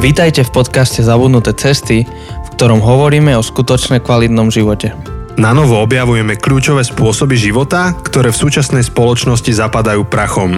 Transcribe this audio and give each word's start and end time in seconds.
Vítajte 0.00 0.48
v 0.48 0.64
podcaste 0.64 1.04
Zabudnuté 1.04 1.52
cesty, 1.52 2.08
v 2.08 2.48
ktorom 2.56 2.80
hovoríme 2.80 3.36
o 3.36 3.44
skutočne 3.44 4.00
kvalitnom 4.00 4.48
živote. 4.48 4.96
Na 5.36 5.52
novo 5.52 5.76
objavujeme 5.76 6.40
kľúčové 6.40 6.88
spôsoby 6.88 7.36
života, 7.36 7.92
ktoré 8.00 8.32
v 8.32 8.40
súčasnej 8.40 8.80
spoločnosti 8.80 9.52
zapadajú 9.52 10.08
prachom. 10.08 10.56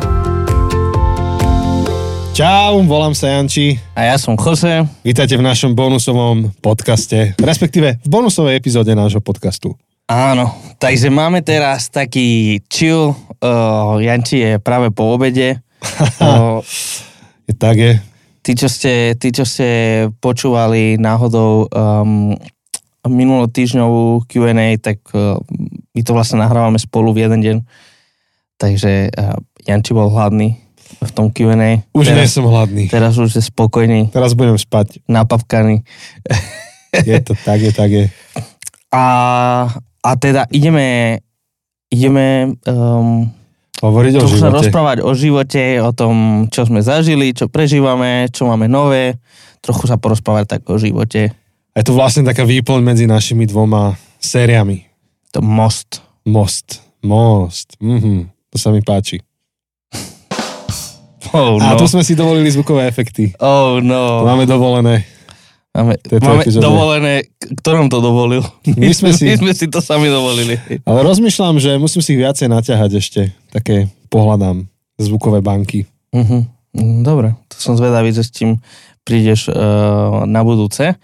Čau, 2.38 2.86
volám 2.86 3.18
sa 3.18 3.34
Janči. 3.34 3.82
A 3.98 4.14
ja 4.14 4.16
som 4.16 4.38
Jose. 4.38 4.86
Vítajte 5.02 5.34
v 5.34 5.42
našom 5.42 5.74
bonusovom 5.74 6.54
podcaste, 6.62 7.34
respektíve 7.42 7.98
v 7.98 8.06
bonusovej 8.06 8.62
epizóde 8.62 8.94
nášho 8.94 9.18
podcastu. 9.18 9.74
Áno, 10.06 10.54
takže 10.78 11.10
máme 11.10 11.42
teraz 11.42 11.90
taký 11.90 12.62
chill. 12.70 13.18
Uh, 13.42 13.98
Janči 13.98 14.38
je 14.38 14.52
práve 14.62 14.94
po 14.94 15.10
obede. 15.18 15.58
Uh, 16.22 16.62
Je 17.50 17.54
tak 17.58 17.74
je. 17.74 18.11
Tí, 18.42 18.52
čo 18.58 18.66
ste, 18.68 19.14
tí, 19.16 19.30
čo 19.30 19.46
ste 19.46 19.68
počúvali 20.18 20.98
náhodou 20.98 21.70
um, 21.70 22.34
minulotýžňovú 23.02 24.26
Q&A, 24.26 24.78
tak 24.78 25.02
uh, 25.14 25.38
my 25.94 26.00
to 26.02 26.12
vlastne 26.14 26.42
nahrávame 26.42 26.78
spolu 26.78 27.14
v 27.14 27.26
jeden 27.26 27.40
deň. 27.42 27.56
Takže 28.58 29.10
uh, 29.10 29.38
Janči 29.66 29.94
bol 29.94 30.10
hladný 30.10 30.58
v 31.02 31.10
tom 31.10 31.30
Q&A. 31.32 31.82
Už 31.96 32.12
nie 32.12 32.22
teraz, 32.22 32.34
som 32.34 32.46
hladný. 32.46 32.86
teraz 32.86 33.18
už 33.18 33.34
je 33.34 33.42
spokojný, 33.42 34.12
Teraz 34.14 34.36
budem 34.38 34.58
spať. 34.58 35.02
napapkaný. 35.10 35.82
Je 36.92 37.16
to 37.24 37.32
tak, 37.40 37.64
je 37.64 37.72
tak 37.72 37.90
je. 37.90 38.06
A, 38.92 39.04
a 40.04 40.10
teda 40.20 40.44
ideme, 40.52 41.16
ideme 41.88 42.52
um, 42.68 43.32
Hovoriť 43.82 44.12
o 44.14 44.26
živote. 44.30 44.54
rozprávať 44.62 44.98
o 45.02 45.10
živote, 45.10 45.82
o 45.82 45.90
tom, 45.90 46.46
čo 46.54 46.62
sme 46.62 46.80
zažili, 46.80 47.34
čo 47.34 47.50
prežívame, 47.50 48.30
čo 48.30 48.46
máme 48.46 48.70
nové. 48.70 49.18
Trochu 49.58 49.90
sa 49.90 49.98
porozprávať 49.98 50.58
tak 50.58 50.62
o 50.70 50.78
živote. 50.78 51.34
A 51.72 51.82
je 51.82 51.86
to 51.90 51.96
vlastne 51.98 52.22
taká 52.22 52.46
výplň 52.46 52.78
medzi 52.78 53.04
našimi 53.10 53.42
dvoma 53.42 53.98
sériami. 54.22 54.86
To 55.34 55.42
most. 55.42 55.98
Most. 56.22 56.78
Most. 57.02 57.74
Mhm. 57.82 58.30
To 58.52 58.56
sa 58.60 58.70
mi 58.70 58.84
páči. 58.84 59.18
Oh 61.32 61.56
A 61.56 61.72
no. 61.72 61.80
tu 61.80 61.88
sme 61.88 62.04
si 62.04 62.12
dovolili 62.12 62.52
zvukové 62.52 62.84
efekty. 62.84 63.32
Oh 63.40 63.80
To 63.80 63.82
no. 63.82 64.20
máme 64.22 64.44
dovolené. 64.44 65.08
Máme, 65.72 65.96
máme 66.20 66.44
epizóde. 66.44 66.60
dovolené, 66.68 67.14
ktorom 67.64 67.88
to 67.88 68.04
dovolil? 68.04 68.44
My 68.76 68.92
sme 68.92 69.16
si- 69.16 69.24
My 69.32 69.36
sme 69.40 69.52
si 69.56 69.72
to 69.72 69.80
sami 69.80 70.12
dovolili. 70.12 70.60
Ale 70.84 71.00
rozmýšľam, 71.00 71.56
že 71.56 71.80
musím 71.80 72.04
si 72.04 72.12
ich 72.12 72.20
viacej 72.20 72.52
naťahať 72.52 73.00
ešte. 73.00 73.20
Také 73.48 73.88
pohľadám 74.12 74.68
zvukové 75.00 75.40
banky. 75.40 75.88
Uh-huh. 76.12 76.44
Dobre, 77.00 77.32
to 77.48 77.56
som 77.56 77.72
zvedavý, 77.80 78.12
že 78.12 78.28
s 78.28 78.32
tým 78.36 78.60
prídeš 79.02 79.48
uh, 79.48 80.28
na 80.28 80.44
budúce. 80.44 80.94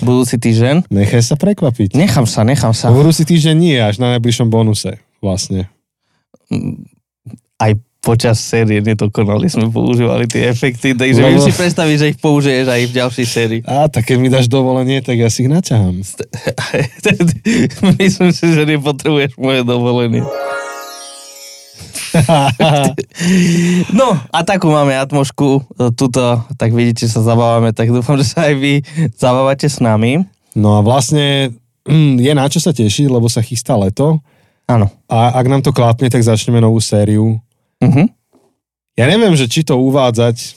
Budúci 0.00 0.40
týždeň. 0.40 0.88
Nechaj 0.88 1.22
sa 1.22 1.36
prekvapiť. 1.36 1.92
Nechám 1.92 2.24
sa, 2.24 2.42
nechám 2.42 2.72
sa. 2.72 2.90
Budúci 2.90 3.28
týždeň 3.28 3.56
nie, 3.56 3.76
až 3.76 4.00
na 4.00 4.16
najbližšom 4.16 4.48
bonuse. 4.48 4.98
Vlastne. 5.20 5.68
aj 7.60 7.76
počas 8.04 8.36
série 8.36 8.84
nedokonali 8.84 9.48
sme 9.48 9.72
používali 9.72 10.28
tie 10.28 10.52
efekty, 10.52 10.92
takže 10.92 11.24
viem 11.24 11.40
Lebo- 11.40 11.48
si 11.48 11.56
predstaviť, 11.56 11.96
že 11.96 12.06
ich 12.12 12.18
použiješ 12.20 12.66
aj 12.68 12.82
v 12.84 12.92
ďalšej 12.92 13.26
sérii. 13.26 13.60
A 13.64 13.88
tak 13.88 14.04
keď 14.04 14.16
mi 14.20 14.28
dáš 14.28 14.52
dovolenie, 14.52 15.00
tak 15.00 15.16
ja 15.16 15.32
si 15.32 15.48
ich 15.48 15.50
naťahám. 15.50 16.04
Myslím 17.96 18.30
si, 18.36 18.44
že 18.52 18.62
nepotrebuješ 18.68 19.40
moje 19.40 19.64
dovolenie. 19.64 20.20
No 23.90 24.14
a 24.30 24.38
takú 24.46 24.70
máme 24.70 24.94
atmošku 24.94 25.66
tuto, 25.98 26.46
tak 26.54 26.70
vidíte, 26.70 27.10
sa 27.10 27.26
zabávame, 27.26 27.74
tak 27.74 27.90
dúfam, 27.90 28.14
že 28.14 28.26
sa 28.30 28.46
aj 28.46 28.54
vy 28.54 28.74
zabávate 29.18 29.66
s 29.66 29.82
nami. 29.82 30.22
No 30.54 30.78
a 30.78 30.80
vlastne 30.86 31.50
mm, 31.82 32.22
je 32.22 32.32
na 32.38 32.46
čo 32.46 32.62
sa 32.62 32.70
tešiť, 32.70 33.10
lebo 33.10 33.26
sa 33.26 33.42
chystá 33.42 33.74
leto 33.74 34.22
Áno. 34.70 34.86
a 35.10 35.34
ak 35.34 35.46
nám 35.50 35.62
to 35.66 35.74
klapne, 35.74 36.06
tak 36.06 36.22
začneme 36.22 36.62
novú 36.62 36.78
sériu. 36.78 37.42
Uh-huh. 37.84 38.06
Ja 38.94 39.04
neviem, 39.06 39.34
že 39.34 39.46
či 39.46 39.62
to 39.62 39.76
uvádzať. 39.76 40.54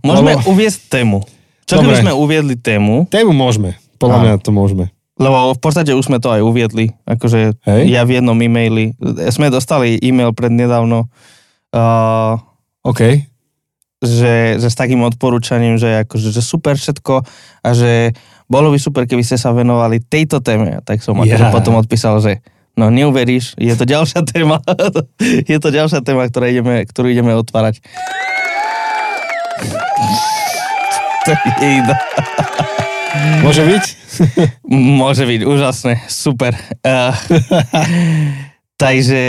Môžeme 0.00 0.38
Lebo- 0.38 0.46
uviezť 0.48 0.80
tému. 0.88 1.18
Čo 1.66 1.78
keby 1.78 2.02
sme 2.02 2.12
uviedli 2.12 2.58
tému, 2.58 3.06
Tému 3.06 3.30
môžeme. 3.30 3.78
Podľa 3.96 4.18
mňa 4.18 4.34
to 4.42 4.50
môžeme. 4.50 4.90
lebo 5.14 5.52
v 5.52 5.60
podstate 5.60 5.92
už 5.92 6.08
sme 6.08 6.18
to 6.18 6.32
aj 6.32 6.40
uviedli, 6.40 6.96
akože 7.04 7.60
Hej. 7.62 7.82
ja 7.92 8.02
v 8.02 8.18
jednom 8.18 8.34
e-maili, 8.34 8.96
sme 9.28 9.52
dostali 9.52 10.00
e-mail 10.00 10.32
prednedávno, 10.32 11.12
uh, 11.76 12.34
OK. 12.82 13.22
že, 14.00 14.56
že 14.56 14.66
s 14.66 14.74
takým 14.74 15.04
odporúčaním, 15.04 15.76
že, 15.76 16.08
akože, 16.08 16.32
že 16.32 16.40
super 16.40 16.74
všetko 16.74 17.20
a 17.60 17.68
že 17.70 18.16
bolo 18.48 18.72
by 18.72 18.80
super, 18.80 19.04
keby 19.04 19.20
ste 19.20 19.36
sa 19.36 19.52
venovali 19.52 20.00
tejto 20.00 20.40
téme. 20.40 20.80
Tak 20.82 21.04
som 21.04 21.14
akože 21.14 21.46
Ja. 21.46 21.52
potom 21.52 21.76
odpísal, 21.76 22.18
že 22.18 22.40
no 22.76 22.90
neuveríš, 22.90 23.54
je 23.58 23.74
to 23.74 23.84
ďalšia 23.86 24.22
téma. 24.26 24.60
je 25.50 25.58
to 25.58 25.70
ďalšia 25.70 26.00
téma, 26.02 26.28
ktorá 26.28 26.48
ideme, 26.50 26.86
ktorú 26.86 27.08
ideme 27.10 27.34
otvárať. 27.34 27.80
to 31.26 31.30
je 31.34 31.38
iná. 31.82 31.96
Môže 33.42 33.66
byť? 33.66 33.84
Môže 35.00 35.26
byť, 35.26 35.40
úžasné, 35.42 36.06
super. 36.06 36.54
Uh, 36.84 37.10
takže, 38.78 39.22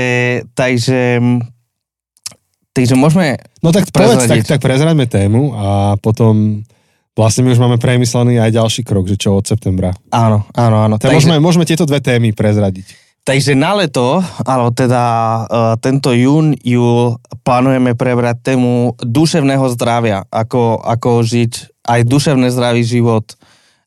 takže, 0.53 1.18
takže 2.75 2.94
môžeme, 2.94 3.41
No 3.62 3.69
tak 3.69 3.94
povedz, 3.94 4.25
tak, 4.25 4.41
tak 4.46 4.62
prezraďme 4.62 5.06
tému 5.06 5.53
a 5.53 5.94
potom 6.02 6.66
vlastne 7.13 7.46
my 7.46 7.53
už 7.53 7.62
máme 7.62 7.78
premyslený 7.78 8.41
aj 8.41 8.58
ďalší 8.58 8.81
krok, 8.81 9.06
že 9.06 9.22
čo 9.22 9.38
od 9.38 9.46
septembra. 9.46 9.94
áno, 10.09 10.50
áno, 10.58 10.78
áno. 10.81 10.97
Tak 10.97 11.13
môžeme, 11.13 11.38
môžeme 11.38 11.69
tieto 11.69 11.85
dve 11.85 12.02
témy 12.02 12.34
prezradiť. 12.34 12.90
Takže 13.21 13.53
na 13.53 13.77
leto, 13.77 14.17
alebo 14.41 14.73
teda 14.73 15.03
uh, 15.05 15.73
tento 15.77 16.09
jún, 16.09 16.57
júl, 16.65 17.21
plánujeme 17.45 17.93
prebrať 17.93 18.41
tému 18.41 18.97
duševného 18.97 19.61
zdravia, 19.77 20.25
ako, 20.33 20.81
ako 20.81 21.21
žiť 21.21 21.85
aj 21.85 22.01
duševne 22.09 22.49
zdravý 22.49 22.81
život, 22.81 23.37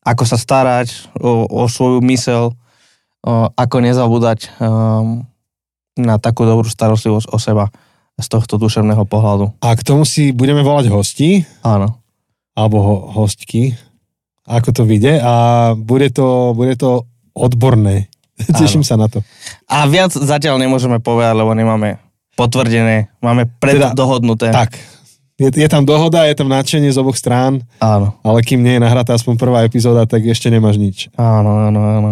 ako 0.07 0.23
sa 0.23 0.39
starať 0.39 1.11
o, 1.19 1.51
o 1.51 1.67
svoju 1.67 1.99
mysel, 2.07 2.55
uh, 3.27 3.51
ako 3.59 3.83
nezabúdať 3.83 4.55
um, 4.55 5.27
na 5.99 6.15
takú 6.15 6.47
dobrú 6.47 6.71
starostlivosť 6.71 7.27
o 7.27 7.35
seba 7.35 7.65
z 8.15 8.27
tohto 8.31 8.55
duševného 8.55 9.03
pohľadu. 9.03 9.51
A 9.59 9.75
k 9.75 9.83
tomu 9.83 10.07
si 10.07 10.31
budeme 10.31 10.63
volať 10.63 10.87
hosti, 10.87 11.43
Áno. 11.59 11.99
alebo 12.55 12.77
ho, 12.79 12.95
hostky, 13.19 13.75
ako 14.47 14.69
to 14.71 14.83
vyjde 14.87 15.19
a 15.19 15.33
bude 15.75 16.07
to, 16.15 16.55
bude 16.55 16.79
to 16.79 17.03
odborné. 17.35 18.07
Teším 18.59 18.81
sa 18.81 18.95
na 18.95 19.07
to. 19.07 19.23
A 19.65 19.85
viac 19.85 20.11
zatiaľ 20.11 20.57
nemôžeme 20.57 20.99
povedať, 20.99 21.35
lebo 21.35 21.51
nemáme 21.51 21.97
potvrdené, 22.35 23.07
máme 23.19 23.47
preddohodnuté. 23.59 24.51
Tak, 24.51 24.75
je, 25.35 25.47
je 25.47 25.67
tam 25.67 25.83
dohoda, 25.83 26.23
je 26.23 26.35
tam 26.35 26.47
nadšenie 26.47 26.87
z 26.87 26.97
oboch 26.97 27.15
strán, 27.15 27.63
Áno. 27.77 28.15
ale 28.21 28.39
kým 28.39 28.59
nie 28.59 28.75
je 28.75 28.83
nahratá 28.83 29.15
aspoň 29.15 29.35
prvá 29.35 29.63
epizóda, 29.63 30.03
tak 30.03 30.23
ešte 30.23 30.47
nemáš 30.47 30.75
nič. 30.75 30.97
Áno, 31.15 31.67
áno, 31.67 31.79
áno. 31.79 32.11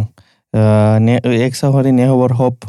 Uh, 0.53 0.95
ne, 0.99 1.17
jak 1.19 1.53
sa 1.53 1.67
hovorí, 1.67 1.89
nehovor 1.89 2.31
hop, 2.33 2.63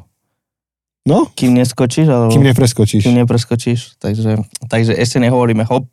No, 1.05 1.29
kým 1.29 1.53
neskočíš, 1.53 2.09
alebo 2.09 2.33
kým 2.33 2.49
nepreskočíš. 2.49 3.05
kým 3.05 3.13
nepreskočíš. 3.21 4.01
Takže, 4.01 4.41
takže 4.73 4.97
ešte 4.97 5.21
nehovoríme 5.21 5.61
hop, 5.69 5.85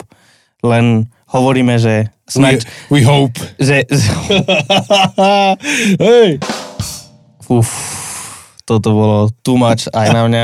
len 0.64 1.04
hovoríme, 1.28 1.76
že 1.76 2.08
We, 2.08 2.32
snaď, 2.32 2.58
we 2.88 3.04
hope. 3.04 3.36
že, 3.60 3.84
Hej, 6.00 6.40
uf, 7.52 7.72
toto 8.64 8.88
bolo 8.96 9.18
too 9.44 9.60
much 9.60 9.92
aj 9.92 10.08
na 10.16 10.24
mňa. 10.24 10.44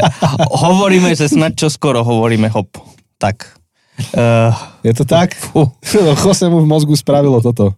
hovoríme, 0.64 1.12
že 1.12 1.28
snaď 1.28 1.66
čo 1.66 1.68
skoro 1.68 2.00
hovoríme 2.00 2.48
hop. 2.48 2.72
Tak. 3.20 3.60
Uh, 4.14 4.54
je 4.86 4.94
to 4.94 5.04
tak? 5.04 5.34
fú, 5.34 5.68
Jose 6.24 6.46
mu 6.48 6.62
v 6.64 6.70
mozgu 6.70 6.94
spravilo 6.96 7.42
toto. 7.42 7.74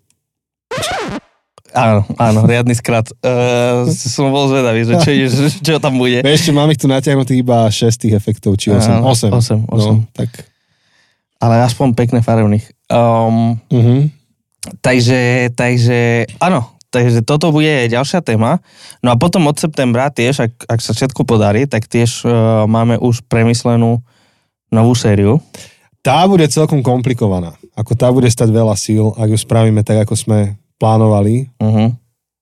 áno, 1.72 2.04
áno, 2.20 2.46
riadny 2.46 2.76
skrat. 2.76 3.10
Uh, 3.24 3.88
som 3.90 4.30
bol 4.30 4.46
zvedavý, 4.52 4.84
že 4.84 4.94
čo, 5.00 5.10
čo, 5.66 5.72
tam 5.82 5.98
bude. 5.98 6.22
Ešte 6.22 6.54
mám 6.54 6.70
ich 6.70 6.78
tu 6.78 6.86
natiahnutých 6.86 7.42
iba 7.42 7.66
6 7.66 7.90
tých 8.06 8.14
efektov, 8.14 8.60
či 8.60 8.70
8. 8.70 9.00
Áno, 9.00 9.10
8. 9.10 9.32
osem, 9.32 9.60
osem. 9.66 9.96
No, 10.04 10.12
tak. 10.14 10.30
Ale 11.40 11.64
aspoň 11.64 11.96
pekne 11.96 12.20
farebných. 12.20 12.68
Um, 12.92 13.56
Uh-huh. 13.72 14.12
Takže, 14.84 15.50
takže 15.56 16.28
áno, 16.36 16.68
takže 16.90 17.22
toto 17.22 17.50
bude 17.50 17.86
ďalšia 17.88 18.20
téma. 18.20 18.58
No 19.00 19.14
a 19.14 19.16
potom 19.16 19.46
od 19.46 19.56
septembra 19.56 20.10
tiež, 20.10 20.50
ak, 20.50 20.52
ak 20.66 20.80
sa 20.82 20.92
všetko 20.92 21.22
podarí, 21.22 21.64
tak 21.64 21.86
tiež 21.86 22.26
uh, 22.26 22.30
máme 22.66 22.98
už 22.98 23.22
premyslenú 23.26 24.02
novú 24.68 24.92
sériu. 24.94 25.38
Tá 26.02 26.26
bude 26.26 26.46
celkom 26.50 26.82
komplikovaná. 26.82 27.54
Ako 27.74 27.92
tá 27.94 28.10
bude 28.10 28.26
stať 28.28 28.50
veľa 28.50 28.74
síl, 28.74 29.12
ak 29.14 29.28
ju 29.30 29.38
spravíme 29.38 29.82
tak, 29.86 30.02
ako 30.04 30.14
sme 30.16 30.38
plánovali 30.80 31.46
Uh-huh. 31.60 31.92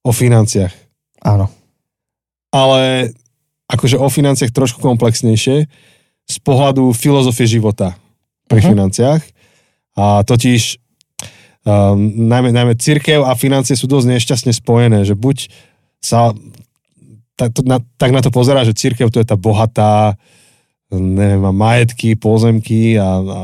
o 0.02 0.10
financiách. 0.14 0.70
Áno. 1.20 1.50
Ale 2.48 3.12
akože 3.68 4.00
o 4.00 4.08
financiách 4.08 4.54
trošku 4.54 4.80
komplexnejšie 4.80 5.68
z 6.28 6.36
pohľadu 6.40 6.94
filozofie 6.96 7.44
života 7.48 7.98
pri 8.48 8.64
Mhm. 8.64 8.68
financiách. 8.72 9.22
A 9.98 10.22
totiž 10.22 10.78
um, 11.66 11.98
najmä, 12.28 12.54
najmä 12.54 12.74
církev 12.78 13.24
a 13.26 13.34
financie 13.38 13.74
sú 13.74 13.90
dosť 13.90 14.06
nešťastne 14.18 14.52
spojené, 14.54 15.02
že 15.02 15.18
buď 15.18 15.50
sa 15.98 16.34
tak, 17.38 17.54
to, 17.54 17.62
na, 17.62 17.78
tak 17.98 18.10
na 18.10 18.18
to 18.18 18.34
pozerá, 18.34 18.66
že 18.66 18.74
církev 18.74 19.14
to 19.14 19.22
je 19.22 19.26
tá 19.26 19.38
bohatá, 19.38 20.18
neviem, 20.90 21.38
má 21.38 21.54
majetky, 21.54 22.18
pozemky 22.18 22.98
a, 22.98 23.22
a 23.22 23.38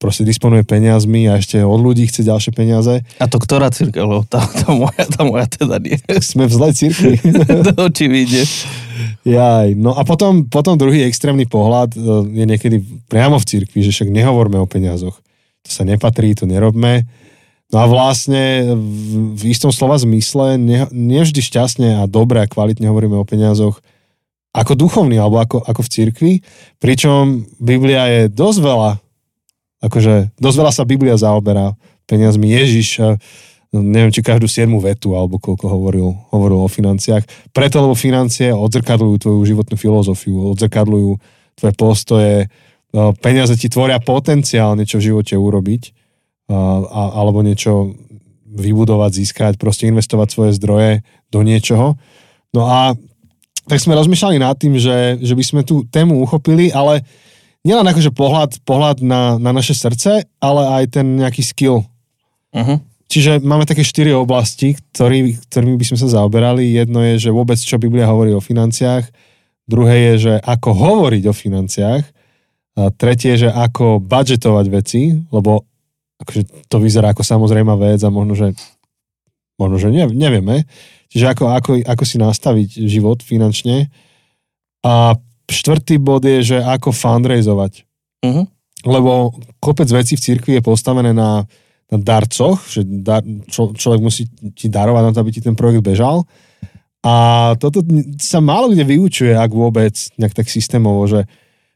proste 0.00 0.24
disponuje 0.24 0.64
peniazmi 0.64 1.28
a 1.28 1.36
ešte 1.36 1.60
od 1.60 1.76
ľudí 1.76 2.08
chce 2.08 2.24
ďalšie 2.24 2.56
peniaze. 2.56 3.04
A 3.20 3.28
to 3.28 3.36
ktorá 3.36 3.68
církev? 3.68 4.06
Lebo 4.06 4.24
tá, 4.24 4.40
tá, 4.40 4.72
moja, 4.72 5.04
tá 5.04 5.20
moja 5.26 5.44
teda 5.44 5.76
nie. 5.76 6.00
Sme 6.24 6.48
v 6.48 6.56
zlej 6.56 6.72
církvi. 6.72 7.14
to 7.68 7.72
očividne. 7.76 8.42
Jaj, 9.28 9.76
no 9.76 9.92
a 9.92 10.00
potom, 10.08 10.48
potom 10.48 10.80
druhý 10.80 11.04
extrémny 11.04 11.44
pohľad 11.44 11.92
e, 11.92 11.98
je 12.32 12.44
niekedy 12.48 12.76
priamo 13.12 13.36
v 13.36 13.44
církvi, 13.44 13.84
že 13.84 13.92
však 13.92 14.08
nehovorme 14.08 14.56
o 14.56 14.64
peniazoch. 14.64 15.20
To 15.68 15.70
sa 15.70 15.84
nepatrí, 15.84 16.32
to 16.32 16.48
nerobme. 16.48 17.04
No 17.70 17.76
a 17.78 17.86
vlastne 17.86 18.74
v, 18.74 19.38
v 19.38 19.42
istom 19.54 19.70
slova 19.70 19.94
zmysle 19.94 20.58
ne, 20.58 20.90
nevždy 20.90 21.38
šťastne 21.38 22.02
a 22.02 22.10
dobre 22.10 22.42
a 22.42 22.50
kvalitne 22.50 22.90
hovoríme 22.90 23.14
o 23.14 23.26
peniazoch 23.26 23.78
ako 24.50 24.74
duchovný 24.74 25.14
alebo 25.14 25.38
ako, 25.38 25.62
ako 25.62 25.80
v 25.86 25.92
cirkvi, 25.94 26.32
pričom 26.82 27.46
Biblia 27.62 28.10
je 28.10 28.22
dosť 28.26 28.58
veľa 28.58 28.90
akože 29.80 30.36
dosť 30.36 30.56
veľa 30.60 30.72
sa 30.74 30.84
Biblia 30.84 31.16
zaoberá 31.16 31.72
peniazmi. 32.04 32.52
Ježiš, 32.52 33.00
neviem, 33.72 34.12
či 34.12 34.20
každú 34.20 34.50
siedmu 34.50 34.82
vetu 34.82 35.16
alebo 35.16 35.40
koľko 35.40 35.66
hovoril, 35.70 36.08
hovoril 36.34 36.66
o 36.66 36.68
financiách. 36.68 37.24
Preto, 37.54 37.80
lebo 37.80 37.96
financie 37.96 38.52
odzrkadľujú 38.52 39.14
tvoju 39.22 39.40
životnú 39.46 39.76
filozofiu, 39.78 40.52
odzrkadľujú 40.52 41.10
tvoje 41.56 41.74
postoje, 41.78 42.36
peniaze 43.22 43.54
ti 43.56 43.70
tvoria 43.70 44.02
potenciál 44.02 44.74
niečo 44.76 44.98
v 44.98 45.14
živote 45.14 45.38
urobiť 45.38 45.99
alebo 46.90 47.46
niečo 47.46 47.94
vybudovať, 48.50 49.10
získať, 49.14 49.52
proste 49.56 49.86
investovať 49.86 50.28
svoje 50.28 50.50
zdroje 50.58 50.92
do 51.30 51.46
niečoho. 51.46 51.94
No 52.50 52.66
a 52.66 52.98
tak 53.70 53.78
sme 53.78 53.94
rozmýšľali 53.94 54.42
nad 54.42 54.58
tým, 54.58 54.74
že, 54.74 55.22
že 55.22 55.38
by 55.38 55.44
sme 55.46 55.60
tú 55.62 55.86
tému 55.86 56.18
uchopili, 56.18 56.74
ale 56.74 57.06
nielen 57.62 57.86
akože 57.86 58.10
pohľad, 58.10 58.58
pohľad 58.66 58.98
na, 59.06 59.38
na 59.38 59.54
naše 59.54 59.78
srdce, 59.78 60.26
ale 60.42 60.62
aj 60.82 60.98
ten 60.98 61.06
nejaký 61.14 61.46
skill. 61.46 61.86
Uh-huh. 62.50 62.82
Čiže 63.06 63.38
máme 63.42 63.66
také 63.66 63.86
štyri 63.86 64.10
oblasti, 64.10 64.74
ktorý, 64.74 65.38
ktorými 65.46 65.78
by 65.78 65.86
sme 65.86 65.98
sa 65.98 66.08
zaoberali. 66.10 66.74
Jedno 66.74 67.02
je, 67.06 67.30
že 67.30 67.30
vôbec 67.30 67.58
čo 67.58 67.78
Biblia 67.78 68.10
hovorí 68.10 68.34
o 68.34 68.42
financiách. 68.42 69.06
Druhé 69.70 70.14
je, 70.14 70.14
že 70.30 70.34
ako 70.42 70.70
hovoriť 70.74 71.22
o 71.30 71.34
financiách. 71.34 72.04
A 72.78 72.90
tretie 72.94 73.34
je, 73.34 73.46
že 73.46 73.50
ako 73.50 74.02
budgetovať 74.02 74.66
veci, 74.70 75.14
lebo 75.30 75.69
akože 76.20 76.68
to 76.68 76.76
vyzerá 76.78 77.16
ako 77.16 77.24
samozrejma 77.24 77.74
vec 77.80 78.00
a 78.04 78.12
možno, 78.12 78.36
že, 78.36 78.48
možno, 79.56 79.80
že 79.80 79.88
ne, 79.88 80.04
nevieme. 80.06 80.68
Čiže 81.10 81.26
ako, 81.32 81.44
ako, 81.50 81.70
ako 81.82 82.04
si 82.06 82.16
nastaviť 82.20 82.68
život 82.86 83.24
finančne. 83.24 83.90
A 84.84 85.18
štvrtý 85.50 85.98
bod 85.98 86.22
je, 86.22 86.54
že 86.54 86.58
ako 86.62 86.94
fundraizovať. 86.94 87.82
Uh-huh. 88.22 88.46
Lebo 88.86 89.34
kopec 89.58 89.88
vecí 89.90 90.14
v 90.16 90.24
cirkvi 90.24 90.52
je 90.60 90.62
postavené 90.64 91.10
na, 91.10 91.44
na 91.90 91.98
darcoch, 91.98 92.62
že 92.70 92.86
dar, 92.86 93.24
čo, 93.50 93.74
človek 93.74 94.00
musí 94.00 94.28
ti 94.54 94.70
darovať 94.70 95.02
na 95.02 95.12
to, 95.12 95.20
aby 95.20 95.30
ti 95.34 95.42
ten 95.42 95.58
projekt 95.58 95.84
bežal. 95.84 96.24
A 97.00 97.56
toto 97.56 97.80
sa 98.20 98.44
málo 98.44 98.68
kde 98.68 98.84
vyučuje, 98.84 99.32
ak 99.32 99.50
vôbec, 99.52 99.96
nejak 100.20 100.36
tak 100.36 100.52
systémovo, 100.52 101.08
že, 101.08 101.24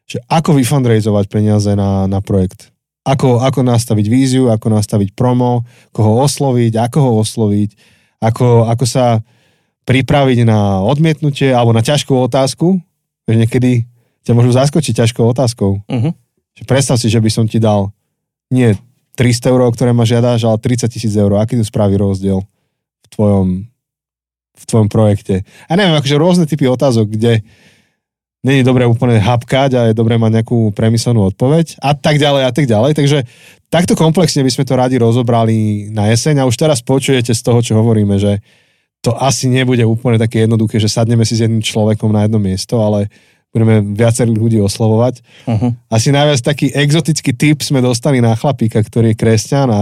že 0.04 0.20
ako 0.28 0.60
vyfundraizovať 0.60 1.24
peniaze 1.32 1.72
na, 1.72 2.04
na 2.04 2.20
projekt. 2.20 2.73
Ako, 3.04 3.44
ako 3.44 3.60
nastaviť 3.60 4.06
víziu, 4.08 4.48
ako 4.48 4.80
nastaviť 4.80 5.12
promo, 5.12 5.68
koho 5.92 6.24
osloviť, 6.24 6.72
ako 6.88 6.98
ho 7.04 7.10
osloviť, 7.20 7.70
ako, 8.24 8.64
ako 8.72 8.84
sa 8.88 9.20
pripraviť 9.84 10.48
na 10.48 10.80
odmietnutie 10.80 11.52
alebo 11.52 11.76
na 11.76 11.84
ťažkú 11.84 12.16
otázku, 12.16 12.80
že 13.28 13.34
niekedy 13.36 13.84
ťa 14.24 14.32
môžu 14.32 14.56
zaskočiť 14.56 15.04
ťažkou 15.04 15.20
otázkou. 15.20 15.84
Uh-huh. 15.84 16.12
Predstav 16.64 16.96
si, 16.96 17.12
že 17.12 17.20
by 17.20 17.30
som 17.30 17.44
ti 17.44 17.60
dal 17.60 17.92
nie 18.48 18.72
300 19.20 19.52
eur, 19.52 19.60
ktoré 19.76 19.92
ma 19.92 20.08
žiadaš, 20.08 20.48
ale 20.48 20.56
30 20.58 20.88
tisíc 20.88 21.12
eur. 21.12 21.36
Aký 21.36 21.60
to 21.60 21.64
spraví 21.64 22.00
rozdiel 22.00 22.40
v 23.04 23.06
tvojom, 23.12 23.48
v 24.56 24.64
tvojom 24.64 24.88
projekte? 24.88 25.44
A 25.68 25.76
neviem, 25.76 25.94
akože 25.94 26.16
rôzne 26.16 26.44
typy 26.48 26.64
otázok, 26.66 27.12
kde 27.14 27.44
není 28.44 28.60
dobré 28.60 28.84
úplne 28.84 29.16
hapkať 29.16 29.70
a 29.74 29.80
je 29.88 29.96
dobré 29.96 30.20
mať 30.20 30.40
nejakú 30.40 30.70
premyslenú 30.76 31.32
odpoveď 31.32 31.80
a 31.80 31.96
tak 31.96 32.20
ďalej 32.20 32.42
a 32.44 32.52
tak 32.52 32.68
ďalej. 32.68 32.92
Takže 32.92 33.18
takto 33.72 33.96
komplexne 33.96 34.44
by 34.44 34.52
sme 34.52 34.68
to 34.68 34.76
radi 34.76 35.00
rozobrali 35.00 35.88
na 35.88 36.12
jeseň 36.12 36.44
a 36.44 36.48
už 36.48 36.60
teraz 36.60 36.84
počujete 36.84 37.32
z 37.32 37.40
toho, 37.40 37.64
čo 37.64 37.80
hovoríme, 37.80 38.20
že 38.20 38.44
to 39.00 39.16
asi 39.16 39.48
nebude 39.48 39.84
úplne 39.84 40.20
také 40.20 40.44
jednoduché, 40.44 40.76
že 40.76 40.92
sadneme 40.92 41.24
si 41.24 41.36
s 41.36 41.44
jedným 41.44 41.64
človekom 41.64 42.12
na 42.12 42.28
jedno 42.28 42.40
miesto, 42.40 42.80
ale 42.80 43.08
budeme 43.52 43.94
viacerých 43.94 44.40
ľudí 44.40 44.58
oslovovať. 44.64 45.20
Uh-huh. 45.46 45.70
Asi 45.92 46.10
najviac 46.10 46.40
taký 46.40 46.72
exotický 46.72 47.36
typ 47.36 47.60
sme 47.60 47.84
dostali 47.84 48.18
na 48.18 48.32
chlapíka, 48.34 48.80
ktorý 48.80 49.12
je 49.12 49.20
kresťan 49.20 49.68
a 49.70 49.80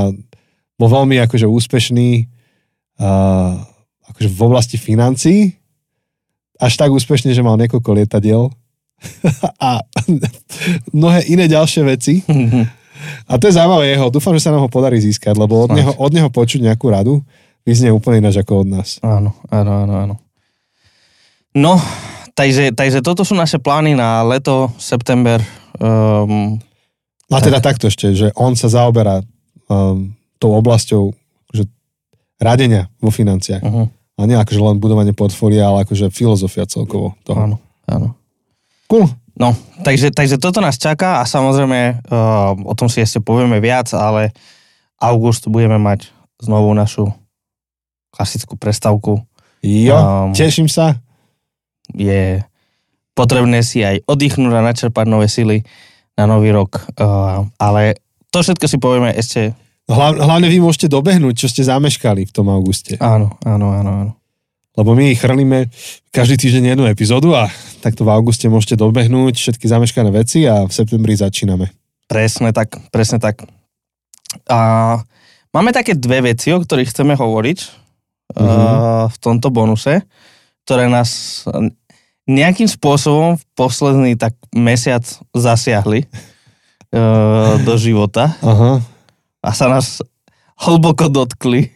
bol 0.77 0.89
veľmi 0.91 1.23
akože 1.23 1.47
úspešný 1.47 2.27
uh, 2.99 3.63
akože 4.13 4.29
v 4.29 4.41
oblasti 4.43 4.77
financií. 4.77 5.62
Až 6.61 6.73
tak 6.77 6.93
úspešne, 6.93 7.33
že 7.33 7.45
mal 7.45 7.57
niekoľko 7.57 7.91
lietadiel 7.97 8.53
a 9.63 9.83
mnohé 10.95 11.27
iné 11.31 11.47
ďalšie 11.51 11.83
veci. 11.87 12.23
Uh-huh. 12.27 12.65
A 13.27 13.35
to 13.39 13.51
je 13.51 13.57
zaujímavé 13.59 13.99
jeho. 13.99 14.15
Dúfam, 14.15 14.35
že 14.37 14.47
sa 14.47 14.55
nám 14.55 14.67
ho 14.67 14.71
podarí 14.71 15.03
získať, 15.03 15.35
lebo 15.35 15.67
od 15.67 15.75
neho, 15.75 15.93
od 15.99 16.11
neho 16.15 16.31
počuť 16.31 16.63
nejakú 16.63 16.87
radu 16.93 17.19
vyznie 17.67 17.95
úplne 17.95 18.23
ináč 18.23 18.43
ako 18.43 18.67
od 18.67 18.69
nás. 18.69 18.99
Áno, 19.03 19.35
áno, 19.51 19.73
áno, 19.87 19.95
áno. 19.95 20.15
No, 21.53 21.77
takže, 22.35 22.73
takže 22.73 23.05
toto 23.05 23.23
sú 23.23 23.37
naše 23.37 23.61
plány 23.61 23.95
na 23.95 24.25
leto, 24.25 24.73
september. 24.81 25.43
Um, 25.79 26.59
a 27.31 27.39
teda 27.41 27.63
tak. 27.63 27.77
takto 27.77 27.89
ešte, 27.89 28.13
že 28.13 28.29
on 28.37 28.57
sa 28.59 28.69
zaoberá 28.69 29.25
um, 29.69 30.13
tou 30.37 30.53
oblasťou 30.53 31.15
že 31.53 31.69
radenia 32.41 32.89
vo 32.99 33.13
financiách. 33.13 33.63
Uh-huh. 33.63 33.87
A 34.23 34.31
nie 34.31 34.39
akože 34.39 34.63
len 34.63 34.79
budovanie 34.79 35.11
portfólia, 35.11 35.67
ale 35.67 35.83
akože 35.83 36.15
filozofia 36.15 36.63
celkovo 36.71 37.19
toho. 37.27 37.43
Áno, 37.43 37.57
áno. 37.91 38.15
Cool. 38.87 39.11
No, 39.35 39.51
takže, 39.83 40.15
takže 40.15 40.39
toto 40.39 40.63
nás 40.63 40.79
čaká 40.79 41.19
a 41.19 41.27
samozrejme 41.27 42.07
uh, 42.07 42.55
o 42.63 42.75
tom 42.79 42.87
si 42.87 43.03
ešte 43.03 43.19
povieme 43.19 43.59
viac, 43.59 43.91
ale 43.97 44.31
august 45.01 45.51
budeme 45.51 45.81
mať 45.83 46.13
znovu 46.39 46.71
našu 46.77 47.11
klasickú 48.13 48.55
prestavku. 48.55 49.25
Jo, 49.65 49.97
um, 49.99 50.37
teším 50.37 50.71
sa. 50.71 51.01
Je 51.97 52.45
potrebné 53.17 53.65
si 53.67 53.83
aj 53.83 54.05
oddychnúť 54.07 54.55
a 54.55 54.63
načerpať 54.63 55.07
nové 55.09 55.27
sily 55.27 55.67
na 56.15 56.29
nový 56.29 56.53
rok. 56.55 56.85
Uh, 56.95 57.49
ale 57.59 57.99
to 58.31 58.45
všetko 58.45 58.71
si 58.71 58.77
povieme 58.79 59.11
ešte... 59.17 59.57
Hlav, 59.91 60.15
hlavne 60.15 60.47
vy 60.47 60.63
môžete 60.63 60.87
dobehnúť, 60.87 61.47
čo 61.47 61.51
ste 61.51 61.67
zameškali 61.67 62.29
v 62.29 62.33
tom 62.33 62.47
auguste. 62.53 62.95
Áno, 63.03 63.35
áno, 63.43 63.75
áno, 63.75 63.91
áno. 64.07 64.13
Lebo 64.73 64.97
my 64.97 65.13
chrlíme 65.13 65.69
každý 66.09 66.41
týždeň 66.41 66.73
jednu 66.73 66.85
epizódu 66.89 67.37
a 67.37 67.51
takto 67.85 68.09
v 68.09 68.13
auguste 68.15 68.49
môžete 68.49 68.81
dobehnúť 68.81 69.37
všetky 69.37 69.69
zameškané 69.69 70.09
veci 70.09 70.49
a 70.49 70.65
v 70.65 70.73
septembri 70.73 71.13
začíname. 71.13 71.69
Presne 72.09 72.57
tak, 72.57 72.81
presne 72.89 73.21
tak. 73.21 73.45
A 74.49 74.97
máme 75.53 75.77
také 75.77 75.93
dve 75.93 76.33
veci, 76.33 76.57
o 76.57 76.63
ktorých 76.63 76.89
chceme 76.89 77.13
hovoriť 77.13 77.59
uh-huh. 78.33 79.13
v 79.13 79.17
tomto 79.21 79.53
bonuse, 79.53 80.01
ktoré 80.65 80.89
nás 80.89 81.45
nejakým 82.25 82.71
spôsobom 82.71 83.37
v 83.37 83.45
posledný 83.53 84.13
tak 84.17 84.33
mesiac 84.55 85.05
zasiahli 85.35 86.07
uh, 86.95 87.61
do 87.67 87.75
života 87.77 88.33
uh-huh. 88.41 88.81
A 89.43 89.51
sa 89.51 89.67
nás 89.67 90.01
hlboko 90.63 91.11
dotkli, 91.11 91.69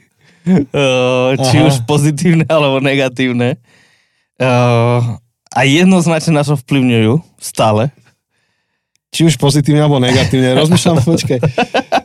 uh, 0.46 1.34
či 1.50 1.56
uh-huh. 1.58 1.68
už 1.68 1.82
pozitívne 1.84 2.46
alebo 2.46 2.78
negatívne. 2.78 3.58
Uh, 4.38 5.18
a 5.50 5.60
jednoznačne 5.64 6.38
nás 6.38 6.48
ovplyvňujú 6.52 7.18
stále 7.40 7.90
či 9.16 9.24
už 9.24 9.40
pozitívne 9.40 9.80
alebo 9.80 9.96
negatívne. 9.96 10.52
Rozmýšľam, 10.60 11.00
počkaj, 11.00 11.40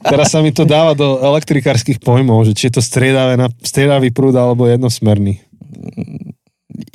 teraz 0.07 0.31
sa 0.31 0.39
mi 0.39 0.55
to 0.55 0.63
dáva 0.63 0.95
do 0.95 1.19
elektrikárskych 1.19 1.99
pojmov, 1.99 2.47
že 2.47 2.55
či 2.55 2.71
je 2.71 2.79
to 2.79 2.81
striedavé, 2.83 3.35
striedavý 3.59 4.15
prúd 4.15 4.31
alebo 4.39 4.63
jednosmerný. 4.71 5.43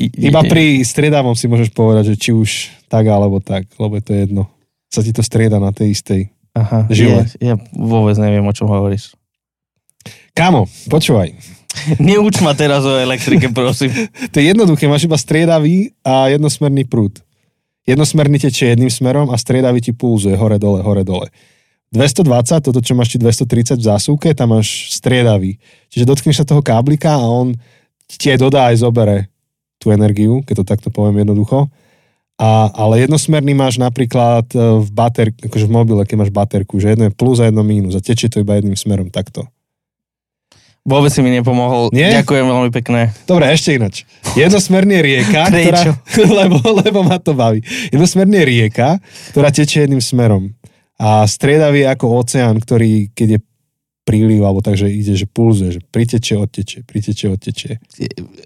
Iba 0.01 0.41
pri 0.41 0.81
striedavom 0.81 1.37
si 1.37 1.45
môžeš 1.53 1.69
povedať, 1.77 2.17
že 2.17 2.17
či 2.17 2.31
už 2.33 2.73
tak 2.89 3.05
alebo 3.13 3.45
tak, 3.45 3.69
lebo 3.77 4.01
je 4.01 4.05
to 4.09 4.13
jedno. 4.17 4.43
Sa 4.89 5.05
ti 5.05 5.13
to 5.13 5.21
strieda 5.21 5.61
na 5.61 5.75
tej 5.77 5.93
istej 5.93 6.33
Aha, 6.57 6.89
žile. 6.89 7.29
Ja, 7.37 7.53
ja 7.53 7.55
vôbec 7.77 8.17
neviem, 8.17 8.41
o 8.41 8.53
čom 8.57 8.73
hovoríš. 8.73 9.13
Kámo, 10.33 10.65
počúvaj. 10.89 11.37
Neuč 12.01 12.41
ma 12.41 12.57
teraz 12.57 12.81
o 12.89 12.97
elektrike, 12.97 13.53
prosím. 13.53 13.93
to 14.33 14.41
je 14.41 14.57
jednoduché, 14.57 14.89
máš 14.89 15.05
iba 15.05 15.21
striedavý 15.21 15.93
a 16.01 16.33
jednosmerný 16.33 16.89
prúd 16.89 17.21
jednosmerný 17.87 18.43
tečie 18.43 18.75
jedným 18.75 18.91
smerom 18.91 19.31
a 19.31 19.39
striedavý 19.39 19.79
ti 19.79 19.95
pulzuje 19.95 20.35
hore-dole, 20.35 20.83
hore-dole. 20.83 21.31
V 21.95 22.03
220, 22.03 22.67
toto 22.67 22.83
čo 22.83 22.99
máš 22.99 23.15
ti 23.15 23.19
230 23.23 23.79
v 23.79 23.87
zásuvke, 23.87 24.29
tam 24.35 24.59
máš 24.59 24.91
striedavý. 24.91 25.63
Čiže 25.95 26.05
dotkneš 26.05 26.43
sa 26.43 26.45
toho 26.45 26.61
káblika 26.61 27.15
a 27.15 27.23
on 27.23 27.55
ti 28.11 28.35
aj 28.35 28.43
dodá 28.43 28.75
aj 28.75 28.83
zobere 28.83 29.31
tú 29.79 29.95
energiu, 29.95 30.43
keď 30.43 30.55
to 30.61 30.65
takto 30.67 30.89
poviem 30.91 31.23
jednoducho. 31.23 31.71
A, 32.37 32.69
ale 32.69 33.01
jednosmerný 33.01 33.57
máš 33.57 33.81
napríklad 33.81 34.45
e, 34.53 34.85
v 34.85 34.89
bater, 34.93 35.33
akože 35.33 35.65
v 35.65 35.73
mobile, 35.73 36.05
keď 36.05 36.17
máš 36.21 36.33
baterku, 36.33 36.77
že 36.77 36.93
jedno 36.93 37.09
je 37.09 37.17
plus 37.17 37.41
a 37.41 37.49
jedno 37.49 37.65
mínus 37.65 37.97
a 37.97 38.05
tečie 38.05 38.29
to 38.29 38.45
iba 38.45 38.61
jedným 38.61 38.77
smerom 38.77 39.09
takto. 39.09 39.49
Vôbec 40.87 41.11
si 41.11 41.19
mi 41.19 41.35
nepomohol. 41.35 41.91
Nie? 41.91 42.15
Ďakujem 42.23 42.47
veľmi 42.47 42.71
pekne. 42.71 43.11
Dobre, 43.27 43.51
ešte 43.51 43.75
ináč. 43.75 44.07
Jednosmerný 44.39 45.01
je 45.01 45.03
rieka, 45.03 45.43
ktorá, 45.51 45.83
lebo, 46.45 46.57
lebo 46.63 47.01
ma 47.03 47.19
to 47.19 47.35
baví. 47.35 47.65
Jednosmerný 47.91 48.45
je 48.45 48.47
rieka, 48.47 48.89
ktorá 49.35 49.51
tečie 49.51 49.89
jedným 49.89 50.05
smerom. 50.05 50.55
A 51.01 51.25
striedavý 51.25 51.83
je 51.85 51.91
ako 51.91 52.07
oceán, 52.21 52.57
ktorý, 52.61 53.11
keď 53.17 53.29
je 53.37 53.41
príliv, 54.07 54.47
alebo 54.47 54.63
takže 54.63 54.87
ide, 54.87 55.19
že 55.19 55.27
pulzuje, 55.27 55.77
že 55.77 55.81
priteče, 55.83 56.39
odteče, 56.39 56.79
priteče, 56.87 57.27
odteče. 57.35 57.71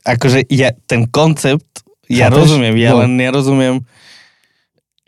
Akože 0.09 0.49
ja, 0.49 0.73
ten 0.89 1.05
koncept, 1.13 1.85
ja 2.11 2.27
Chápeš? 2.27 2.39
rozumiem, 2.43 2.75
ja 2.77 2.91
No. 2.91 3.07
len 3.07 3.15
nerozumiem, 3.15 3.75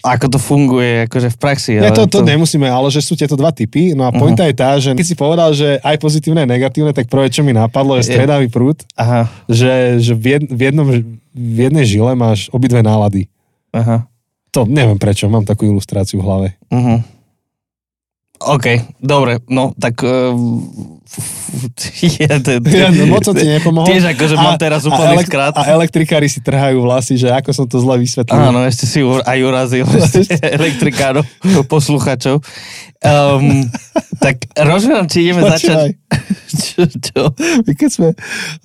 ako 0.02 0.26
to 0.26 0.38
funguje 0.38 1.06
akože 1.06 1.30
v 1.30 1.38
praxi. 1.38 1.72
Ale 1.78 1.94
to, 1.94 2.06
to 2.06 2.20
nemusíme, 2.20 2.66
ale 2.66 2.90
že 2.90 2.98
sú 2.98 3.14
tieto 3.14 3.34
dva 3.34 3.50
typy. 3.50 3.94
No 3.94 4.02
a 4.02 4.10
pointa 4.10 4.42
je 4.42 4.54
tá, 4.56 4.74
že 4.76 4.90
keď 4.92 5.06
si 5.06 5.14
povedal, 5.14 5.50
že 5.52 5.78
aj 5.78 5.94
pozitívne, 5.96 6.42
aj 6.42 6.50
negatívne, 6.50 6.90
tak 6.90 7.06
prvé, 7.06 7.30
čo 7.30 7.42
mi 7.42 7.50
napadlo, 7.50 7.94
je 7.94 8.06
stredavý 8.06 8.50
prúd, 8.50 8.82
Aha, 8.94 9.30
že, 9.46 10.02
že 10.02 10.12
v, 10.12 10.24
jed, 10.28 10.42
v, 10.48 10.60
jednom, 10.60 10.86
v 11.30 11.56
jednej 11.60 11.86
žile 11.86 12.12
máš 12.12 12.50
obidve 12.50 12.82
nálady. 12.82 13.30
aha. 13.70 14.06
To 14.52 14.68
neviem 14.68 15.00
prečo, 15.00 15.30
mám 15.30 15.48
takú 15.48 15.64
ilustráciu 15.64 16.20
v 16.20 16.26
hlave. 16.26 16.48
Uh-huh. 16.68 17.00
OK, 18.46 18.66
dobre, 18.98 19.38
no 19.46 19.70
tak... 19.78 20.02
Uh, 20.02 20.34
ja, 22.24 22.40
to, 22.40 22.56
Ja, 22.72 22.88
no, 22.88 23.04
moc 23.04 23.22
som 23.24 23.36
ti 23.36 23.44
nepomohol. 23.44 23.84
Tiež 23.84 24.16
akože 24.16 24.34
mám 24.36 24.56
teraz 24.56 24.88
úplný 24.88 25.20
elek- 25.20 25.28
skrát. 25.28 25.52
A 25.52 25.62
elektrikári 25.68 26.26
si 26.26 26.40
trhajú 26.40 26.80
vlasy, 26.82 27.20
že 27.20 27.28
ako 27.28 27.50
som 27.52 27.66
to 27.68 27.76
zle 27.78 28.00
vysvetlil. 28.00 28.40
Áno, 28.40 28.64
ešte 28.64 28.88
si 28.88 29.04
aj 29.04 29.38
urazil 29.44 29.84
elektrikárov, 30.58 31.24
posluchačov. 31.68 32.40
Um, 33.02 33.68
tak 34.22 34.46
rozumiem, 34.54 35.04
či 35.10 35.28
ideme 35.28 35.42
Počúvaj. 35.44 35.58
začať... 35.58 35.88
čo, 36.62 36.82
čo? 36.86 37.22
My 37.66 37.72
keď 37.74 37.90
sme 37.90 38.08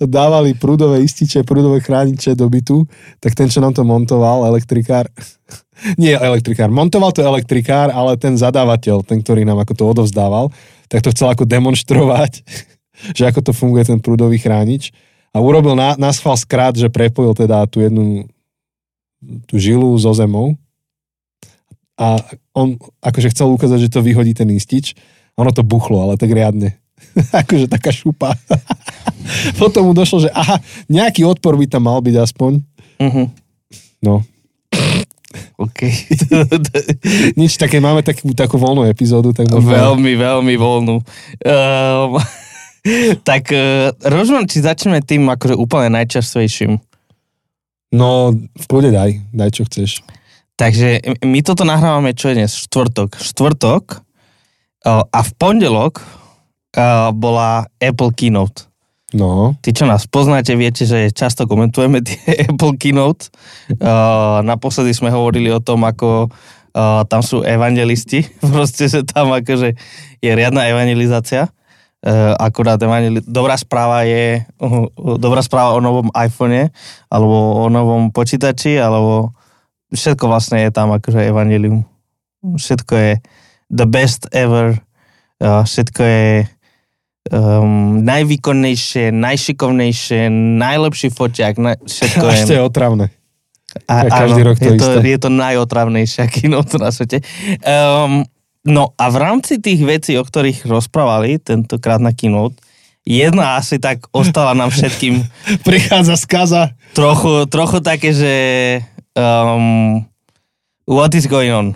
dávali 0.00 0.54
prúdové 0.54 1.02
ističe, 1.02 1.42
prúdové 1.42 1.82
chrániče 1.82 2.38
do 2.38 2.46
bytu, 2.46 2.86
tak 3.18 3.34
ten, 3.34 3.50
čo 3.50 3.58
nám 3.58 3.74
to 3.74 3.82
montoval, 3.82 4.46
elektrikár, 4.46 5.10
nie 5.96 6.14
elektrikár, 6.14 6.70
montoval 6.70 7.14
to 7.14 7.22
elektrikár, 7.22 7.90
ale 7.94 8.18
ten 8.18 8.34
zadávateľ, 8.34 9.06
ten, 9.06 9.22
ktorý 9.22 9.46
nám 9.46 9.62
ako 9.62 9.72
to 9.74 9.84
odovzdával, 9.86 10.50
tak 10.90 11.04
to 11.04 11.12
chcel 11.14 11.30
ako 11.30 11.44
demonstrovať, 11.46 12.42
že 13.16 13.22
ako 13.28 13.40
to 13.46 13.52
funguje 13.54 13.86
ten 13.86 13.98
prúdový 14.02 14.42
chránič 14.42 14.90
a 15.32 15.38
urobil 15.38 15.78
na, 15.78 15.94
na 15.94 16.10
schvál 16.10 16.36
skrát, 16.40 16.74
že 16.74 16.90
prepojil 16.90 17.36
teda 17.36 17.68
tú 17.70 17.84
jednu 17.84 18.26
tú 19.50 19.58
žilu 19.58 19.98
so 19.98 20.14
zemou 20.14 20.54
a 21.98 22.22
on 22.54 22.78
akože 23.02 23.34
chcel 23.34 23.50
ukázať, 23.50 23.90
že 23.90 23.92
to 23.92 24.06
vyhodí 24.06 24.30
ten 24.30 24.46
istič 24.54 24.94
a 25.34 25.42
ono 25.42 25.50
to 25.50 25.66
buchlo, 25.66 25.98
ale 25.98 26.14
tak 26.14 26.30
riadne. 26.30 26.78
akože 27.42 27.66
taká 27.66 27.90
šupa. 27.90 28.38
Potom 29.60 29.90
mu 29.90 29.92
došlo, 29.94 30.26
že 30.26 30.30
aha, 30.30 30.62
nejaký 30.86 31.26
odpor 31.26 31.58
by 31.58 31.66
tam 31.66 31.90
mal 31.90 31.98
byť 31.98 32.16
aspoň. 32.22 32.62
Uh-huh. 33.02 33.26
No, 33.98 34.22
OK. 35.60 35.80
nič 37.40 37.60
také, 37.60 37.84
máme 37.84 38.00
takú, 38.00 38.32
takú 38.32 38.56
voľnú 38.56 38.88
epizódu, 38.88 39.36
tak 39.36 39.48
možno... 39.52 39.68
veľmi, 39.68 40.12
veľmi 40.16 40.54
voľnú. 40.56 40.96
Um, 41.44 42.16
tak 43.28 43.52
uh, 43.52 43.92
rozumiem, 44.08 44.48
či 44.48 44.64
začneme 44.64 45.04
tým 45.04 45.28
akože 45.28 45.52
úplne 45.52 46.00
najčastejším. 46.00 46.80
No, 47.92 48.32
v 48.36 48.64
kľude 48.68 48.92
daj, 48.92 49.20
daj 49.32 49.50
čo 49.52 49.62
chceš. 49.68 50.04
Takže 50.58 51.20
my 51.24 51.40
toto 51.40 51.62
nahrávame, 51.64 52.12
čo 52.12 52.32
je 52.32 52.42
dnes? 52.42 52.52
Štvrtok. 52.52 53.16
Štvrtok 53.20 53.84
uh, 54.84 55.04
a 55.08 55.20
v 55.24 55.30
pondelok 55.36 56.00
uh, 56.02 57.12
bola 57.12 57.68
Apple 57.80 58.12
Keynote. 58.12 58.67
No, 59.16 59.56
Tí, 59.64 59.72
čo 59.72 59.88
nás 59.88 60.04
poznáte, 60.04 60.52
viete, 60.52 60.84
že 60.84 61.08
často 61.16 61.48
komentujeme 61.48 62.04
tie 62.04 62.20
Apple 62.52 62.76
Keynote. 62.76 63.32
Uh, 63.80 64.44
naposledy 64.44 64.92
sme 64.92 65.08
hovorili 65.08 65.48
o 65.48 65.64
tom, 65.64 65.88
ako 65.88 66.28
uh, 66.28 67.02
tam 67.08 67.24
sú 67.24 67.40
evangelisti. 67.40 68.28
Proste, 68.52 68.84
že 68.92 69.08
tam 69.08 69.32
akože 69.32 69.72
je 70.20 70.30
riadna 70.36 70.68
evangelizácia. 70.68 71.48
Uh, 72.04 72.36
akurát 72.36 72.78
evangeli- 72.78 73.24
dobrá 73.26 73.56
správa 73.56 74.06
je 74.06 74.44
uh, 74.62 74.86
dobrá 75.18 75.42
správa 75.42 75.74
o 75.74 75.82
novom 75.82 76.14
iPhone 76.14 76.70
alebo 77.10 77.64
o 77.64 77.66
novom 77.66 78.14
počítači, 78.14 78.78
alebo 78.78 79.34
všetko 79.90 80.30
vlastne 80.30 80.62
je 80.62 80.70
tam 80.70 80.92
akože 80.92 81.26
evangelium. 81.26 81.82
Všetko 82.44 82.92
je 82.92 83.12
the 83.72 83.88
best 83.88 84.28
ever. 84.36 84.78
Uh, 85.40 85.64
všetko 85.64 86.02
je 86.04 86.28
um, 87.32 88.00
najvýkonnejšie, 88.04 89.12
najšikovnejšie, 89.12 90.32
najlepší 90.58 91.08
foťák, 91.12 91.54
na, 91.60 91.72
všetko 91.78 92.24
až 92.24 92.38
to 92.46 92.52
je. 92.52 92.58
je 92.58 92.62
otravné. 92.62 93.06
A, 93.84 94.08
je 94.08 94.10
každý 94.10 94.40
rok 94.42 94.56
to 94.56 94.72
je, 94.72 94.80
to, 94.80 94.88
je 95.04 95.18
to 95.20 95.30
najotravnejšia 95.30 96.24
keynote 96.34 96.80
na 96.80 96.88
svete. 96.88 97.20
Um, 97.62 98.24
no 98.64 98.96
a 98.96 99.04
v 99.12 99.16
rámci 99.20 99.60
tých 99.60 99.84
vecí, 99.84 100.16
o 100.16 100.24
ktorých 100.24 100.64
rozprávali 100.64 101.36
tentokrát 101.38 102.00
na 102.00 102.16
keynote, 102.16 102.58
jedna 103.04 103.60
asi 103.60 103.76
tak 103.80 104.08
ostala 104.12 104.56
nám 104.56 104.72
všetkým 104.72 105.24
Prichádza 105.68 106.16
skaza. 106.16 106.62
trochu, 106.96 107.44
trochu 107.48 107.78
také, 107.84 108.12
že 108.12 108.34
um, 109.16 110.04
what 110.88 111.12
is 111.12 111.28
going 111.28 111.52
on? 111.52 111.68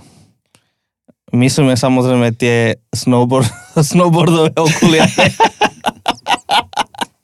Myslíme 1.33 1.73
samozrejme 1.73 2.37
tie 2.37 2.77
snowboard, 2.93 3.49
snowboardové 3.91 4.53
okuliare. 4.57 5.27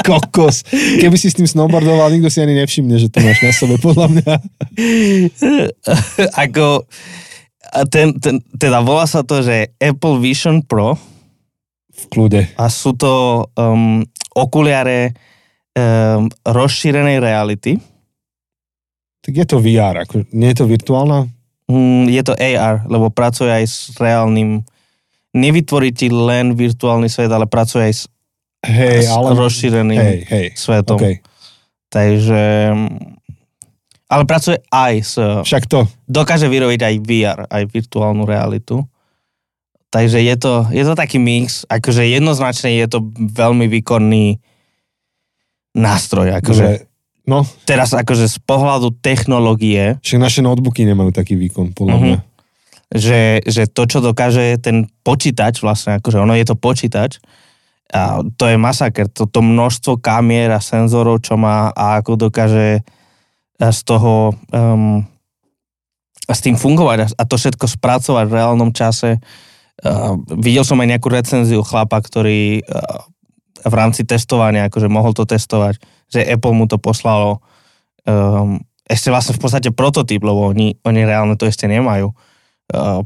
Kokos. 0.08 0.64
Keby 0.72 1.16
si 1.20 1.28
s 1.28 1.36
tým 1.36 1.44
snowboardoval, 1.44 2.08
nikto 2.08 2.32
si 2.32 2.40
ani 2.40 2.56
nevšimne, 2.56 2.96
že 2.96 3.12
to 3.12 3.20
máš 3.20 3.44
na 3.44 3.52
sebe, 3.52 3.76
podľa 3.76 4.08
mňa. 4.08 4.34
Ako, 6.48 6.88
ten, 7.92 8.16
ten, 8.16 8.40
teda 8.56 8.80
volá 8.80 9.04
sa 9.04 9.20
to, 9.20 9.44
že 9.44 9.76
Apple 9.76 10.16
Vision 10.24 10.64
Pro 10.64 10.96
V 11.92 12.04
kľude. 12.08 12.48
a 12.56 12.64
sú 12.72 12.96
to 12.96 13.44
um, 13.52 14.00
okuliare 14.32 15.12
um, 15.76 16.32
rozšírenej 16.48 17.20
reality. 17.20 17.76
Tak 19.20 19.32
je 19.36 19.44
to 19.44 19.60
VR, 19.60 20.08
ako, 20.08 20.24
nie 20.32 20.56
je 20.56 20.64
to 20.64 20.72
virtuálna? 20.72 21.28
Mm, 21.68 22.08
je 22.08 22.22
to 22.24 22.32
AR, 22.32 22.88
lebo 22.88 23.12
pracuje 23.12 23.52
aj 23.52 23.64
s 23.68 23.92
reálnym 24.00 24.64
nevytvorí 25.32 25.90
ti 25.90 26.08
len 26.08 26.52
virtuálny 26.52 27.06
svet, 27.06 27.28
ale 27.28 27.44
pracuje 27.44 27.84
aj 27.84 27.94
s, 27.94 28.02
Hej, 28.60 29.06
s 29.06 29.10
ale... 29.10 29.36
rozšíreným 29.36 30.00
Hej, 30.00 30.18
hej. 30.26 30.46
svetom. 30.54 30.98
OK. 30.98 31.22
Takže... 31.88 32.42
Ale 34.08 34.24
pracuje 34.24 34.56
aj 34.66 34.94
s... 34.98 35.14
Však 35.20 35.68
to. 35.68 35.84
Dokáže 36.04 36.48
vyrobiť 36.48 36.80
aj 36.80 36.94
VR, 36.98 37.38
aj 37.44 37.62
virtuálnu 37.68 38.24
realitu. 38.24 38.80
Takže 39.88 40.20
je 40.20 40.34
to, 40.36 40.64
je 40.68 40.80
to 40.80 40.92
taký 40.92 41.16
mix, 41.16 41.64
akože 41.64 42.04
jednoznačne 42.04 42.76
je 42.76 42.88
to 42.88 42.98
veľmi 43.16 43.68
výkonný 43.68 44.36
nástroj. 45.72 46.28
Akože 46.34 46.64
Že, 46.64 46.72
no, 47.24 47.44
teraz 47.64 47.92
akože 47.92 48.28
z 48.28 48.38
pohľadu 48.42 48.96
technológie, 48.98 49.96
však 50.00 50.20
naše 50.20 50.40
notebooky 50.40 50.84
nemajú 50.84 51.12
taký 51.12 51.36
výkon, 51.36 51.72
podľa 51.72 51.96
Mhm. 51.96 52.02
mňa. 52.04 52.18
Že, 52.88 53.44
že 53.44 53.68
to, 53.68 53.84
čo 53.84 54.00
dokáže 54.00 54.56
ten 54.64 54.88
počítač, 55.04 55.60
vlastne 55.60 56.00
akože 56.00 56.24
ono 56.24 56.32
je 56.32 56.46
to 56.48 56.56
počítač, 56.56 57.20
a 57.88 58.20
to 58.36 58.44
je 58.52 58.60
masaker, 58.60 59.08
to, 59.08 59.24
to 59.24 59.40
množstvo 59.40 59.96
kamier 59.96 60.52
a 60.52 60.60
senzorov, 60.60 61.24
čo 61.24 61.40
má 61.40 61.72
a 61.72 62.00
ako 62.00 62.28
dokáže 62.28 62.84
a 63.58 63.72
z 63.72 63.80
toho 63.82 64.36
um, 64.52 65.02
s 66.28 66.38
tým 66.44 66.54
fungovať 66.54 67.16
a 67.16 67.22
to 67.24 67.34
všetko 67.40 67.66
spracovať 67.66 68.28
v 68.28 68.36
reálnom 68.36 68.70
čase. 68.76 69.18
Uh, 69.82 70.20
videl 70.36 70.62
som 70.62 70.78
aj 70.78 70.94
nejakú 70.94 71.08
recenziu 71.10 71.64
chlapa, 71.64 71.98
ktorý 71.98 72.60
uh, 72.60 73.02
v 73.64 73.74
rámci 73.74 74.04
testovania, 74.06 74.68
akože 74.68 74.86
mohol 74.86 75.16
to 75.16 75.26
testovať, 75.26 75.80
že 76.12 76.28
Apple 76.28 76.54
mu 76.54 76.70
to 76.70 76.78
poslalo 76.78 77.40
um, 78.06 78.62
ešte 78.86 79.10
vlastne 79.10 79.34
v 79.34 79.42
podstate 79.42 79.70
prototyp, 79.74 80.22
lebo 80.22 80.54
oni, 80.54 80.78
oni 80.86 81.00
reálne 81.02 81.34
to 81.34 81.48
ešte 81.48 81.66
nemajú. 81.66 82.12
Uh, 82.12 82.16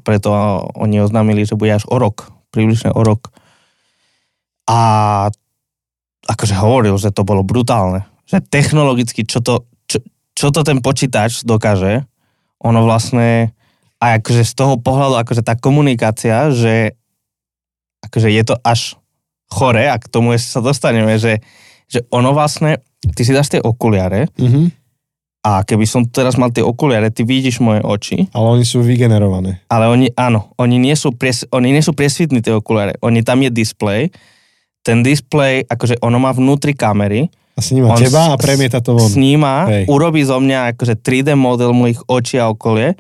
preto 0.03 0.31
oni 0.75 0.99
oznámili, 1.03 1.47
že 1.47 1.55
bude 1.55 1.71
až 1.71 1.87
o 1.87 1.97
rok, 1.99 2.35
približne 2.51 2.91
o 2.91 3.03
rok. 3.03 3.31
A 4.67 5.31
akože 6.27 6.55
hovoril, 6.59 6.95
že 6.99 7.15
to 7.15 7.23
bolo 7.27 7.47
brutálne. 7.47 8.07
Že 8.27 8.47
technologicky, 8.47 9.27
čo 9.27 9.43
to, 9.43 9.67
čo, 9.87 10.03
čo 10.35 10.47
to 10.55 10.63
ten 10.63 10.83
počítač 10.83 11.43
dokáže, 11.47 12.07
ono 12.63 12.87
vlastne, 12.87 13.55
a 13.99 14.19
akože 14.19 14.43
z 14.47 14.55
toho 14.55 14.75
pohľadu, 14.79 15.19
akože 15.19 15.43
tá 15.43 15.59
komunikácia, 15.59 16.51
že 16.55 16.95
akože 18.03 18.29
je 18.35 18.43
to 18.47 18.55
až 18.67 18.99
chore 19.47 19.87
a 19.87 19.95
k 19.99 20.11
tomu 20.11 20.35
ešte 20.35 20.59
sa 20.59 20.61
dostaneme, 20.63 21.19
že, 21.19 21.39
že 21.87 22.03
ono 22.11 22.35
vlastne, 22.35 22.83
ty 23.15 23.23
si 23.23 23.35
dáš 23.35 23.55
tie 23.55 23.61
okuliare 23.63 24.27
Mhm. 24.39 24.82
A 25.43 25.61
keby 25.61 25.85
som 25.85 26.03
teraz 26.05 26.35
mal 26.35 26.49
tie 26.49 26.63
okuliare, 26.63 27.11
ty 27.11 27.23
vidíš 27.23 27.59
moje 27.59 27.83
oči, 27.83 28.31
Ale 28.31 28.47
oni 28.49 28.63
sú 28.63 28.79
vygenerované. 28.81 29.59
ale 29.67 29.87
oni, 29.87 30.07
áno, 30.15 30.55
oni 30.55 30.79
nie 30.79 30.95
sú, 30.95 31.11
pres, 31.11 31.43
oni 31.49 31.71
nie 31.71 31.83
sú 31.83 31.93
presvitní 31.93 32.39
tie 32.39 32.53
okuliare, 32.53 32.95
oni 32.99 33.21
tam 33.21 33.43
je 33.43 33.51
displej, 33.51 34.15
ten 34.81 35.01
displej, 35.01 35.63
akože 35.65 35.99
ono 35.99 36.17
má 36.17 36.31
vnútri 36.31 36.73
kamery, 36.73 37.27
A 37.53 37.61
sníma 37.61 37.91
On 37.91 37.99
teba 37.99 38.33
a 38.33 38.39
premieta 38.39 38.79
to 38.79 38.95
von. 38.95 39.05
sníma, 39.05 39.67
Hej. 39.69 39.85
urobí 39.87 40.23
zo 40.23 40.39
mňa 40.39 40.73
akože 40.73 40.95
3D 40.97 41.35
model 41.35 41.71
mojich 41.73 42.01
očí 42.07 42.39
a 42.39 42.49
okolie 42.49 42.95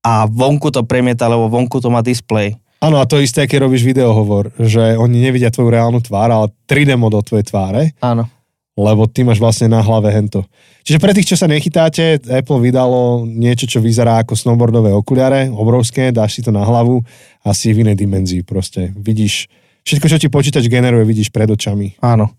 a 0.00 0.24
vonku 0.24 0.68
to 0.68 0.82
premieta, 0.82 1.28
lebo 1.28 1.46
vonku 1.46 1.78
to 1.78 1.86
má 1.86 2.00
displej. 2.00 2.56
Áno, 2.78 2.96
a 2.96 3.04
to 3.04 3.18
isté, 3.18 3.44
keď 3.44 3.66
robíš 3.66 3.82
videohovor, 3.82 4.54
že 4.56 4.94
oni 4.94 5.18
nevidia 5.20 5.50
tvoju 5.50 5.68
reálnu 5.68 5.98
tvár, 5.98 6.30
ale 6.30 6.46
3D 6.64 6.94
model 6.94 7.20
tvojej 7.20 7.44
tváre, 7.44 7.82
Áno. 7.98 8.30
Lebo 8.78 9.10
ty 9.10 9.26
máš 9.26 9.42
vlastne 9.42 9.66
na 9.66 9.82
hlave 9.82 10.14
hento. 10.14 10.46
Čiže 10.86 11.02
pre 11.02 11.10
tých, 11.10 11.34
čo 11.34 11.36
sa 11.36 11.50
nechytáte, 11.50 12.22
Apple 12.30 12.62
vydalo 12.62 13.26
niečo, 13.26 13.66
čo 13.66 13.82
vyzerá 13.82 14.22
ako 14.22 14.38
snowboardové 14.38 14.94
okuliare, 14.94 15.50
obrovské, 15.50 16.14
dáš 16.14 16.38
si 16.38 16.40
to 16.46 16.54
na 16.54 16.62
hlavu 16.62 17.02
a 17.42 17.50
si 17.50 17.74
v 17.74 17.82
inej 17.82 17.98
dimenzii 17.98 18.46
proste. 18.46 18.94
Vidíš, 18.94 19.50
všetko, 19.82 20.06
čo 20.06 20.16
ti 20.22 20.30
počítač 20.30 20.70
generuje, 20.70 21.02
vidíš 21.02 21.34
pred 21.34 21.50
očami. 21.50 21.98
Áno. 21.98 22.30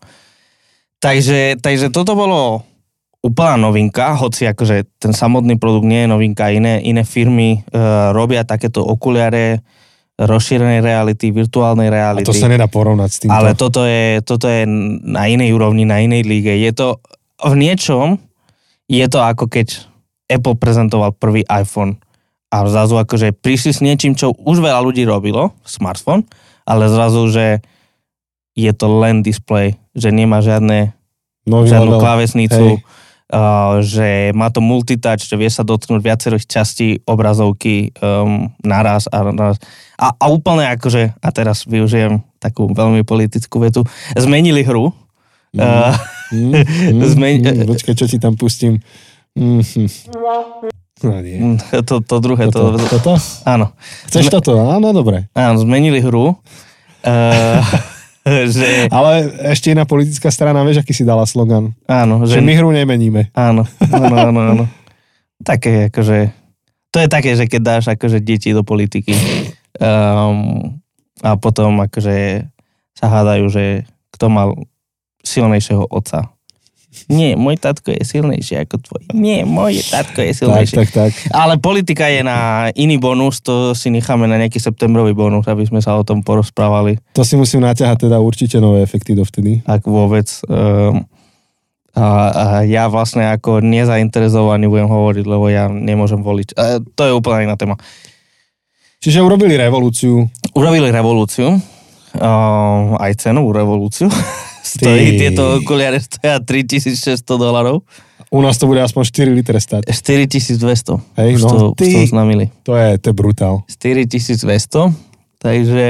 Takže, 1.03 1.60
takže 1.60 1.91
toto 1.91 2.15
bolo 2.15 2.63
úplná 3.19 3.60
novinka, 3.60 4.15
hoci 4.15 4.48
akože 4.48 4.96
ten 4.96 5.12
samotný 5.12 5.60
produkt 5.60 5.84
nie 5.84 6.08
je 6.08 6.12
novinka, 6.12 6.55
iné, 6.55 6.79
iné 6.79 7.03
firmy 7.03 7.67
uh, 7.67 8.15
robia 8.15 8.48
takéto 8.48 8.79
okuliare 8.79 9.60
rozšírenej 10.19 10.83
reality, 10.83 11.31
virtuálnej 11.31 11.88
A 11.88 11.93
reality. 11.95 12.27
to 12.27 12.35
sa 12.35 12.51
nedá 12.51 12.67
porovnať 12.67 13.09
s 13.09 13.17
týmto. 13.23 13.31
Ale 13.31 13.55
toto 13.55 13.88
je, 13.88 14.19
toto 14.19 14.45
je 14.45 14.67
na 15.01 15.31
inej 15.31 15.55
úrovni, 15.55 15.88
na 15.88 16.03
inej 16.03 16.27
líge. 16.27 16.51
Je 16.51 16.71
to 16.71 16.99
v 17.39 17.55
niečom, 17.55 18.19
je 18.85 19.05
to 19.07 19.17
ako 19.17 19.47
keď 19.47 19.88
Apple 20.27 20.59
prezentoval 20.59 21.15
prvý 21.15 21.47
iPhone 21.47 21.95
a 22.51 22.67
zrazu 22.67 22.99
akože 22.99 23.31
prišli 23.31 23.71
s 23.71 23.79
niečím, 23.79 24.13
čo 24.13 24.35
už 24.35 24.59
veľa 24.59 24.83
ľudí 24.83 25.07
robilo, 25.07 25.55
smartphone, 25.63 26.27
ale 26.67 26.91
zrazu, 26.91 27.23
že 27.31 27.63
je 28.53 28.71
to 28.75 28.91
len 28.91 29.23
display, 29.23 29.79
že 29.95 30.11
nemá 30.11 30.43
žiadne, 30.43 30.91
Nový 31.47 31.71
žiadnu 31.71 31.95
level. 31.95 32.03
klávesnicu, 32.03 32.65
Hej. 32.75 32.83
Uh, 33.29 33.79
že 33.79 34.31
má 34.31 34.50
to 34.50 34.59
multitouch, 34.59 35.21
že 35.21 35.33
vie 35.33 35.48
sa 35.48 35.62
dotknúť 35.62 36.01
viacerých 36.01 36.45
častí 36.45 37.01
obrazovky 37.03 37.93
um, 37.98 38.50
naraz 38.59 39.05
a 39.07 39.24
naraz. 39.25 39.57
A, 39.95 40.12
a 40.12 40.25
úplne 40.27 40.65
akože, 40.69 41.15
a 41.15 41.29
teraz 41.29 41.63
využijem 41.63 42.19
takú 42.38 42.67
veľmi 42.67 43.03
politickú 43.03 43.59
vetu, 43.59 43.83
zmenili 44.13 44.62
hru. 44.62 44.89
Mhm. 44.89 44.98
Uh, 45.57 45.98
Mm, 46.29 46.53
mm, 46.62 47.01
Zmeň- 47.09 47.41
mm, 47.41 47.65
počkaj, 47.65 47.98
čo 47.98 48.05
ti 48.05 48.21
tam 48.21 48.38
pustím. 48.38 48.77
Mm, 49.33 49.65
hm. 49.65 49.89
No 51.01 51.17
nie. 51.25 51.57
to, 51.81 52.05
to 52.05 52.15
druhé, 52.21 52.53
Toto, 52.53 52.77
to, 52.77 52.86
toto? 52.86 53.13
áno. 53.50 53.74
Chceš 54.05 54.29
Sme- 54.29 54.33
toto? 54.38 54.53
Áno, 54.62 54.93
dobre. 54.93 55.25
Áno, 55.33 55.57
zmenili 55.57 55.98
hru. 55.98 56.38
Uh, 57.01 57.65
že, 58.55 58.88
Ale 58.89 59.11
ešte 59.49 59.71
jedna 59.71 59.83
politická 59.83 60.29
strana, 60.29 60.61
vieš, 60.63 60.83
aký 60.83 60.93
si 60.93 61.07
dala 61.07 61.23
slogan? 61.25 61.71
áno, 61.85 62.23
Že 62.27 62.39
že, 62.39 62.45
my 62.45 62.53
hru 62.55 62.69
nemeníme. 62.71 63.31
áno, 63.33 63.63
áno, 63.89 64.15
áno, 64.29 64.39
áno. 64.55 64.65
Také 65.39 65.88
akože, 65.88 66.35
to 66.91 66.97
je 66.99 67.07
také, 67.07 67.31
že 67.38 67.47
keď 67.47 67.61
dáš 67.63 67.85
akože 67.88 68.19
deti 68.19 68.51
do 68.51 68.61
politiky 68.65 69.15
um, 69.79 70.75
a 71.23 71.39
potom 71.39 71.79
akože 71.79 72.43
sa 72.95 73.05
hádajú, 73.07 73.47
že 73.47 73.63
kto 74.12 74.25
mal 74.27 74.49
silnejšieho 75.23 75.88
otca. 75.88 76.32
Nie, 77.06 77.38
môj 77.38 77.62
tatko 77.62 77.93
je 77.93 78.02
silnejší 78.02 78.65
ako 78.65 78.82
tvoj. 78.82 79.02
Nie, 79.13 79.45
môj 79.45 79.78
tatko 79.86 80.25
je 80.25 80.34
Tak, 80.34 80.39
silnejší. 80.41 80.75
tak, 80.75 80.89
tak. 80.89 81.12
Ale 81.30 81.62
politika 81.62 82.10
je 82.10 82.25
na 82.25 82.69
iný 82.73 82.97
bonus, 82.97 83.45
to 83.45 83.78
si 83.78 83.93
necháme 83.93 84.25
na 84.25 84.41
nejaký 84.41 84.58
septembrový 84.58 85.13
bonus, 85.13 85.45
aby 85.45 85.69
sme 85.69 85.86
sa 85.86 85.93
o 85.93 86.02
tom 86.02 86.25
porozprávali, 86.25 86.97
To 87.13 87.21
si 87.21 87.38
musím 87.38 87.62
naťahať 87.62 88.10
teda 88.10 88.17
určite 88.17 88.58
nové 88.58 88.82
efekty 88.82 89.13
dovtedy. 89.13 89.62
ak 89.69 89.86
vôbec. 89.86 90.25
Um, 90.49 91.06
a, 91.93 92.06
a 92.30 92.45
ja 92.65 92.89
vlastne 92.89 93.25
ako 93.30 93.62
nezainteresovaný 93.62 94.65
budem 94.65 94.89
hovoriť, 94.89 95.25
lebo 95.25 95.45
ja 95.49 95.69
nemôžem 95.69 96.21
voliť. 96.21 96.47
E, 96.54 96.65
to 96.97 97.02
je 97.06 97.13
úplne 97.13 97.49
iná 97.49 97.58
téma. 97.58 97.78
Čiže 98.99 99.21
urobili 99.21 99.58
revolúciu. 99.58 100.25
Urobili 100.58 100.89
revolúciu, 100.89 101.54
um, 101.54 101.62
aj 102.97 103.12
cenovú 103.19 103.54
revolúciu. 103.54 104.10
Stojí, 104.63 105.12
Ty. 105.12 105.17
tieto 105.17 105.43
okuliare 105.60 106.00
stoja 106.00 106.39
3600 106.39 107.24
dolarov. 107.39 107.82
U 108.30 108.45
nás 108.45 108.62
to 108.62 108.69
bude 108.69 108.78
aspoň 108.86 109.04
4 109.10 109.34
litre 109.34 109.58
stať. 109.58 109.89
4200. 109.89 111.02
Hej, 111.17 111.32
no, 111.41 111.50
to, 111.50 111.58
ty. 111.74 111.89
to 111.98 112.06
oznámili. 112.06 112.54
To 112.62 112.78
je, 112.78 113.02
to 113.02 113.10
je 113.10 113.15
brutál. 113.17 113.65
4200, 113.65 114.93
takže 115.41 115.89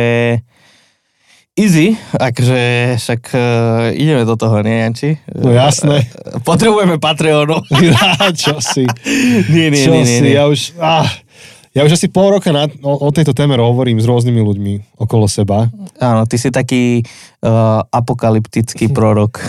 easy, 1.59 1.99
akože 2.15 2.61
však 2.95 3.21
uh, 3.35 3.41
ideme 3.91 4.23
do 4.23 4.39
toho, 4.39 4.63
nie 4.63 4.79
Janči? 4.79 5.19
No 5.35 5.51
jasné. 5.51 6.07
Potrebujeme 6.47 6.95
Patreonu. 6.95 7.59
Čo 8.39 8.63
si? 8.63 8.87
nie, 9.51 9.67
nie, 9.67 9.83
čo 9.83 9.91
nie, 9.91 10.07
nie, 10.07 10.15
si? 10.15 10.23
nie. 10.23 10.39
Ja 10.39 10.47
už, 10.47 10.79
ah, 10.79 11.03
ja 11.79 11.87
už 11.87 11.95
asi 11.95 12.11
pol 12.11 12.35
roka 12.35 12.51
na, 12.51 12.67
o, 12.83 13.07
o 13.07 13.09
tejto 13.15 13.31
téme 13.31 13.55
hovorím 13.55 14.03
s 14.03 14.05
rôznymi 14.05 14.41
ľuďmi 14.43 14.73
okolo 14.99 15.31
seba. 15.31 15.71
Áno, 15.95 16.27
ty 16.27 16.35
si 16.35 16.51
taký 16.51 17.07
uh, 17.07 17.79
apokalyptický 17.87 18.91
prorok. 18.95 19.39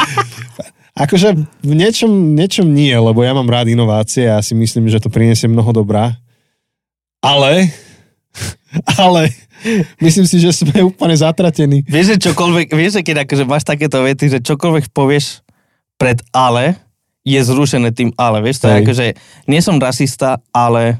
Akože 1.04 1.36
v 1.60 1.72
niečom, 1.76 2.32
niečom 2.32 2.64
nie, 2.64 2.96
lebo 2.96 3.20
ja 3.20 3.36
mám 3.36 3.44
rád 3.44 3.68
inovácie 3.68 4.24
a 4.24 4.40
ja 4.40 4.42
si 4.44 4.56
myslím, 4.56 4.88
že 4.88 5.04
to 5.04 5.12
priniesie 5.12 5.52
mnoho 5.52 5.68
dobrá. 5.76 6.16
Ale, 7.20 7.68
ale 9.04 9.28
myslím 10.00 10.24
si, 10.24 10.40
že 10.40 10.64
sme 10.64 10.80
úplne 10.80 11.12
zatratení. 11.12 11.84
Vieš, 11.84 12.16
že 12.16 12.32
čokoľvek, 12.32 12.72
vieš, 12.72 13.00
že 13.00 13.02
keď 13.04 13.28
akože 13.28 13.44
máš 13.44 13.68
takéto 13.68 14.00
vety, 14.00 14.32
že 14.32 14.40
čokoľvek 14.40 14.96
povieš 14.96 15.44
pred 16.00 16.24
ale, 16.32 16.80
je 17.20 17.36
zrušené 17.36 17.92
tým 17.92 18.16
ale, 18.16 18.40
vieš, 18.40 18.64
to 18.64 18.72
je 18.72 18.80
Hej. 18.80 18.82
akože, 18.88 19.04
nie 19.44 19.60
som 19.60 19.76
rasista, 19.76 20.40
ale 20.56 20.96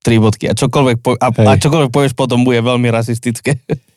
tri 0.00 0.16
bodky 0.16 0.48
a 0.48 0.56
čokoľvek, 0.56 0.96
po, 1.04 1.16
a, 1.16 1.28
Hej. 1.28 1.46
a 1.46 1.52
čokoľvek 1.60 1.90
povieš 1.92 2.14
potom 2.16 2.44
bude 2.44 2.60
veľmi 2.60 2.88
rasistické. 2.88 3.60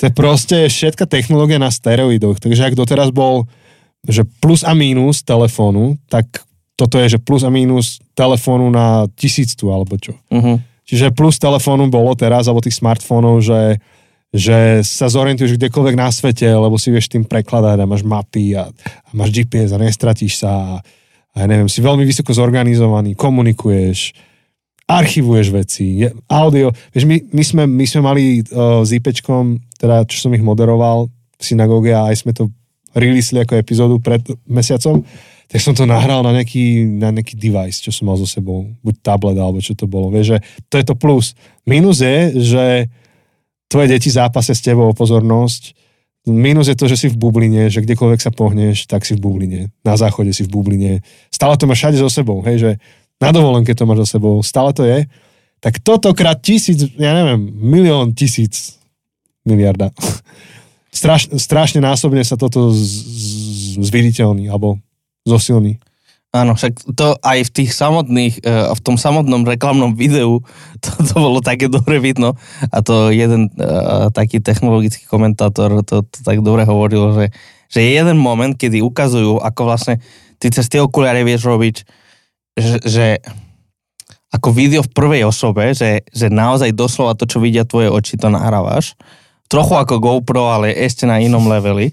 To 0.00 0.10
je 0.10 0.18
proste 0.18 0.66
všetka 0.66 1.06
technológia 1.06 1.62
na 1.62 1.70
steroidoch. 1.70 2.42
Takže 2.42 2.66
ak 2.66 2.74
doteraz 2.74 3.14
bol, 3.14 3.46
že 4.02 4.26
plus 4.42 4.66
a 4.66 4.74
mínus 4.74 5.22
telefónu, 5.22 5.94
tak 6.10 6.42
toto 6.74 6.98
je, 6.98 7.14
že 7.14 7.18
plus 7.22 7.46
a 7.46 7.50
mínus 7.54 8.02
telefónu 8.18 8.66
na 8.74 9.06
tisíctu 9.14 9.70
alebo 9.70 9.94
čo. 10.02 10.18
Uh-huh. 10.26 10.58
Čiže 10.82 11.14
plus 11.14 11.38
telefónu 11.38 11.86
bolo 11.86 12.18
teraz, 12.18 12.50
alebo 12.50 12.58
tých 12.58 12.82
smartfónov, 12.82 13.46
že, 13.46 13.78
že 14.34 14.82
sa 14.82 15.06
zorientuješ 15.06 15.54
kdekoľvek 15.54 15.94
na 15.94 16.10
svete, 16.10 16.50
lebo 16.50 16.74
si 16.82 16.90
vieš 16.90 17.06
tým 17.06 17.22
prekladať 17.22 17.78
a 17.78 17.86
máš 17.86 18.02
mapy 18.02 18.58
a, 18.58 18.74
a 18.82 19.10
máš 19.14 19.30
GPS 19.30 19.70
a 19.70 19.78
nestratíš 19.78 20.42
sa 20.42 20.50
a, 20.50 20.70
a 21.30 21.36
ja 21.38 21.46
neviem, 21.46 21.70
si 21.70 21.78
veľmi 21.78 22.02
vysoko 22.02 22.34
zorganizovaný, 22.34 23.14
komunikuješ, 23.14 24.18
archivuješ 24.98 25.48
veci, 25.54 25.84
je, 26.04 26.08
audio. 26.28 26.72
Vieš, 26.92 27.04
my, 27.08 27.16
my, 27.32 27.42
sme, 27.44 27.62
my 27.64 27.84
sme 27.88 28.00
mali 28.04 28.24
uh, 28.52 28.82
s 28.84 28.90
IPčkom, 28.92 29.60
teda 29.80 30.04
čo 30.04 30.28
som 30.28 30.34
ich 30.36 30.44
moderoval 30.44 31.08
v 31.08 31.42
synagóge 31.42 31.96
a 31.96 32.10
aj 32.12 32.22
sme 32.22 32.32
to 32.36 32.52
releasli 32.92 33.40
ako 33.40 33.56
epizódu 33.56 33.96
pred 33.98 34.20
mesiacom, 34.44 35.00
tak 35.48 35.60
som 35.60 35.76
to 35.76 35.84
nahral 35.84 36.24
na 36.24 36.32
nejaký, 36.32 36.88
na 36.96 37.12
nejaký 37.12 37.36
device, 37.36 37.84
čo 37.84 37.92
som 37.92 38.08
mal 38.08 38.16
so 38.16 38.24
sebou, 38.24 38.72
buď 38.80 38.94
tablet 39.04 39.36
alebo 39.36 39.60
čo 39.60 39.76
to 39.76 39.84
bolo. 39.84 40.08
Vieš, 40.08 40.36
že 40.36 40.38
to 40.72 40.80
je 40.80 40.84
to 40.88 40.96
plus. 40.96 41.36
Minus 41.68 42.00
je, 42.00 42.40
že 42.40 42.64
tvoje 43.68 43.92
deti 43.92 44.08
zápasia 44.08 44.56
s 44.56 44.64
tebou 44.64 44.88
o 44.88 44.96
pozornosť. 44.96 45.76
Minus 46.24 46.72
je 46.72 46.76
to, 46.78 46.88
že 46.88 46.96
si 46.96 47.06
v 47.12 47.20
bubline, 47.20 47.68
že 47.68 47.84
kdekoľvek 47.84 48.20
sa 48.22 48.32
pohneš, 48.32 48.88
tak 48.88 49.04
si 49.04 49.12
v 49.12 49.24
bubline. 49.24 49.60
Na 49.84 49.98
záchode 49.98 50.32
si 50.32 50.46
v 50.46 50.52
bubline. 50.52 51.04
Stále 51.28 51.58
to 51.60 51.68
máš 51.68 51.84
všade 51.84 51.98
so 52.00 52.08
sebou, 52.08 52.40
hej, 52.46 52.56
že 52.56 52.70
na 53.22 53.30
dovolenke 53.30 53.70
to 53.78 53.86
máš 53.86 54.02
so 54.02 54.18
sebou, 54.18 54.42
stále 54.42 54.74
to 54.74 54.82
je. 54.82 55.06
Tak 55.62 55.78
toto 55.78 56.10
krát 56.10 56.42
tisíc, 56.42 56.82
ja 56.98 57.14
neviem, 57.14 57.38
milión, 57.54 58.10
tisíc, 58.18 58.74
miliarda. 59.46 59.94
Straš, 60.92 61.32
strašne 61.40 61.80
násobne 61.80 62.20
sa 62.20 62.36
toto 62.36 62.68
zviditeľní, 63.80 64.52
alebo 64.52 64.76
zosilní. 65.24 65.80
Áno, 66.32 66.56
však 66.56 66.96
to 66.96 67.16
aj 67.20 67.48
v 67.48 67.50
tých 67.52 67.70
samotných, 67.76 68.40
eh, 68.40 68.72
v 68.72 68.80
tom 68.80 68.96
samotnom 68.96 69.44
reklamnom 69.44 69.92
videu 69.92 70.40
to, 70.84 70.90
to 71.04 71.14
bolo 71.16 71.44
také 71.44 71.68
dobre 71.68 72.00
vidno 72.00 72.36
a 72.72 72.80
to 72.80 73.12
jeden 73.12 73.52
uh, 73.60 74.08
taký 74.08 74.40
technologický 74.40 75.04
komentátor 75.04 75.84
to, 75.84 76.00
to 76.08 76.18
tak 76.24 76.40
dobre 76.40 76.64
hovoril, 76.64 77.12
že, 77.20 77.26
že 77.68 77.78
je 77.84 77.90
jeden 78.00 78.16
moment, 78.16 78.56
kedy 78.56 78.80
ukazujú, 78.80 79.44
ako 79.44 79.60
vlastne 79.68 80.00
ty 80.40 80.48
cez 80.48 80.72
tie 80.72 80.80
okuliare 80.80 81.20
vieš 81.20 81.44
robiť, 81.44 81.84
že, 82.58 82.76
že 82.84 83.06
ako 84.32 84.48
video 84.52 84.80
v 84.80 84.92
prvej 84.92 85.22
osobe, 85.28 85.76
že, 85.76 86.04
že 86.08 86.32
naozaj 86.32 86.72
doslova 86.72 87.12
to, 87.12 87.28
čo 87.28 87.40
vidia 87.40 87.68
tvoje 87.68 87.92
oči, 87.92 88.16
to 88.16 88.32
nahrávaš 88.32 88.96
trochu 89.52 89.76
ako 89.76 90.00
GoPro, 90.00 90.48
ale 90.48 90.72
ešte 90.72 91.04
na 91.04 91.20
inom 91.20 91.44
leveli. 91.44 91.92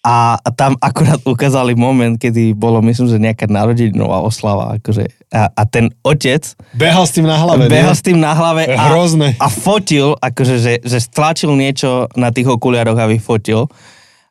A 0.00 0.40
tam 0.56 0.80
akurát 0.80 1.20
ukázali 1.26 1.76
moment, 1.76 2.16
kedy 2.16 2.56
bolo, 2.56 2.80
myslím, 2.80 3.10
že 3.10 3.20
nejaká 3.20 3.44
narodeninová 3.50 4.24
oslava. 4.24 4.80
Akože, 4.80 5.12
a, 5.28 5.52
a 5.52 5.62
ten 5.68 5.92
otec... 6.00 6.40
Behal 6.72 7.04
s 7.04 7.12
tým 7.12 7.28
na 7.28 7.36
hlave, 7.36 7.68
Behal 7.68 7.92
nie? 7.92 8.00
s 8.00 8.02
tým 8.06 8.16
na 8.16 8.32
hlave 8.32 8.64
a, 8.70 8.94
Hrozné. 8.94 9.36
a 9.36 9.52
fotil, 9.52 10.16
akože, 10.16 10.56
že, 10.56 10.74
že 10.80 10.98
stlačil 11.04 11.52
niečo 11.52 12.08
na 12.16 12.32
tých 12.32 12.48
okuliároch, 12.48 12.96
aby 12.96 13.20
fotil. 13.20 13.68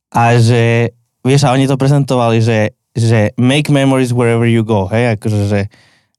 A 0.10 0.42
že, 0.42 0.96
vieš, 1.22 1.46
a 1.46 1.54
oni 1.54 1.70
to 1.70 1.78
prezentovali, 1.78 2.42
že, 2.42 2.74
že 2.98 3.34
make 3.38 3.70
memories 3.70 4.14
wherever 4.14 4.46
you 4.46 4.66
go, 4.66 4.90
hej, 4.90 5.18
akože, 5.18 5.42
že, 5.48 5.62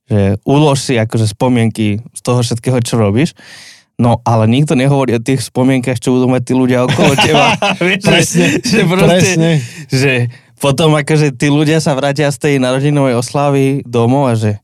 že 0.07 0.21
ulož 0.47 0.79
si 0.79 0.95
akože 0.97 1.27
spomienky 1.31 2.03
z 2.15 2.21
toho 2.21 2.41
všetkého, 2.43 2.79
čo 2.83 2.99
robíš. 2.99 3.35
No, 4.01 4.25
ale 4.25 4.49
nikto 4.49 4.73
nehovorí 4.73 5.13
o 5.13 5.21
tých 5.21 5.45
spomienkach, 5.45 6.01
čo 6.01 6.17
budú 6.17 6.33
mať 6.33 6.43
tí 6.49 6.53
ľudia 6.57 6.89
okolo 6.89 7.13
teba. 7.21 7.53
Vieš, 7.85 8.01
Presne, 8.01 8.47
že, 8.49 8.65
že 8.65 8.81
proste, 8.89 9.13
presne. 9.13 9.51
že 9.93 10.13
potom 10.57 10.97
akože 10.97 11.37
tí 11.37 11.53
ľudia 11.53 11.85
sa 11.85 11.93
vrátia 11.93 12.33
z 12.33 12.39
tej 12.41 12.55
narodinovej 12.65 13.21
oslavy 13.21 13.85
domov 13.85 14.33
a 14.33 14.35
že 14.41 14.57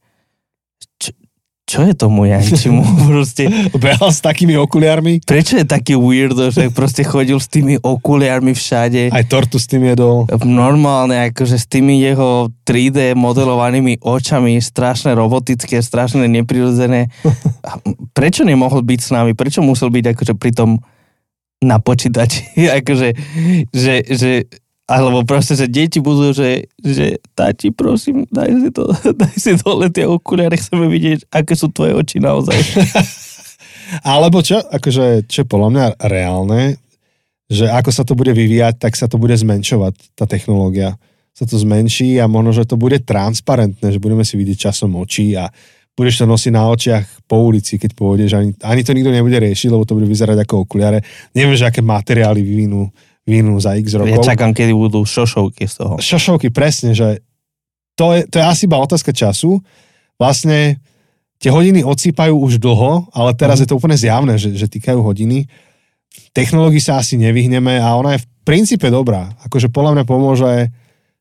čo 1.67 1.83
je 1.83 1.99
tomu 1.99 2.31
Jančimu? 2.31 2.87
proste, 3.11 3.51
Behal 3.75 4.15
s 4.15 4.23
takými 4.23 4.55
okuliarmi, 4.55 5.19
prečo 5.27 5.59
je 5.59 5.67
taký 5.67 5.99
weirdo, 5.99 6.55
že 6.55 6.71
proste 6.71 7.03
chodil 7.03 7.43
s 7.43 7.51
tými 7.51 7.83
okuliarmi 7.83 8.55
všade? 8.55 9.11
aj 9.11 9.25
tortu 9.27 9.59
s 9.59 9.67
tým 9.67 9.83
jedol. 9.91 10.31
Normálne, 10.47 11.35
akože 11.35 11.59
s 11.59 11.67
tými 11.67 11.99
jeho 11.99 12.55
3D 12.63 13.19
modelovanými 13.19 13.99
očami, 13.99 14.63
strašne 14.63 15.19
robotické, 15.19 15.83
strašne 15.83 16.31
neprirodzené. 16.31 17.11
Prečo 18.19 18.47
nemohol 18.47 18.87
byť 18.87 19.01
s 19.03 19.11
nami? 19.11 19.35
Prečo 19.35 19.59
musel 19.59 19.91
byť 19.91 20.15
akože 20.15 20.35
pri 20.39 20.55
tom 20.55 20.79
na 21.59 21.83
počítači? 21.83 22.63
akože, 22.79 23.09
že, 23.75 23.95
že, 24.07 24.33
alebo 24.87 25.27
proste, 25.27 25.59
že 25.59 25.67
deti 25.67 25.99
budú, 25.99 26.31
že, 26.31 26.71
že 26.79 27.19
tati, 27.35 27.75
prosím, 27.75 28.23
daj 28.31 28.51
si 28.55 28.71
to, 28.71 28.87
daj 29.21 29.35
si 29.35 29.53
dole 29.59 29.91
tie 29.91 30.07
okuliare, 30.07 30.55
chceme 30.55 30.87
vidieť, 30.87 31.27
aké 31.35 31.59
sú 31.59 31.75
tvoje 31.75 31.99
oči 31.99 32.23
naozaj. 32.23 32.55
Alebo 34.03 34.43
čo, 34.43 34.59
akože, 34.59 35.31
čo 35.31 35.43
je 35.43 35.47
podľa 35.47 35.69
mňa 35.71 35.87
reálne, 36.11 36.79
že 37.47 37.71
ako 37.71 37.91
sa 37.95 38.03
to 38.03 38.19
bude 38.19 38.35
vyvíjať, 38.35 38.83
tak 38.83 38.99
sa 38.99 39.07
to 39.07 39.19
bude 39.19 39.35
zmenšovať, 39.35 40.19
tá 40.19 40.27
technológia. 40.27 40.99
Sa 41.37 41.47
to 41.47 41.55
zmenší 41.55 42.19
a 42.19 42.27
možno, 42.27 42.51
že 42.51 42.67
to 42.67 42.75
bude 42.75 43.07
transparentné, 43.07 43.95
že 43.95 44.03
budeme 44.03 44.27
si 44.27 44.35
vidieť 44.35 44.71
časom 44.71 44.99
očí 44.99 45.39
a 45.39 45.47
budeš 45.95 46.23
to 46.23 46.27
nosiť 46.27 46.53
na 46.53 46.65
očiach 46.67 47.05
po 47.29 47.47
ulici, 47.47 47.79
keď 47.79 47.91
pôjdeš. 47.95 48.31
Ani, 48.35 48.51
ani 48.65 48.83
to 48.83 48.97
nikto 48.97 49.13
nebude 49.15 49.39
riešiť, 49.39 49.69
lebo 49.71 49.87
to 49.87 49.95
bude 49.95 50.09
vyzerať 50.09 50.43
ako 50.43 50.67
okuliare. 50.67 51.05
Neviem, 51.37 51.55
že 51.55 51.69
aké 51.69 51.85
materiály 51.85 52.43
vyvinú, 52.43 52.91
vyvinú 53.27 53.59
za 53.59 53.75
x 53.75 53.93
Ja 53.93 53.99
rokov. 53.99 54.23
čakám, 54.23 54.51
kedy 54.51 54.71
budú 54.71 55.03
šošovky 55.03 55.67
z 55.67 55.75
toho. 55.77 55.95
šošovky, 55.99 56.49
presne, 56.49 56.95
že 56.95 57.21
to 57.93 58.13
je, 58.13 58.25
to 58.25 58.39
je 58.39 58.45
asi 58.45 58.65
iba 58.65 58.79
otázka 58.79 59.11
času. 59.11 59.59
Vlastne 60.15 60.79
tie 61.37 61.51
hodiny 61.51 61.83
odsýpajú 61.83 62.33
už 62.33 62.57
dlho, 62.57 63.11
ale 63.11 63.33
teraz 63.33 63.59
Mhm. 63.59 63.63
je 63.63 63.69
to 63.69 63.77
úplne 63.77 63.97
zjavné, 63.97 64.35
že, 64.37 64.53
že 64.53 64.67
týkajú 64.67 65.01
hodiny. 65.01 65.45
Technológii 66.33 66.79
sa 66.79 66.97
asi 66.97 67.17
nevyhneme 67.17 67.77
a 67.77 67.93
ona 67.93 68.15
je 68.15 68.23
v 68.23 68.29
princípe 68.43 68.89
dobrá. 68.89 69.35
Akože 69.43 69.69
podľa 69.69 69.93
mňa 69.93 70.05
pomôže 70.07 70.53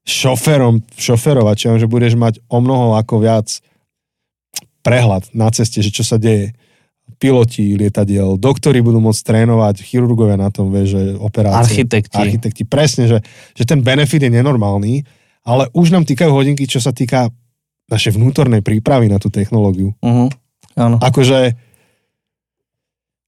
šoferom 0.04 0.86
šoferovať, 0.94 1.76
že 1.76 1.90
budeš 1.90 2.14
mať 2.14 2.38
o 2.46 2.62
mnoho 2.62 2.94
ako 2.94 3.20
viac 3.20 3.50
prehľad 4.82 5.26
na 5.34 5.50
ceste, 5.50 5.82
že 5.82 5.90
čo 5.90 6.06
sa 6.06 6.16
deje. 6.16 6.54
Piloti 7.16 7.80
lietadiel, 7.80 8.36
doktori 8.36 8.84
budú 8.84 9.00
môcť 9.00 9.22
trénovať, 9.24 9.86
chirurgovia 9.88 10.36
na 10.36 10.52
tom, 10.52 10.68
vieš, 10.68 11.00
že 11.00 11.02
operácie. 11.16 11.86
Architekti. 11.86 12.18
Architekti, 12.20 12.64
presne, 12.68 13.08
že, 13.08 13.18
že 13.56 13.64
ten 13.64 13.80
benefit 13.80 14.26
je 14.26 14.32
nenormálny, 14.36 15.06
ale 15.48 15.72
už 15.72 15.96
nám 15.96 16.04
týkajú 16.04 16.34
hodinky, 16.34 16.68
čo 16.68 16.84
sa 16.84 16.92
týka 16.92 17.32
našej 17.88 18.18
vnútornej 18.18 18.66
prípravy 18.66 19.08
na 19.08 19.22
tú 19.22 19.30
technológiu. 19.30 19.94
Uh-huh. 20.02 20.28
Áno. 20.76 20.98
Akože 21.00 21.56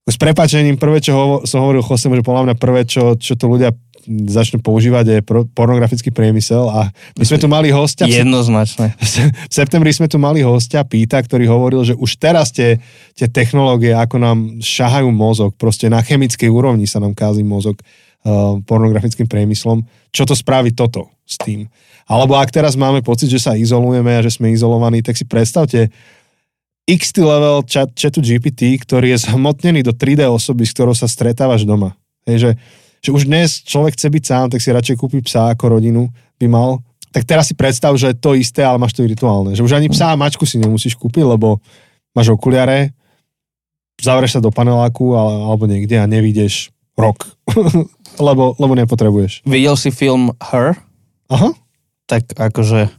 s 0.07 0.15
prepačením, 0.15 0.79
prvé, 0.79 1.03
čo 1.03 1.11
hovo, 1.13 1.35
som 1.43 1.67
hovoril 1.67 1.83
Chosemu, 1.83 2.15
že 2.15 2.23
podľa 2.23 2.43
mňa 2.47 2.55
prvé, 2.55 2.87
čo, 2.87 3.19
čo 3.19 3.35
to 3.35 3.51
ľudia 3.51 3.75
začnú 4.07 4.63
používať, 4.63 5.21
pro, 5.27 5.43
pornografický 5.51 6.09
priemysel 6.09 6.71
a 6.71 6.89
my 7.19 7.25
sme 7.27 7.37
tu 7.37 7.47
mali 7.51 7.69
hostia, 7.69 8.07
v 8.07 8.23
Jednoznačné. 8.23 8.95
v 9.51 9.53
septembri 9.53 9.91
sme 9.91 10.07
tu 10.07 10.15
mali 10.17 10.41
hostia 10.41 10.87
Píta, 10.87 11.19
ktorý 11.19 11.45
hovoril, 11.51 11.83
že 11.83 11.93
už 11.93 12.17
teraz 12.17 12.55
tie, 12.55 12.79
tie 13.13 13.27
technológie, 13.27 13.91
ako 13.91 14.15
nám 14.17 14.37
šahajú 14.63 15.11
mozog, 15.11 15.51
proste 15.59 15.91
na 15.91 15.99
chemickej 15.99 16.47
úrovni 16.47 16.87
sa 16.87 17.03
nám 17.03 17.11
kází 17.11 17.43
mozog 17.43 17.77
uh, 17.83 18.57
pornografickým 18.63 19.27
priemyslom. 19.27 19.83
Čo 20.15 20.23
to 20.23 20.33
spraví 20.33 20.71
toto 20.71 21.11
s 21.27 21.35
tým? 21.37 21.67
Alebo 22.07 22.39
ak 22.39 22.55
teraz 22.55 22.79
máme 22.79 23.03
pocit, 23.03 23.27
že 23.27 23.43
sa 23.43 23.59
izolujeme 23.59 24.15
a 24.15 24.23
že 24.23 24.31
sme 24.31 24.55
izolovaní, 24.55 25.03
tak 25.03 25.19
si 25.19 25.27
predstavte 25.27 25.91
XT 26.87 27.19
level 27.19 27.67
chat, 27.67 27.91
chatu 27.91 28.23
GPT, 28.23 28.79
ktorý 28.79 29.11
je 29.11 29.27
zhmotnený 29.27 29.83
do 29.83 29.91
3D 29.91 30.23
osoby, 30.23 30.63
s 30.63 30.71
ktorou 30.71 30.95
sa 30.95 31.11
stretávaš 31.11 31.67
doma. 31.67 31.99
Hej, 32.23 32.37
že, 32.39 32.51
že 33.07 33.15
už 33.15 33.23
dnes 33.23 33.63
človek 33.63 33.95
chce 33.95 34.07
byť 34.11 34.23
sám, 34.27 34.45
tak 34.51 34.59
si 34.59 34.67
radšej 34.67 34.99
kúpi 34.99 35.23
psa 35.23 35.55
ako 35.55 35.79
rodinu 35.79 36.11
by 36.35 36.47
mal. 36.51 36.83
Tak 37.15 37.23
teraz 37.23 37.47
si 37.47 37.55
predstav, 37.55 37.95
že 37.95 38.11
to 38.11 38.35
isté, 38.35 38.67
ale 38.67 38.75
máš 38.75 38.99
to 38.99 39.07
virtuálne. 39.07 39.55
Že 39.55 39.63
už 39.63 39.73
ani 39.79 39.87
psa 39.87 40.11
a 40.11 40.19
mačku 40.19 40.43
si 40.43 40.59
nemusíš 40.59 40.99
kúpiť, 40.99 41.23
lebo 41.23 41.63
máš 42.11 42.35
okuliare, 42.35 42.91
zavreš 43.95 44.35
sa 44.35 44.43
do 44.43 44.51
paneláku 44.51 45.15
ale, 45.15 45.39
alebo 45.39 45.63
niekde 45.71 45.95
a 45.95 46.03
nevídeš 46.03 46.75
rok. 46.99 47.31
lebo, 48.27 48.59
lebo 48.59 48.73
nepotrebuješ. 48.75 49.47
Videl 49.47 49.79
si 49.79 49.87
film 49.87 50.35
Her? 50.43 50.75
Aha. 51.31 51.55
Tak 52.11 52.35
akože 52.35 52.91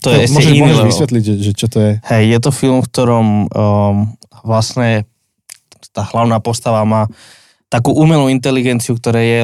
to 0.00 0.16
je 0.16 0.32
ešte 0.32 0.32
môžeš, 0.32 0.48
iný 0.48 0.60
môžeš 0.64 0.80
level. 0.80 0.88
vysvetliť, 0.88 1.22
že, 1.28 1.34
že 1.44 1.52
čo 1.52 1.66
to 1.68 1.78
je. 1.78 1.92
Hej, 2.08 2.24
je 2.24 2.38
to 2.40 2.50
film, 2.56 2.80
v 2.80 2.88
ktorom 2.88 3.26
um, 3.52 3.96
vlastne 4.48 5.04
tá 5.92 6.08
hlavná 6.08 6.40
postava 6.40 6.88
má 6.88 7.04
takú 7.72 7.96
umelú 7.96 8.28
inteligenciu, 8.28 8.92
ktoré 9.00 9.24
je, 9.24 9.40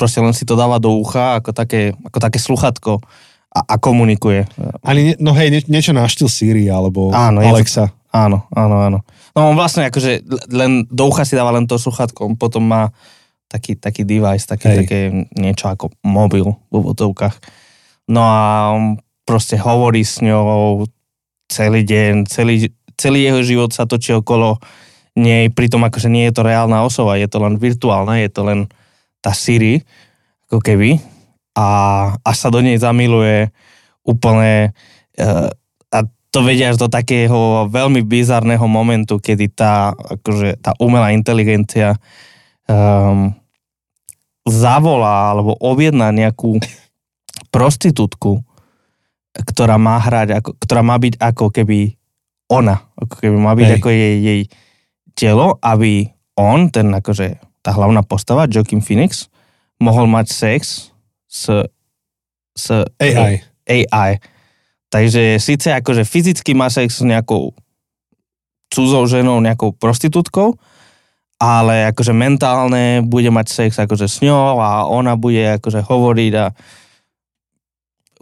proste 0.00 0.24
len 0.24 0.32
si 0.32 0.48
to 0.48 0.56
dáva 0.56 0.80
do 0.80 0.96
ucha, 0.96 1.36
ako 1.36 1.52
také, 1.52 1.92
ako 1.92 2.16
také 2.16 2.40
sluchatko 2.40 3.04
a, 3.52 3.60
a 3.68 3.74
komunikuje. 3.76 4.48
Ani, 4.80 5.12
no 5.20 5.36
hej, 5.36 5.52
nie, 5.52 5.60
niečo 5.68 5.92
na 5.92 6.08
štýl 6.08 6.32
Siri 6.32 6.72
alebo 6.72 7.12
Áno, 7.12 7.44
je 7.44 7.52
to- 7.52 7.52
Alexa. 7.52 7.84
Áno, 8.16 8.48
áno, 8.48 8.80
áno. 8.80 8.98
No 9.36 9.52
on 9.52 9.60
vlastne 9.60 9.84
akože 9.92 10.24
len 10.48 10.88
do 10.88 11.12
ucha 11.12 11.28
si 11.28 11.36
dáva 11.36 11.52
len 11.52 11.68
to 11.68 11.76
sluchatko, 11.76 12.32
on 12.32 12.36
potom 12.40 12.64
má 12.64 12.88
taký, 13.44 13.76
taký 13.76 14.08
device, 14.08 14.48
také, 14.48 14.72
Hej. 14.72 14.78
také 14.80 14.98
niečo 15.36 15.68
ako 15.68 15.92
mobil 16.00 16.48
v 16.48 16.72
úvodzovkách. 16.72 17.36
No 18.08 18.24
a 18.24 18.72
on 18.72 18.96
proste 19.28 19.60
hovorí 19.60 20.00
s 20.00 20.24
ňou 20.24 20.88
celý 21.52 21.84
deň, 21.84 22.24
celý, 22.24 22.72
celý 22.96 23.28
jeho 23.28 23.44
život 23.44 23.70
sa 23.76 23.84
točí 23.84 24.16
okolo 24.16 24.56
nej, 25.16 25.48
pritom 25.48 25.80
akože 25.82 26.12
nie 26.12 26.28
je 26.28 26.36
to 26.36 26.42
reálna 26.44 26.84
osoba, 26.84 27.16
je 27.16 27.26
to 27.26 27.40
len 27.40 27.56
virtuálna, 27.56 28.20
je 28.20 28.30
to 28.30 28.44
len 28.44 28.68
tá 29.24 29.32
Siri, 29.32 29.80
ako 30.46 30.60
keby. 30.60 31.00
A 31.56 31.66
až 32.20 32.36
sa 32.36 32.48
do 32.52 32.60
nej 32.60 32.76
zamiluje 32.76 33.48
úplne 34.04 34.76
uh, 35.16 35.48
a 35.88 35.98
to 36.30 36.44
vedia 36.44 36.70
až 36.70 36.76
do 36.76 36.92
takého 36.92 37.64
veľmi 37.72 38.04
bizarného 38.04 38.68
momentu, 38.68 39.16
kedy 39.16 39.56
tá, 39.56 39.96
akože, 39.96 40.60
tá 40.60 40.76
umelá 40.76 41.16
inteligencia 41.16 41.96
um, 42.68 43.32
zavolá 44.44 45.32
alebo 45.32 45.56
objedná 45.58 46.12
nejakú 46.12 46.60
prostitútku, 47.54 48.44
ktorá 49.32 49.80
má 49.80 49.96
hrať, 49.96 50.44
ako, 50.44 50.50
ktorá 50.60 50.84
má 50.84 51.00
byť 51.00 51.14
ako 51.18 51.50
keby 51.50 51.96
ona, 52.52 52.84
ako 52.94 53.14
keby 53.16 53.36
má 53.40 53.52
byť 53.56 53.68
Hej. 53.72 53.76
ako 53.80 53.88
jej, 53.90 54.14
jej 54.22 54.40
telo, 55.16 55.56
aby 55.64 56.12
on, 56.36 56.68
ten 56.68 56.92
akože 56.92 57.40
tá 57.64 57.72
hlavná 57.72 58.04
postava, 58.04 58.46
Joaquin 58.46 58.84
Phoenix, 58.84 59.26
mohol 59.80 60.06
mať 60.06 60.26
sex 60.30 60.92
s, 61.26 61.50
s 62.54 62.66
AI. 63.00 63.42
AI. 63.66 64.12
Takže 64.92 65.42
síce 65.42 65.74
akože 65.74 66.06
fyzicky 66.06 66.54
má 66.54 66.70
sex 66.70 67.02
s 67.02 67.04
nejakou 67.04 67.56
cudzou 68.70 69.08
ženou, 69.10 69.42
nejakou 69.42 69.74
prostitútkou, 69.74 70.54
ale 71.36 71.90
akože 71.90 72.12
mentálne 72.16 73.02
bude 73.02 73.28
mať 73.28 73.46
sex 73.50 73.70
akože 73.76 74.06
s 74.06 74.22
ňou 74.22 74.60
a 74.62 74.86
ona 74.86 75.18
bude 75.18 75.58
akože 75.60 75.84
hovoriť 75.84 76.32
a 76.38 76.46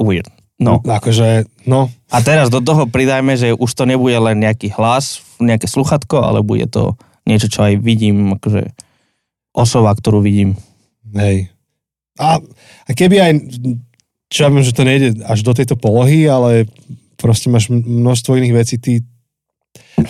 weird. 0.01 0.31
No. 0.55 0.79
Akože, 0.87 1.51
no, 1.67 1.91
A 2.15 2.23
teraz 2.23 2.47
do 2.47 2.63
toho 2.63 2.87
pridajme, 2.87 3.35
že 3.35 3.59
už 3.59 3.71
to 3.75 3.85
nebude 3.91 4.15
len 4.15 4.39
nejaký 4.39 4.71
hlas, 4.79 5.19
nejaké 5.43 5.67
sluchatko, 5.67 6.23
ale 6.23 6.47
bude 6.47 6.71
to 6.71 6.95
niečo, 7.27 7.51
čo 7.51 7.67
aj 7.67 7.83
vidím, 7.83 8.39
akože 8.39 8.71
osoba, 9.51 9.91
ktorú 9.95 10.23
vidím. 10.23 10.55
hej. 11.15 11.51
A, 12.15 12.39
a 12.87 12.91
keby 12.95 13.17
aj, 13.19 13.33
čo 14.31 14.47
ja 14.47 14.49
viem, 14.51 14.63
že 14.63 14.77
to 14.77 14.87
nejde 14.87 15.27
až 15.27 15.43
do 15.43 15.51
tejto 15.51 15.75
polohy, 15.75 16.31
ale 16.31 16.71
proste 17.19 17.51
máš 17.51 17.67
množstvo 17.75 18.39
iných 18.39 18.55
vecí, 18.55 18.79
ty 18.79 19.03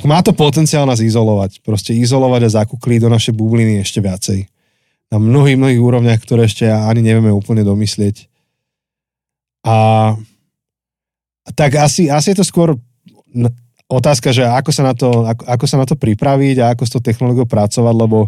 má 0.05 0.21
to 0.21 0.37
potenciál 0.37 0.85
nás 0.85 1.01
izolovať. 1.01 1.65
Proste 1.65 1.97
izolovať 1.97 2.49
a 2.49 2.55
zakúkliť 2.61 3.01
do 3.05 3.09
našej 3.09 3.33
bubliny 3.33 3.81
ešte 3.81 4.05
viacej. 4.05 4.49
na 5.13 5.21
mnohých, 5.21 5.57
mnohých 5.61 5.81
úrovniach, 5.81 6.21
ktoré 6.21 6.49
ešte 6.49 6.67
ani 6.67 7.05
nevieme 7.05 7.31
úplne 7.31 7.63
domyslieť. 7.63 8.27
A 9.65 9.77
tak 11.53 11.77
asi, 11.77 12.09
asi 12.09 12.33
je 12.33 12.41
to 12.41 12.47
skôr 12.49 12.73
otázka, 13.85 14.33
že 14.33 14.49
ako 14.49 14.71
sa 14.73 14.83
na 14.89 14.95
to, 14.97 15.29
ako, 15.29 15.43
ako 15.45 15.65
sa 15.69 15.77
na 15.77 15.87
to 15.87 15.95
pripraviť 15.99 16.57
a 16.65 16.73
ako 16.73 16.83
s 16.89 16.93
tou 16.97 17.03
technológiou 17.05 17.45
pracovať, 17.45 17.95
lebo 17.95 18.19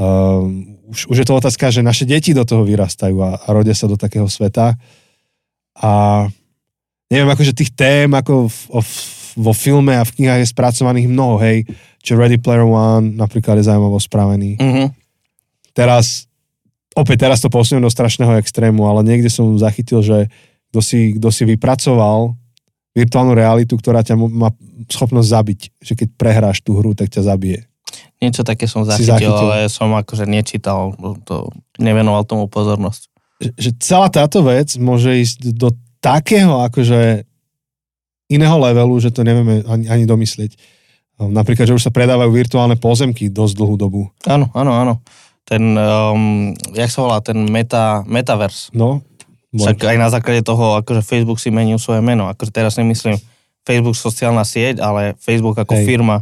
uh, 0.00 0.40
už, 0.88 1.12
už 1.12 1.16
je 1.20 1.26
to 1.28 1.36
otázka, 1.36 1.68
že 1.68 1.84
naše 1.84 2.08
deti 2.08 2.32
do 2.32 2.48
toho 2.48 2.64
vyrastajú 2.64 3.16
a, 3.20 3.36
a 3.36 3.48
rodia 3.52 3.76
sa 3.76 3.84
do 3.84 4.00
takého 4.00 4.24
sveta. 4.28 4.80
A 5.76 5.92
neviem, 7.12 7.28
akože 7.28 7.52
tých 7.52 7.72
tém, 7.76 8.08
ako 8.12 8.48
v, 8.48 8.58
v, 8.80 8.92
vo 9.36 9.52
filme 9.52 9.92
a 9.96 10.04
v 10.04 10.14
knihách 10.16 10.40
je 10.44 10.52
spracovaných 10.52 11.08
mnoho, 11.08 11.36
hej, 11.40 11.68
čo 12.00 12.16
Ready 12.16 12.40
Player 12.40 12.64
One 12.64 13.16
napríklad 13.16 13.60
je 13.60 13.68
zaujímavo 13.68 14.00
spravený. 14.00 14.56
Mm-hmm. 14.56 14.86
Teraz, 15.72 16.28
opäť 16.92 17.28
teraz 17.28 17.40
to 17.40 17.48
posuniem 17.48 17.84
do 17.84 17.92
strašného 17.92 18.36
extrému, 18.40 18.84
ale 18.84 19.04
niekde 19.04 19.32
som 19.32 19.56
zachytil, 19.56 20.04
že 20.04 20.28
kto 20.72 20.80
si, 20.80 21.20
kto 21.20 21.28
si 21.28 21.44
vypracoval 21.44 22.32
virtuálnu 22.96 23.36
realitu, 23.36 23.76
ktorá 23.76 24.00
ťa 24.00 24.16
má 24.16 24.48
schopnosť 24.88 25.28
zabiť. 25.28 25.60
Že 25.84 25.92
keď 26.00 26.08
prehráš 26.16 26.64
tú 26.64 26.80
hru, 26.80 26.96
tak 26.96 27.12
ťa 27.12 27.28
zabije. 27.28 27.68
Niečo 28.24 28.40
také 28.40 28.64
som 28.64 28.88
zachytil, 28.88 29.12
zachytil, 29.12 29.48
ale 29.52 29.68
som 29.68 29.92
akože 29.92 30.24
nečítal, 30.24 30.96
to, 31.28 31.52
nevenoval 31.76 32.24
tomu 32.24 32.48
pozornosť. 32.48 33.12
Že, 33.36 33.50
že 33.60 33.70
celá 33.84 34.08
táto 34.08 34.40
vec 34.40 34.72
môže 34.80 35.12
ísť 35.12 35.52
do 35.52 35.76
takého 36.00 36.64
akože 36.64 37.28
iného 38.32 38.56
levelu, 38.56 38.96
že 38.96 39.12
to 39.12 39.20
nevieme 39.20 39.60
ani, 39.68 39.92
ani 39.92 40.04
domyslieť. 40.08 40.56
Napríklad, 41.20 41.68
že 41.68 41.76
už 41.76 41.84
sa 41.84 41.92
predávajú 41.92 42.32
virtuálne 42.32 42.80
pozemky 42.80 43.28
dosť 43.28 43.54
dlhú 43.60 43.76
dobu. 43.76 44.08
Áno, 44.24 44.48
áno, 44.56 44.72
áno. 44.72 44.94
Ten, 45.44 45.74
um, 45.74 46.54
jak 46.72 46.88
sa 46.88 47.02
volá, 47.04 47.18
ten 47.20 47.36
meta, 47.50 48.06
metaverse. 48.08 48.72
No, 48.72 49.02
však 49.52 49.84
aj 49.84 49.96
na 50.00 50.08
základe 50.08 50.40
toho, 50.40 50.80
akože 50.80 51.04
Facebook 51.04 51.36
si 51.36 51.52
menil 51.52 51.76
svoje 51.76 52.00
meno. 52.00 52.24
Akože 52.32 52.48
teraz 52.48 52.80
nemyslím 52.80 53.20
Facebook 53.62 53.94
sociálna 53.94 54.42
sieť, 54.48 54.80
ale 54.80 55.12
Facebook 55.20 55.60
ako 55.60 55.76
Hej. 55.76 55.84
firma 55.84 56.16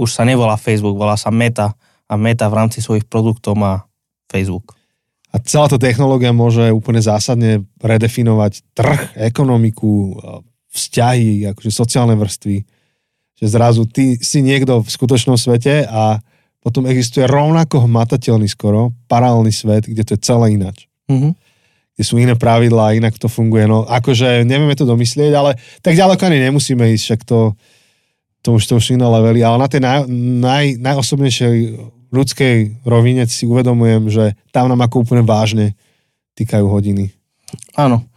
už 0.00 0.16
sa 0.16 0.24
nevolá 0.24 0.56
Facebook, 0.56 0.96
volá 0.96 1.18
sa 1.18 1.28
Meta 1.28 1.76
a 2.08 2.14
Meta 2.16 2.48
v 2.48 2.56
rámci 2.56 2.80
svojich 2.80 3.04
produktov 3.04 3.58
má 3.58 3.84
Facebook. 4.32 4.72
A 5.30 5.38
celá 5.42 5.68
tá 5.68 5.76
technológia 5.76 6.32
môže 6.32 6.72
úplne 6.72 6.98
zásadne 6.98 7.68
redefinovať 7.78 8.64
trh, 8.72 9.14
ekonomiku, 9.30 10.16
vzťahy, 10.72 11.52
akože 11.52 11.70
sociálne 11.70 12.16
vrstvy. 12.16 12.64
Že 13.38 13.46
zrazu 13.46 13.82
ty 13.86 14.18
si 14.18 14.42
niekto 14.42 14.82
v 14.82 14.88
skutočnom 14.88 15.36
svete 15.38 15.86
a 15.86 16.18
potom 16.64 16.88
existuje 16.88 17.28
rovnako 17.28 17.86
hmatateľný 17.86 18.48
skoro 18.50 18.96
paralelný 19.06 19.52
svet, 19.54 19.86
kde 19.86 20.02
to 20.02 20.16
je 20.16 20.20
celé 20.24 20.56
ináč. 20.56 20.88
Mm-hmm 21.06 21.49
kde 22.00 22.08
sú 22.08 22.16
iné 22.16 22.32
pravidlá, 22.32 22.96
inak 22.96 23.20
to 23.20 23.28
funguje. 23.28 23.68
No 23.68 23.84
akože 23.84 24.48
nevieme 24.48 24.72
to 24.72 24.88
domyslieť, 24.88 25.36
ale 25.36 25.60
tak 25.84 25.92
ďaleko 25.92 26.16
ani 26.24 26.48
nemusíme 26.48 26.80
ísť, 26.96 27.04
však 27.04 27.20
to, 27.28 27.52
to 28.40 28.56
už 28.56 28.64
to 28.64 28.80
už 28.80 28.96
iné 28.96 29.04
levely, 29.04 29.44
ale 29.44 29.60
na 29.60 29.68
tej 29.68 29.84
naj, 29.84 30.08
naj, 30.40 30.66
najosobnejšej 30.80 31.56
ľudskej 32.08 32.88
rovine 32.88 33.28
si 33.28 33.44
uvedomujem, 33.44 34.08
že 34.08 34.32
tam 34.48 34.72
nám 34.72 34.80
ako 34.80 35.04
úplne 35.04 35.28
vážne 35.28 35.76
týkajú 36.40 36.64
hodiny. 36.72 37.12
Áno. 37.76 38.08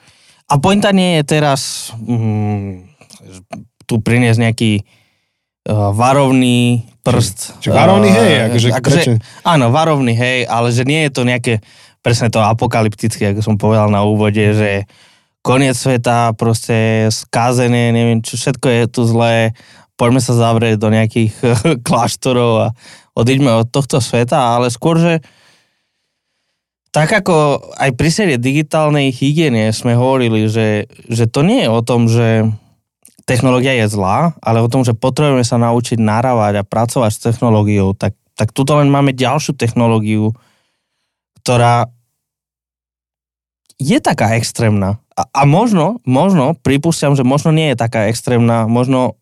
A 0.47 0.55
pointa 0.63 0.95
nie 0.95 1.19
je 1.19 1.23
teraz 1.27 1.91
mm, 1.99 2.87
tu 3.83 3.99
priniesť 3.99 4.39
nejaký 4.47 4.71
uh, 4.79 5.91
varovný 5.91 6.87
prst. 7.03 7.59
Čiže 7.59 7.75
varovný, 7.75 8.09
hej, 8.15 8.31
akože, 8.47 8.69
akože, 8.79 9.01
áno, 9.43 9.75
varovný, 9.75 10.15
hej, 10.15 10.47
ale 10.47 10.71
že 10.71 10.87
nie 10.87 11.03
je 11.03 11.11
to 11.11 11.27
nejaké 11.27 11.59
presne 12.03 12.27
to 12.27 12.43
apokalyptické, 12.43 13.31
ako 13.31 13.41
som 13.41 13.55
povedal 13.55 13.87
na 13.87 14.03
úvode, 14.03 14.43
že 14.43 14.85
koniec 15.39 15.75
sveta, 15.75 16.35
proste 16.35 17.07
skázené, 17.09 17.95
neviem 17.95 18.19
čo, 18.19 18.35
všetko 18.35 18.67
je 18.67 18.83
tu 18.91 19.01
zlé, 19.07 19.55
poďme 19.95 20.19
sa 20.19 20.35
zavrieť 20.35 20.75
do 20.77 20.91
nejakých 20.91 21.33
kláštorov 21.87 22.51
a 22.59 22.67
odiďme 23.15 23.63
od 23.63 23.67
tohto 23.71 24.03
sveta, 24.03 24.59
ale 24.59 24.67
skôr, 24.67 24.99
že 24.99 25.13
tak 26.93 27.09
ako 27.09 27.57
aj 27.73 27.89
pri 27.97 28.09
série 28.13 28.37
digitálnej 28.37 29.09
hygiene 29.09 29.73
sme 29.73 29.97
hovorili, 29.97 30.45
že, 30.45 30.85
že 31.09 31.25
to 31.25 31.41
nie 31.41 31.65
je 31.65 31.69
o 31.73 31.81
tom, 31.81 32.05
že 32.05 32.53
technológia 33.25 33.73
je 33.81 33.89
zlá, 33.89 34.37
ale 34.43 34.61
o 34.61 34.69
tom, 34.69 34.85
že 34.85 34.93
potrebujeme 34.93 35.41
sa 35.41 35.57
naučiť 35.57 35.97
narávať 35.97 36.61
a 36.61 36.67
pracovať 36.67 37.11
s 37.11 37.23
technológiou, 37.23 37.97
tak, 37.97 38.13
tak 38.37 38.53
tuto 38.53 38.77
len 38.77 38.93
máme 38.93 39.15
ďalšiu 39.15 39.57
technológiu, 39.57 40.37
ktorá 41.41 41.89
je 43.77 43.97
taká 43.99 44.35
extrémna. 44.37 45.01
A, 45.13 45.29
a 45.29 45.41
možno, 45.45 46.01
možno, 46.03 46.57
pripúšťam, 46.57 47.13
že 47.13 47.23
možno 47.25 47.53
nie 47.53 47.73
je 47.73 47.77
taká 47.77 48.09
extrémna, 48.09 48.65
možno 48.65 49.17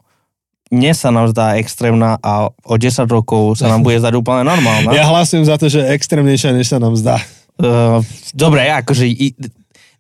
nie 0.72 0.96
sa 0.96 1.12
nám 1.12 1.28
zdá 1.36 1.60
extrémna 1.60 2.16
a 2.24 2.48
o 2.48 2.76
10 2.80 3.04
rokov 3.12 3.60
sa 3.60 3.68
nám 3.68 3.84
bude 3.84 4.00
zdať 4.00 4.16
úplne 4.16 4.48
normálna. 4.48 4.96
Ja 4.96 5.04
hlasujem 5.12 5.44
za 5.44 5.60
to, 5.60 5.68
že 5.68 5.84
extrémnejšia, 5.84 6.56
než 6.56 6.72
sa 6.72 6.80
nám 6.80 6.96
zdá. 6.96 7.20
Uh, 7.60 8.00
dobre, 8.32 8.72
akože 8.72 9.04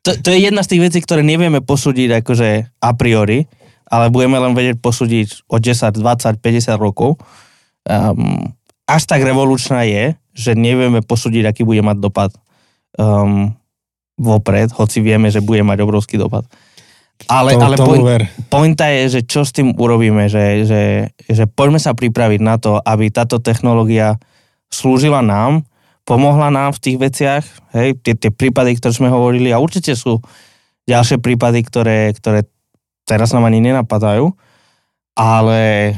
to, 0.02 0.16
to 0.18 0.28
je 0.32 0.48
jedna 0.48 0.64
z 0.64 0.72
tých 0.72 0.82
vecí, 0.88 1.00
ktoré 1.04 1.22
nevieme 1.22 1.60
posúdiť 1.60 2.24
akože 2.24 2.50
a 2.80 2.90
priori, 2.96 3.46
ale 3.92 4.08
budeme 4.08 4.40
len 4.40 4.56
vedieť 4.56 4.80
posúdiť 4.80 5.52
o 5.52 5.60
10, 5.60 6.00
20, 6.00 6.40
50 6.40 6.80
rokov. 6.80 7.20
Um, 7.84 8.56
až 8.88 9.04
tak 9.06 9.22
revolučná 9.22 9.84
je, 9.84 10.16
že 10.32 10.56
nevieme 10.56 11.04
posúdiť, 11.04 11.52
aký 11.52 11.62
bude 11.68 11.84
mať 11.84 11.98
dopad 12.00 12.32
um, 12.96 13.52
vopred, 14.22 14.70
hoci 14.70 15.02
vieme, 15.02 15.34
že 15.34 15.42
bude 15.42 15.66
mať 15.66 15.82
obrovský 15.82 16.22
dopad. 16.22 16.46
Ale, 17.30 17.54
to, 17.54 17.62
ale 17.62 17.76
point, 17.78 18.06
pointa 18.50 18.90
je, 18.90 19.20
že 19.20 19.22
čo 19.26 19.46
s 19.46 19.54
tým 19.54 19.74
urobíme, 19.78 20.26
že, 20.30 20.66
že, 20.66 20.82
že 21.30 21.44
poďme 21.46 21.78
sa 21.78 21.94
pripraviť 21.94 22.42
na 22.42 22.58
to, 22.58 22.82
aby 22.82 23.14
táto 23.14 23.38
technológia 23.38 24.18
slúžila 24.74 25.22
nám, 25.22 25.66
pomohla 26.02 26.50
nám 26.50 26.74
v 26.74 26.82
tých 26.82 26.98
veciach, 26.98 27.44
hej, 27.78 27.98
tie, 28.02 28.18
tie 28.18 28.32
prípady, 28.34 28.78
ktoré 28.78 28.94
sme 28.94 29.10
hovorili 29.14 29.54
a 29.54 29.62
určite 29.62 29.94
sú 29.94 30.18
ďalšie 30.90 31.22
prípady, 31.22 31.62
ktoré, 31.62 32.10
ktoré 32.18 32.50
teraz 33.06 33.36
nám 33.36 33.46
ani 33.46 33.62
nenapadajú, 33.62 34.34
ale 35.14 35.94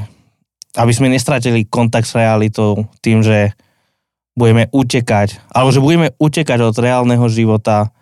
aby 0.74 0.92
sme 0.92 1.08
nestratili 1.08 1.70
kontakt 1.70 2.10
s 2.10 2.18
realitou 2.18 2.90
tým, 3.00 3.22
že 3.22 3.54
budeme 4.34 4.66
utekať, 4.74 5.54
alebo 5.54 5.70
že 5.70 5.80
budeme 5.80 6.10
utekať 6.18 6.60
od 6.66 6.76
reálneho 6.76 7.26
života, 7.30 7.94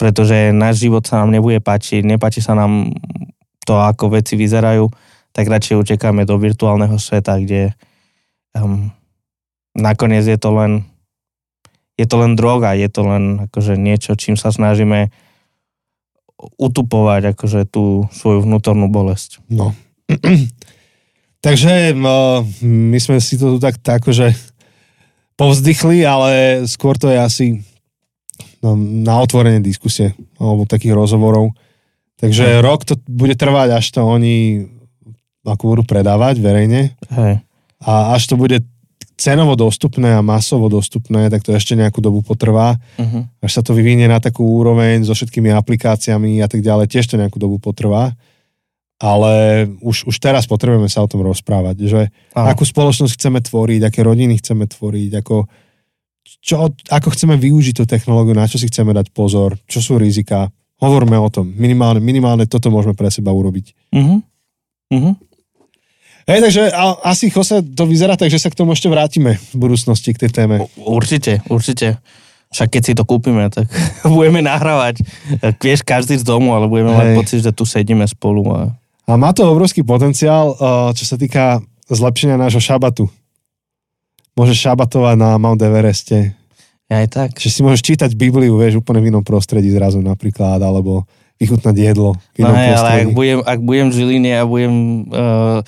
pretože 0.00 0.50
náš 0.50 0.82
život 0.82 1.04
sa 1.06 1.22
nám 1.22 1.30
nebude 1.30 1.62
páčiť, 1.62 2.02
nepáči 2.02 2.42
sa 2.42 2.58
nám 2.58 2.92
to, 3.62 3.78
ako 3.78 4.18
veci 4.18 4.34
vyzerajú, 4.34 4.90
tak 5.32 5.48
radšej 5.48 5.78
utekáme 5.78 6.26
do 6.26 6.36
virtuálneho 6.36 6.98
sveta, 6.98 7.38
kde 7.40 7.72
um, 8.58 8.90
nakoniec 9.72 10.26
je 10.26 10.36
to 10.36 10.50
len 10.52 10.84
je 12.00 12.06
to 12.08 12.16
len 12.18 12.34
droga, 12.34 12.72
je 12.72 12.88
to 12.88 13.04
len 13.04 13.46
akože 13.48 13.76
niečo, 13.76 14.16
čím 14.16 14.34
sa 14.34 14.48
snažíme 14.48 15.12
utupovať 16.58 17.36
akože 17.36 17.68
tú 17.70 18.08
svoju 18.10 18.42
vnútornú 18.42 18.90
bolesť. 18.90 19.38
No. 19.46 19.76
Takže 21.46 21.94
no, 21.94 22.46
my 22.62 22.98
sme 22.98 23.18
si 23.22 23.38
to 23.38 23.54
tu 23.54 23.58
tak, 23.62 23.78
tak 23.78 24.02
akože 24.02 24.34
povzdychli, 25.38 26.02
ale 26.06 26.62
skôr 26.70 26.98
to 26.98 27.10
je 27.10 27.18
asi 27.18 27.46
no, 28.62 28.78
na 28.78 29.20
otvorenie 29.20 29.60
diskusie 29.60 30.14
alebo 30.38 30.64
takých 30.64 30.94
rozhovorov. 30.96 31.52
Takže 32.22 32.58
Hej. 32.58 32.62
rok 32.62 32.86
to 32.86 32.94
bude 33.10 33.34
trvať, 33.34 33.82
až 33.82 33.86
to 33.90 34.00
oni 34.06 34.66
ako 35.42 35.74
budú 35.74 35.82
predávať 35.82 36.38
verejne. 36.38 36.94
Hej. 37.10 37.42
A 37.82 38.14
až 38.14 38.30
to 38.30 38.38
bude 38.38 38.62
cenovo 39.18 39.54
dostupné 39.54 40.18
a 40.18 40.24
masovo 40.24 40.66
dostupné, 40.66 41.30
tak 41.30 41.46
to 41.46 41.54
ešte 41.54 41.78
nejakú 41.78 42.02
dobu 42.02 42.26
potrvá. 42.26 42.74
Uh-huh. 42.98 43.22
Až 43.38 43.50
sa 43.58 43.62
to 43.62 43.70
vyvinie 43.70 44.10
na 44.10 44.18
takú 44.18 44.42
úroveň 44.42 45.06
so 45.06 45.14
všetkými 45.14 45.54
aplikáciami 45.54 46.42
a 46.42 46.50
tak 46.50 46.62
ďalej, 46.64 46.90
tiež 46.90 47.06
to 47.06 47.20
nejakú 47.20 47.38
dobu 47.38 47.62
potrvá. 47.62 48.14
Ale 49.02 49.66
už, 49.82 50.06
už 50.06 50.16
teraz 50.22 50.46
potrebujeme 50.46 50.86
sa 50.86 51.02
o 51.02 51.10
tom 51.10 51.26
rozprávať, 51.26 51.76
že 51.90 52.00
Aha. 52.38 52.54
akú 52.54 52.62
spoločnosť 52.62 53.18
chceme 53.18 53.42
tvoriť, 53.42 53.90
aké 53.90 54.00
rodiny 54.06 54.38
chceme 54.38 54.70
tvoriť, 54.70 55.22
ako, 55.22 55.50
čo, 56.42 56.70
ako 56.90 57.08
chceme 57.14 57.38
využiť 57.38 57.74
tú 57.78 57.84
technológiu, 57.86 58.34
na 58.34 58.50
čo 58.50 58.58
si 58.58 58.66
chceme 58.66 58.90
dať 58.90 59.14
pozor, 59.14 59.58
čo 59.70 59.78
sú 59.78 59.98
rizika. 59.98 60.50
Hovorme 60.82 61.14
o 61.14 61.30
tom. 61.30 61.50
Minimálne, 61.54 62.02
minimálne 62.02 62.50
toto 62.50 62.70
môžeme 62.70 62.98
pre 62.98 63.06
seba 63.10 63.30
urobiť. 63.30 63.94
Uh-huh. 63.94 64.18
Uh-huh. 64.90 65.14
Hej, 66.26 66.38
takže 66.42 66.62
a, 66.74 66.98
asi 67.06 67.30
Jose 67.30 67.62
to 67.62 67.86
vyzerá 67.86 68.18
tak, 68.18 68.30
že 68.30 68.42
sa 68.42 68.50
k 68.50 68.58
tomu 68.58 68.74
ešte 68.74 68.90
vrátime 68.90 69.38
v 69.38 69.54
budúcnosti 69.58 70.14
k 70.14 70.26
tej 70.26 70.30
téme. 70.30 70.66
Určite, 70.78 71.42
určite. 71.46 72.02
Však 72.52 72.68
keď 72.68 72.82
si 72.82 72.92
to 72.98 73.06
kúpime, 73.06 73.46
tak 73.50 73.70
budeme 74.18 74.42
nahrávať. 74.42 75.02
Vieš, 75.62 75.86
každý 75.86 76.18
z 76.18 76.26
domu, 76.26 76.54
ale 76.54 76.66
budeme 76.66 76.94
Hej. 76.94 76.98
mať 76.98 77.06
pocit, 77.14 77.40
že 77.42 77.54
tu 77.54 77.62
sedíme 77.62 78.06
spolu. 78.06 78.50
A... 78.50 78.74
a 79.06 79.12
má 79.14 79.30
to 79.30 79.46
obrovský 79.46 79.86
potenciál, 79.86 80.54
čo 80.94 81.04
sa 81.06 81.14
týka 81.14 81.62
zlepšenia 81.86 82.38
nášho 82.38 82.62
šabatu 82.62 83.06
môžeš 84.36 84.58
šabatovať 84.68 85.14
na 85.16 85.36
Mount 85.36 85.60
Evereste. 85.60 86.32
aj 86.92 87.06
tak. 87.08 87.28
Že 87.36 87.48
si 87.48 87.60
môžeš 87.64 87.82
čítať 87.82 88.10
Bibliu, 88.12 88.56
vieš, 88.60 88.80
úplne 88.80 89.00
v 89.00 89.08
inom 89.12 89.24
prostredí 89.24 89.72
zrazu 89.72 90.00
napríklad, 90.04 90.60
alebo 90.60 91.08
vychutnať 91.40 91.74
jedlo 91.74 92.14
v 92.36 92.44
No 92.44 92.52
inom 92.52 92.54
ale 92.54 92.66
prostredí. 92.68 93.00
ak 93.02 93.08
budem, 93.16 93.38
ak 93.42 93.60
budem 93.60 93.86
v 93.90 93.94
Žiline 93.96 94.32
a 94.36 94.44
budem... 94.44 94.74
Uh, 95.08 95.60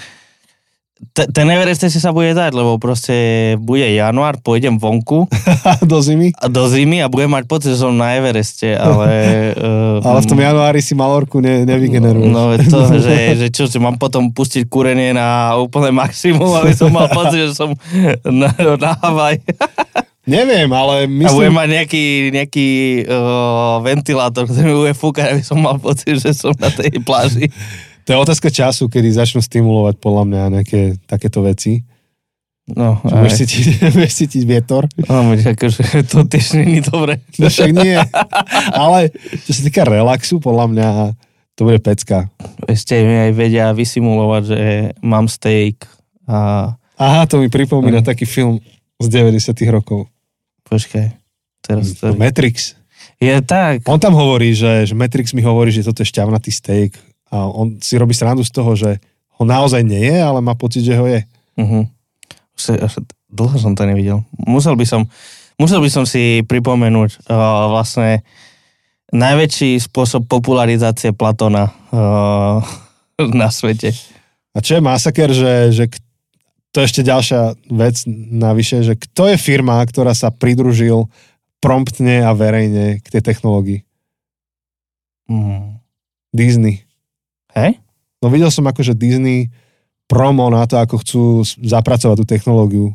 te- 1.12 1.29
ten 1.29 1.47
Everest 1.51 1.85
si 1.85 2.01
sa 2.01 2.14
bude 2.14 2.33
dať, 2.33 2.55
lebo 2.55 2.81
proste 2.81 3.14
bude 3.61 3.85
január, 3.85 4.40
pôjdem 4.40 4.81
vonku 4.81 5.29
Do 5.90 6.01
zimy. 6.01 6.33
a 6.38 6.47
do 6.49 6.64
zimy 6.71 7.05
a 7.05 7.11
budem 7.12 7.35
mať 7.35 7.45
pocit, 7.45 7.77
že 7.77 7.85
som 7.85 7.93
na 7.93 8.17
Evereste, 8.17 8.73
ale... 8.79 9.09
Uh, 9.59 10.01
Ale 10.14 10.21
v 10.23 10.29
tom 10.31 10.40
januári 10.40 10.81
si 10.81 10.93
malorku 10.97 11.40
ne, 11.43 11.67
nevygeneruješ. 11.67 12.31
No 12.31 12.55
to, 12.57 12.79
že, 13.05 13.38
že 13.38 13.47
čo, 13.51 13.67
že 13.69 13.83
mám 13.83 13.99
potom 13.99 14.31
pustiť 14.31 14.69
kúrenie 14.69 15.12
na 15.12 15.59
úplné 15.59 15.90
maximum, 15.90 16.55
aby 16.61 16.73
som 16.73 16.88
mal 16.88 17.11
pocit, 17.11 17.51
že 17.51 17.55
som 17.57 17.75
na, 18.25 18.53
na 18.79 18.90
Havaj. 19.01 19.43
Neviem, 20.25 20.73
ale 20.73 21.05
A 21.05 21.09
budem 21.09 21.21
myslím, 21.21 21.53
mať 21.53 21.69
nejaký, 21.69 22.05
nejaký 22.33 22.69
uh, 23.05 23.77
ventilátor, 23.85 24.49
ktorý 24.49 24.64
mi 24.64 24.77
bude 24.88 24.95
fúkať, 24.97 25.37
aby 25.37 25.43
som 25.45 25.61
mal 25.61 25.77
pocit, 25.77 26.17
že 26.17 26.33
som 26.33 26.57
na 26.57 26.73
tej 26.73 26.97
pláži. 27.05 27.53
To 28.05 28.11
je 28.11 28.19
otázka 28.19 28.49
času, 28.49 28.87
kedy 28.87 29.09
začnú 29.11 29.40
stimulovať 29.40 29.97
podľa 29.97 30.25
mňa 30.25 30.43
nejaké 30.53 30.81
takéto 31.05 31.40
veci. 31.40 31.83
No, 32.64 32.97
Že 32.99 33.11
aj. 33.11 33.21
budeš 33.21 33.37
cítiť, 33.38 33.64
budeš 33.97 34.14
cítiť 34.17 34.43
vietor. 34.43 34.83
No, 35.03 35.17
akože 35.33 35.83
to 36.11 36.25
tiež 36.25 36.47
není 36.57 36.81
dobre. 36.81 37.21
No 37.37 37.47
však 37.47 37.71
nie. 37.71 38.01
Ale 38.71 39.12
čo 39.45 39.53
sa 39.53 39.61
týka 39.61 39.83
relaxu, 39.83 40.38
podľa 40.38 40.67
mňa 40.69 40.88
to 41.55 41.61
bude 41.62 41.81
pecka. 41.81 42.33
Ešte 42.64 42.97
mi 42.99 43.17
aj 43.21 43.33
vedia 43.33 43.67
vysimulovať, 43.71 44.43
že 44.45 44.61
mám 45.01 45.29
steak 45.29 45.85
a 46.25 46.73
Aha, 46.95 47.27
to 47.27 47.37
mi 47.37 47.47
pripomína 47.47 48.01
Mm. 48.01 48.07
taký 48.07 48.25
film 48.25 48.62
z 48.97 49.07
90 49.09 49.51
rokov. 49.69 50.07
počkaj, 50.64 51.11
teraz 51.61 51.95
to... 51.95 52.14
Matrix. 52.14 52.79
Je 53.19 53.35
tak. 53.40 53.83
On 53.85 53.99
tam 53.99 54.14
hovorí, 54.14 54.51
že, 54.51 54.85
že 54.85 54.95
Matrix 54.95 55.31
mi 55.31 55.40
hovorí, 55.40 55.69
že 55.69 55.83
toto 55.83 56.01
je 56.01 56.09
šťavnatý 56.09 56.49
steak 56.49 56.95
a 57.35 57.51
on 57.51 57.83
si 57.83 57.99
robí 57.99 58.14
srandu 58.14 58.47
z 58.47 58.55
toho, 58.55 58.79
že 58.79 59.03
ho 59.35 59.42
naozaj 59.42 59.83
nie 59.83 60.07
je, 60.07 60.18
ale 60.23 60.38
má 60.38 60.55
pocit, 60.55 60.87
že 60.87 60.94
ho 60.94 61.11
je. 61.11 61.27
Uh-huh. 61.59 61.83
Už, 62.55 62.79
až 62.79 63.03
dlho 63.27 63.59
som 63.59 63.75
to 63.75 63.83
nevidel. 63.83 64.23
Musel 64.47 64.79
by 64.79 64.87
som, 64.87 65.11
musel 65.59 65.83
by 65.83 65.90
som 65.90 66.07
si 66.07 66.47
pripomenúť 66.47 67.27
uh, 67.27 67.75
vlastne 67.75 68.23
najväčší 69.11 69.83
spôsob 69.83 70.31
popularizácie 70.31 71.11
Platona 71.11 71.75
uh, 71.90 72.62
na 73.42 73.51
svete. 73.51 73.90
A 74.55 74.62
čo 74.62 74.79
je 74.79 74.87
masaker, 74.87 75.35
že, 75.35 75.75
že 75.75 75.85
to 76.70 76.83
je 76.83 76.87
ešte 76.87 77.03
ďalšia 77.03 77.59
vec 77.75 78.07
navyše, 78.31 78.87
že 78.87 78.94
kto 78.94 79.35
je 79.35 79.37
firma, 79.38 79.83
ktorá 79.83 80.14
sa 80.14 80.31
pridružil 80.31 81.11
promptne 81.59 82.23
a 82.23 82.31
verejne 82.31 83.03
k 83.03 83.07
tej 83.18 83.23
technológii? 83.35 83.83
Mm. 85.27 85.83
Disney. 86.31 86.84
Hej? 87.55 87.79
No 88.21 88.29
videl 88.29 88.51
som 88.51 88.67
akože 88.67 88.99
Disney 88.99 89.49
promo 90.11 90.51
na 90.53 90.67
to, 90.69 90.77
ako 90.77 91.01
chcú 91.01 91.23
zapracovať 91.64 92.17
tú 92.21 92.27
technológiu 92.29 92.87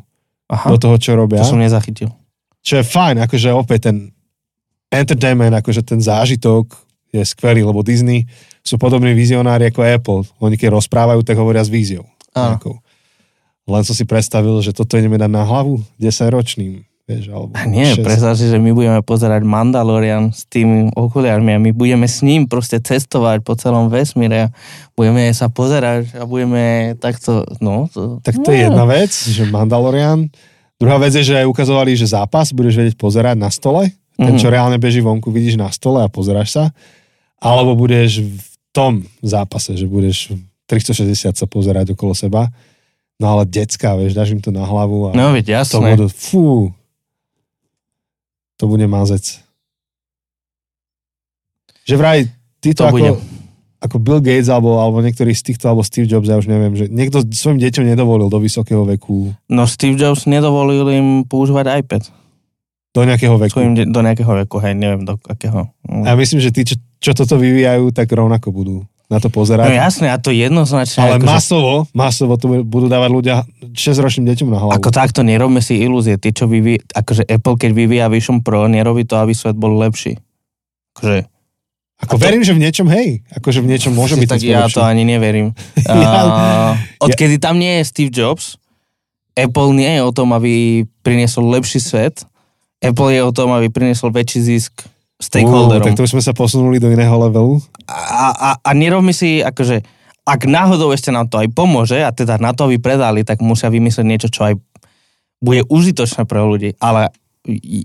Aha, 0.46 0.70
do 0.70 0.78
toho, 0.78 0.96
čo 1.00 1.18
robia. 1.18 1.42
to 1.42 1.56
som 1.56 1.62
nezachytil. 1.62 2.12
Čo 2.60 2.80
je 2.80 2.84
fajn, 2.84 3.24
akože 3.24 3.50
opäť 3.56 3.90
ten 3.90 3.96
entertainment, 4.92 5.54
akože 5.54 5.82
ten 5.86 5.98
zážitok 6.02 6.70
je 7.10 7.22
skvelý, 7.26 7.66
lebo 7.66 7.82
Disney 7.82 8.26
sú 8.62 8.78
podobní 8.78 9.16
vizionári 9.16 9.70
ako 9.70 9.80
Apple. 9.82 10.22
Oni 10.42 10.54
keď 10.54 10.78
rozprávajú, 10.78 11.24
tak 11.26 11.40
hovoria 11.40 11.64
s 11.64 11.72
víziou. 11.72 12.06
Len 13.70 13.82
som 13.86 13.94
si 13.94 14.02
predstavil, 14.02 14.58
že 14.62 14.74
toto 14.74 14.98
ideme 14.98 15.18
dať 15.18 15.30
na 15.30 15.46
hlavu 15.46 15.78
10 15.98 16.34
ročným. 16.34 16.82
Vieš, 17.10 17.24
alebo 17.28 17.50
A 17.52 17.62
nie, 17.64 17.90
6. 17.90 18.00
predstav 18.00 18.32
si, 18.32 18.46
že 18.46 18.56
my 18.56 18.70
budeme 18.70 19.00
pozerať 19.00 19.42
Mandalorian 19.42 20.30
s 20.30 20.46
tými 20.46 20.88
okuliarmi 20.90 21.50
a 21.50 21.58
my 21.58 21.70
budeme 21.70 22.06
s 22.06 22.20
ním 22.20 22.46
proste 22.46 22.78
cestovať 22.78 23.42
po 23.42 23.52
celom 23.52 23.86
vesmíre 23.86 24.38
a 24.40 24.52
budeme 24.92 25.26
sa 25.30 25.48
pozerať 25.48 26.14
a 26.14 26.22
budeme 26.22 26.94
takto, 26.96 27.42
no. 27.58 27.90
To, 27.90 28.18
Tak 28.20 28.38
to 28.38 28.48
je 28.48 28.64
jedna 28.64 28.84
vec, 28.84 29.10
že 29.10 29.42
Mandalorian. 29.44 30.30
Druhá 30.76 30.96
vec 30.96 31.12
je, 31.12 31.26
že 31.26 31.36
aj 31.36 31.46
ukazovali, 31.46 31.92
že 31.92 32.06
zápas 32.06 32.50
budeš 32.50 32.74
vedieť 32.76 32.96
pozerať 32.96 33.34
na 33.34 33.50
stole. 33.50 33.90
Ten, 34.14 34.36
čo 34.36 34.46
Mhm. 34.46 34.52
reálne 34.52 34.76
beží 34.76 35.00
vonku, 35.00 35.28
vidíš 35.28 35.56
na 35.56 35.68
stole 35.68 35.98
a 35.98 36.08
pozeráš 36.08 36.52
sa. 36.52 36.64
Alebo 37.36 37.72
budeš 37.74 38.20
v 38.22 38.44
tom 38.70 38.92
zápase, 39.18 39.72
že 39.72 39.84
budeš 39.84 40.30
360 40.66 41.34
sa 41.34 41.44
pozerať 41.44 41.90
okolo 41.90 42.12
seba. 42.12 42.52
No 43.16 43.28
ale 43.30 43.44
decka, 43.44 43.96
vieš, 43.96 44.12
dáš 44.12 44.30
im 44.30 44.38
to 44.38 44.48
na 44.48 44.62
hlavu 44.62 45.08
a 45.08 45.10
No 45.12 45.28
veď 45.30 45.44
to 45.44 45.52
jasné. 45.76 45.88
budú, 45.92 46.06
fú, 46.08 46.72
to 48.60 48.68
bude 48.68 48.84
mazec. 48.84 49.40
Že 51.82 51.94
vraj, 51.96 52.18
ty 52.60 52.70
to, 52.70 52.84
To 52.84 52.86
ako, 52.86 52.94
bude. 52.94 53.10
ako 53.80 53.96
Bill 53.98 54.20
Gates 54.20 54.46
alebo, 54.46 54.76
alebo 54.76 55.00
niektorý 55.00 55.32
z 55.32 55.42
týchto, 55.42 55.64
alebo 55.64 55.80
Steve 55.80 56.04
Jobs, 56.04 56.28
ja 56.28 56.36
už 56.36 56.46
neviem, 56.46 56.74
že 56.74 56.86
niekto 56.86 57.24
svojim 57.24 57.58
deťom 57.58 57.84
nedovolil 57.86 58.28
do 58.28 58.38
vysokého 58.38 58.84
veku, 58.86 59.32
No 59.46 59.64
Steve 59.64 59.96
Jobs 59.96 60.24
nedovolil 60.24 60.84
im 60.90 61.06
používať 61.24 61.80
iPad 61.80 62.02
do 62.90 63.00
nejakého 63.02 63.36
veku. 63.38 63.54
svojim 63.54 63.72
de- 63.72 63.86
do 63.86 64.00
nejakého 64.00 64.32
veku, 64.36 64.56
hej, 64.58 64.74
neviem 64.74 65.02
do 65.02 65.16
akého. 65.22 65.70
Ja 65.86 66.12
myslím, 66.12 66.38
že 66.38 66.50
tí, 66.50 66.62
čo, 66.64 66.76
čo 67.00 67.10
toto 67.14 67.38
vyvíjajú, 67.38 67.90
tak 67.90 68.06
rovnako 68.08 68.50
budú 68.50 68.76
na 69.10 69.18
to 69.18 69.26
No 69.26 69.34
pozerať. 69.34 69.74
jasné, 69.74 70.06
a 70.06 70.16
to 70.16 70.30
jednoznačne. 70.30 71.02
ale 71.02 71.18
masovo, 71.18 71.90
masovo 71.90 72.38
to 72.38 72.62
budú 72.62 72.86
dávať 72.86 73.10
ľudia 73.10 73.36
6-ročným 73.74 74.30
deťom 74.30 74.48
na 74.48 74.58
hlavu. 74.58 74.72
Ako 74.72 74.88
takto 74.88 75.20
nerobme 75.20 75.58
si 75.58 75.76
ilúzie. 75.76 76.14
Tí, 76.14 76.30
čo 76.30 76.46
vyvíja, 76.46 76.86
akože 76.94 77.26
Apple, 77.26 77.58
keď 77.58 77.70
vyvíja 77.74 78.06
Vision 78.06 78.38
Pro, 78.38 78.64
nerobí 78.64 79.02
to, 79.02 79.18
aby 79.18 79.34
svet 79.34 79.58
bol 79.58 79.74
lepší. 79.74 80.14
Akože, 80.94 81.26
Ako 82.00 82.14
verím, 82.16 82.40
že 82.40 82.54
v 82.54 82.62
niečom, 82.62 82.86
hej, 82.88 83.20
akože 83.34 83.60
v 83.60 83.68
niečom 83.68 83.92
môže 83.92 84.14
byť 84.14 84.28
tak 84.30 84.40
ja 84.40 84.70
to 84.70 84.80
ani 84.80 85.02
neverím. 85.02 85.52
Ja- 85.84 86.72
uh, 86.72 86.72
odkedy 87.02 87.36
tam 87.36 87.58
nie 87.58 87.82
je 87.82 87.84
Steve 87.84 88.08
Jobs, 88.08 88.56
Apple 89.34 89.74
nie 89.74 89.98
je 89.98 90.02
o 90.02 90.12
tom, 90.14 90.30
aby 90.32 90.84
priniesol 91.02 91.50
lepší 91.50 91.78
svet. 91.78 92.22
Apple 92.80 93.12
je 93.12 93.20
o 93.20 93.32
tom, 93.32 93.52
aby 93.52 93.68
priniesol 93.68 94.08
väčší 94.08 94.40
zisk 94.40 94.72
Stakeholderom. 95.20 95.84
tak 95.84 96.00
to 96.00 96.08
už 96.08 96.16
sme 96.16 96.24
sa 96.24 96.32
posunuli 96.32 96.80
do 96.80 96.88
iného 96.88 97.12
levelu. 97.20 97.60
a, 97.86 98.32
a, 98.32 98.50
a 98.56 98.70
nerobme 98.72 99.12
si, 99.12 99.44
akože, 99.44 99.84
ak 100.24 100.48
náhodou 100.48 100.96
ešte 100.96 101.12
nám 101.12 101.28
to 101.28 101.36
aj 101.36 101.52
pomôže, 101.52 102.00
a 102.00 102.08
teda 102.08 102.40
na 102.40 102.56
to, 102.56 102.64
aby 102.66 102.80
predali, 102.80 103.20
tak 103.20 103.44
musia 103.44 103.68
vymyslieť 103.68 104.06
niečo, 104.08 104.32
čo 104.32 104.48
aj 104.48 104.54
bude 105.40 105.64
užitočné 105.68 106.24
pre 106.24 106.40
ľudí. 106.40 106.76
Ale 106.80 107.12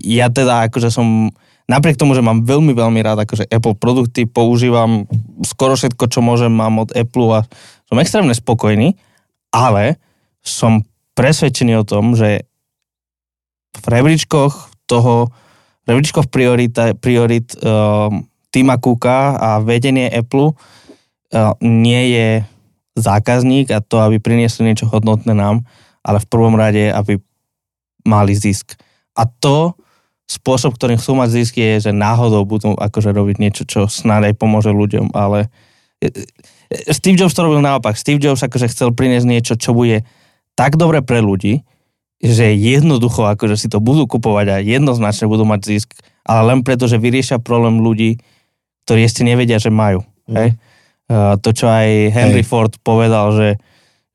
ja 0.04 0.28
teda 0.28 0.68
akože 0.68 0.92
som, 0.92 1.32
napriek 1.68 1.96
tomu, 1.96 2.12
že 2.12 2.24
mám 2.24 2.44
veľmi, 2.44 2.76
veľmi 2.76 3.00
rád 3.00 3.24
akože 3.24 3.48
Apple 3.48 3.76
produkty, 3.76 4.28
používam 4.28 5.08
skoro 5.44 5.76
všetko, 5.76 6.04
čo 6.12 6.20
môžem, 6.20 6.52
mám 6.52 6.84
od 6.84 6.92
Apple 6.92 7.40
a 7.40 7.48
som 7.88 7.96
extrémne 8.00 8.36
spokojný, 8.36 8.96
ale 9.52 9.96
som 10.44 10.84
presvedčený 11.16 11.80
o 11.80 11.88
tom, 11.88 12.12
že 12.12 12.44
v 13.76 13.86
rebríčkoch 13.88 14.72
toho, 14.84 15.32
v 15.86 15.94
rebríčkoch 15.94 16.26
priorita, 16.28 16.98
priorit 16.98 17.54
um, 17.62 18.26
Tima 18.50 18.76
Cooka 18.82 19.38
a 19.38 19.50
vedenie 19.62 20.10
Apple 20.10 20.50
uh, 20.50 21.54
nie 21.62 22.02
je 22.10 22.28
zákazník 22.98 23.70
a 23.70 23.78
to, 23.78 24.02
aby 24.02 24.18
priniesli 24.18 24.66
niečo 24.66 24.90
hodnotné 24.90 25.30
nám, 25.36 25.62
ale 26.02 26.18
v 26.18 26.26
prvom 26.26 26.58
rade, 26.58 26.90
aby 26.90 27.22
mali 28.02 28.34
zisk. 28.34 28.74
A 29.14 29.28
to 29.28 29.76
spôsob, 30.26 30.74
ktorým 30.74 30.98
chcú 30.98 31.14
mať 31.14 31.28
zisk 31.30 31.54
je, 31.54 31.90
že 31.90 31.92
náhodou 31.94 32.42
budú 32.42 32.74
akože 32.74 33.14
robiť 33.14 33.36
niečo, 33.38 33.62
čo 33.62 33.86
snáď 33.86 34.32
aj 34.32 34.34
pomôže 34.42 34.74
ľuďom, 34.74 35.14
ale 35.14 35.46
e, 36.02 36.10
e, 36.70 36.90
Steve 36.90 37.14
Jobs 37.14 37.34
to 37.34 37.46
robil 37.46 37.62
naopak. 37.62 37.94
Steve 37.94 38.18
Jobs 38.18 38.42
akože 38.42 38.66
chcel 38.74 38.90
priniesť 38.90 39.26
niečo, 39.26 39.54
čo 39.54 39.70
bude 39.70 40.02
tak 40.58 40.74
dobre 40.74 40.98
pre 41.04 41.22
ľudí, 41.22 41.62
že 42.20 42.56
jednoducho 42.56 43.28
akože 43.28 43.60
si 43.60 43.68
to 43.68 43.78
budú 43.78 44.08
kupovať 44.08 44.46
a 44.48 44.56
jednoznačne 44.64 45.28
budú 45.28 45.44
mať 45.44 45.60
zisk, 45.68 45.88
ale 46.24 46.54
len 46.54 46.60
preto, 46.64 46.88
že 46.88 46.96
vyriešia 46.96 47.38
problém 47.38 47.84
ľudí, 47.84 48.18
ktorí 48.88 49.04
este 49.04 49.22
nevedia, 49.22 49.60
že 49.60 49.68
majú. 49.68 50.02
Mm. 50.26 50.34
Hej? 50.34 50.48
Uh, 51.06 51.38
to, 51.38 51.54
čo 51.54 51.70
aj 51.70 52.10
Henry 52.10 52.42
Hej. 52.42 52.48
Ford 52.50 52.72
povedal, 52.82 53.30
že, 53.36 53.48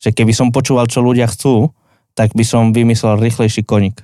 že 0.01 0.09
keby 0.11 0.35
som 0.35 0.51
počúval, 0.51 0.91
čo 0.91 0.99
ľudia 0.99 1.29
chcú, 1.29 1.71
tak 2.17 2.35
by 2.35 2.43
som 2.43 2.75
vymyslel 2.75 3.21
rýchlejší 3.21 3.63
koník. 3.63 4.03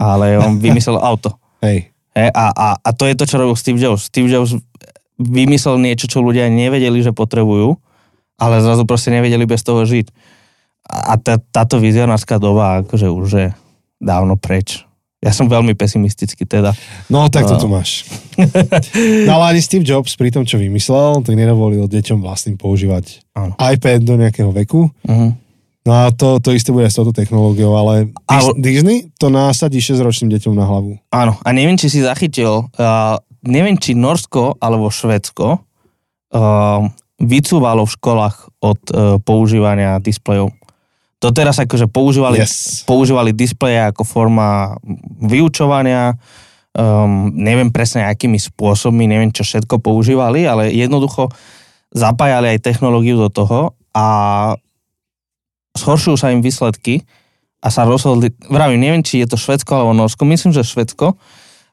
Ale 0.00 0.40
on 0.40 0.58
vymyslel 0.64 0.98
auto. 0.98 1.38
Hej. 1.62 1.92
Hej? 2.16 2.28
A, 2.34 2.50
a, 2.50 2.68
a 2.82 2.90
to 2.90 3.06
je 3.06 3.14
to, 3.14 3.28
čo 3.28 3.38
robil 3.38 3.54
Steve 3.54 3.78
Jobs. 3.78 4.10
Steve 4.10 4.26
Jobs 4.26 4.58
vymyslel 5.20 5.76
niečo, 5.78 6.08
čo 6.08 6.24
ľudia 6.24 6.48
nevedeli, 6.48 7.04
že 7.04 7.12
potrebujú, 7.12 7.76
ale 8.40 8.64
zrazu 8.64 8.88
proste 8.88 9.12
nevedeli 9.12 9.44
bez 9.44 9.60
toho 9.60 9.84
žiť. 9.84 10.08
A 10.88 11.14
tá, 11.20 11.36
táto 11.38 11.78
vizionárska 11.78 12.40
doba 12.40 12.82
akože 12.82 13.06
už 13.10 13.28
je 13.30 13.48
dávno 14.00 14.34
preč. 14.40 14.82
Ja 15.20 15.36
som 15.36 15.52
veľmi 15.52 15.76
pesimistický 15.76 16.48
teda. 16.48 16.72
No, 17.12 17.28
tak 17.28 17.44
to 17.44 17.60
tu 17.60 17.68
máš. 17.68 18.08
No 19.28 19.36
ale 19.36 19.52
ani 19.52 19.60
Steve 19.60 19.84
Jobs 19.84 20.16
pri 20.16 20.32
tom, 20.32 20.48
čo 20.48 20.56
vymyslel, 20.56 21.20
tak 21.20 21.36
nedovolil 21.36 21.84
deťom 21.84 22.24
vlastným 22.24 22.56
používať 22.56 23.20
Áno. 23.36 23.52
iPad 23.60 24.00
do 24.00 24.16
nejakého 24.16 24.48
veku. 24.48 24.88
Uh-huh. 25.04 25.36
No 25.84 25.92
a 25.92 26.08
to, 26.08 26.40
to 26.40 26.56
isté 26.56 26.72
bude 26.72 26.88
s 26.88 26.96
touto 26.96 27.12
technológiou, 27.12 27.76
ale 27.76 28.08
Ale- 28.24 28.56
Disney 28.56 29.12
to 29.20 29.28
násadí 29.28 29.76
6-ročným 29.80 30.32
deťom 30.32 30.56
na 30.56 30.64
hlavu. 30.64 30.96
Áno, 31.12 31.36
a 31.40 31.48
neviem, 31.52 31.76
či 31.76 31.92
si 31.92 32.00
zachytil, 32.00 32.68
uh, 32.80 33.16
neviem, 33.44 33.76
či 33.76 33.92
Norsko 33.92 34.56
alebo 34.56 34.88
Švedsko 34.88 35.60
uh, 35.60 36.80
vycúvalo 37.20 37.84
v 37.84 37.92
školách 37.92 38.36
od 38.60 38.80
uh, 38.88 39.16
používania 39.20 40.00
displejov. 40.00 40.56
Doteraz 41.20 41.60
akože 41.60 41.84
používali, 41.92 42.40
Yes. 42.40 42.80
používali 42.88 43.36
displeje 43.36 43.76
ako 43.92 44.08
forma 44.08 44.80
vyučovania, 45.20 46.16
um, 46.72 47.28
neviem 47.36 47.68
presne 47.68 48.08
akými 48.08 48.40
spôsobmi, 48.40 49.04
neviem 49.04 49.28
čo 49.28 49.44
všetko 49.44 49.84
používali, 49.84 50.48
ale 50.48 50.72
jednoducho 50.72 51.28
zapájali 51.92 52.56
aj 52.56 52.64
technológiu 52.64 53.20
do 53.20 53.28
toho 53.28 53.76
a 53.92 54.06
zhoršujú 55.76 56.16
sa 56.16 56.32
im 56.32 56.40
výsledky 56.40 57.04
a 57.60 57.68
sa 57.68 57.84
rozhodli, 57.84 58.32
vravím, 58.48 58.80
neviem, 58.80 59.04
či 59.04 59.20
je 59.20 59.28
to 59.28 59.36
Švedsko 59.36 59.76
alebo 59.76 59.92
Norsko, 59.92 60.24
myslím, 60.24 60.56
že 60.56 60.64
Švedsko, 60.64 61.20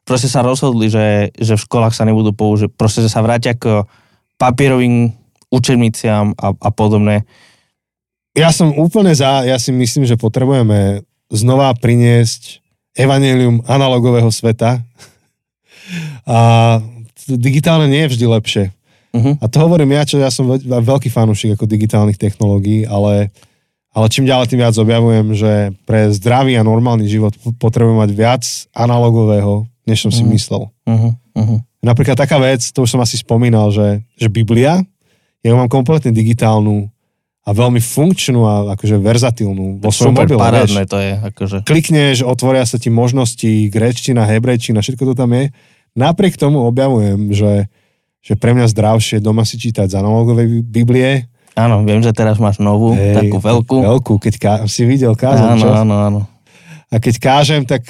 proste 0.04 0.28
sa 0.28 0.44
rozhodli, 0.44 0.92
že, 0.92 1.32
že 1.40 1.56
v 1.56 1.64
školách 1.64 1.96
sa 1.96 2.04
nebudú 2.04 2.36
použiť, 2.36 2.76
proste, 2.76 3.00
že 3.00 3.08
sa 3.08 3.24
vrátia 3.24 3.56
k 3.56 3.88
papierovým 4.36 5.16
učebniciam 5.48 6.36
a, 6.36 6.52
a 6.52 6.70
podobné. 6.76 7.24
Ja 8.38 8.50
som 8.50 8.70
úplne 8.72 9.12
za, 9.12 9.42
ja 9.42 9.58
si 9.58 9.74
myslím, 9.74 10.06
že 10.06 10.14
potrebujeme 10.14 11.02
znova 11.28 11.74
priniesť 11.74 12.62
evanelium 12.94 13.66
analogového 13.66 14.30
sveta. 14.30 14.86
A 16.24 16.40
digitálne 17.28 17.88
nie 17.88 18.06
je 18.06 18.14
vždy 18.14 18.26
lepšie. 18.30 18.66
Uh-huh. 19.12 19.34
A 19.40 19.46
to 19.48 19.58
hovorím 19.58 19.96
ja, 19.96 20.04
čo 20.04 20.20
ja 20.20 20.30
som 20.30 20.46
veľ- 20.48 20.64
veľký 20.84 21.10
fanúšik 21.10 21.56
ako 21.56 21.66
digitálnych 21.66 22.16
technológií, 22.16 22.84
ale, 22.84 23.32
ale 23.90 24.06
čím 24.08 24.28
ďalej 24.28 24.52
tým 24.52 24.62
viac 24.62 24.76
objavujem, 24.76 25.28
že 25.34 25.52
pre 25.84 26.12
zdravý 26.12 26.56
a 26.56 26.68
normálny 26.68 27.08
život 27.08 27.34
p- 27.34 27.56
potrebujeme 27.56 27.98
mať 27.98 28.12
viac 28.14 28.44
analogového, 28.72 29.66
než 29.84 30.04
som 30.04 30.12
si 30.12 30.22
Mhm. 30.22 30.30
myslel. 30.30 30.64
Uh-huh. 30.86 31.12
Uh-huh. 31.34 31.60
Napríklad 31.80 32.20
taká 32.20 32.38
vec, 32.38 32.62
to 32.70 32.84
už 32.84 32.92
som 32.94 33.02
asi 33.02 33.16
spomínal, 33.16 33.72
že, 33.72 34.04
že 34.14 34.28
Biblia, 34.28 34.84
ja 35.40 35.48
ju 35.48 35.56
mám 35.56 35.72
kompletne 35.72 36.12
digitálnu 36.12 36.92
a 37.48 37.50
veľmi 37.56 37.80
funkčnú 37.80 38.44
a 38.44 38.76
akože 38.76 39.00
verzatilnú 39.00 39.80
vo 39.80 39.88
svojom 39.88 40.20
mobile, 40.20 40.36
parádne 40.36 40.84
vieš. 40.84 40.92
to 40.92 40.98
je, 41.00 41.14
akože. 41.16 41.58
Klikneš, 41.64 42.18
otvoria 42.28 42.68
sa 42.68 42.76
ti 42.76 42.92
možnosti, 42.92 43.72
gréčtina, 43.72 44.28
hebrejčina, 44.28 44.84
všetko 44.84 45.08
to 45.08 45.14
tam 45.16 45.32
je. 45.32 45.56
Napriek 45.96 46.36
tomu 46.36 46.68
objavujem, 46.68 47.32
že, 47.32 47.72
že 48.20 48.36
pre 48.36 48.52
mňa 48.52 48.68
zdravšie 48.68 49.24
doma 49.24 49.48
si 49.48 49.56
čítať 49.56 49.88
z 49.88 49.96
analogovej 49.96 50.60
Biblie. 50.60 51.32
Áno, 51.56 51.88
viem, 51.88 52.04
že 52.04 52.12
teraz 52.12 52.36
máš 52.38 52.60
novú, 52.60 52.92
Hej, 52.94 53.16
takú 53.16 53.40
veľkú. 53.40 53.78
Veľkú, 53.80 54.14
keď 54.20 54.34
ká, 54.38 54.54
si 54.68 54.84
videl 54.84 55.16
kázať, 55.16 55.48
áno, 55.56 55.64
čo? 55.64 55.70
áno, 55.72 55.96
áno, 56.04 56.20
A 56.92 57.00
keď 57.00 57.16
kážem, 57.18 57.64
tak 57.64 57.88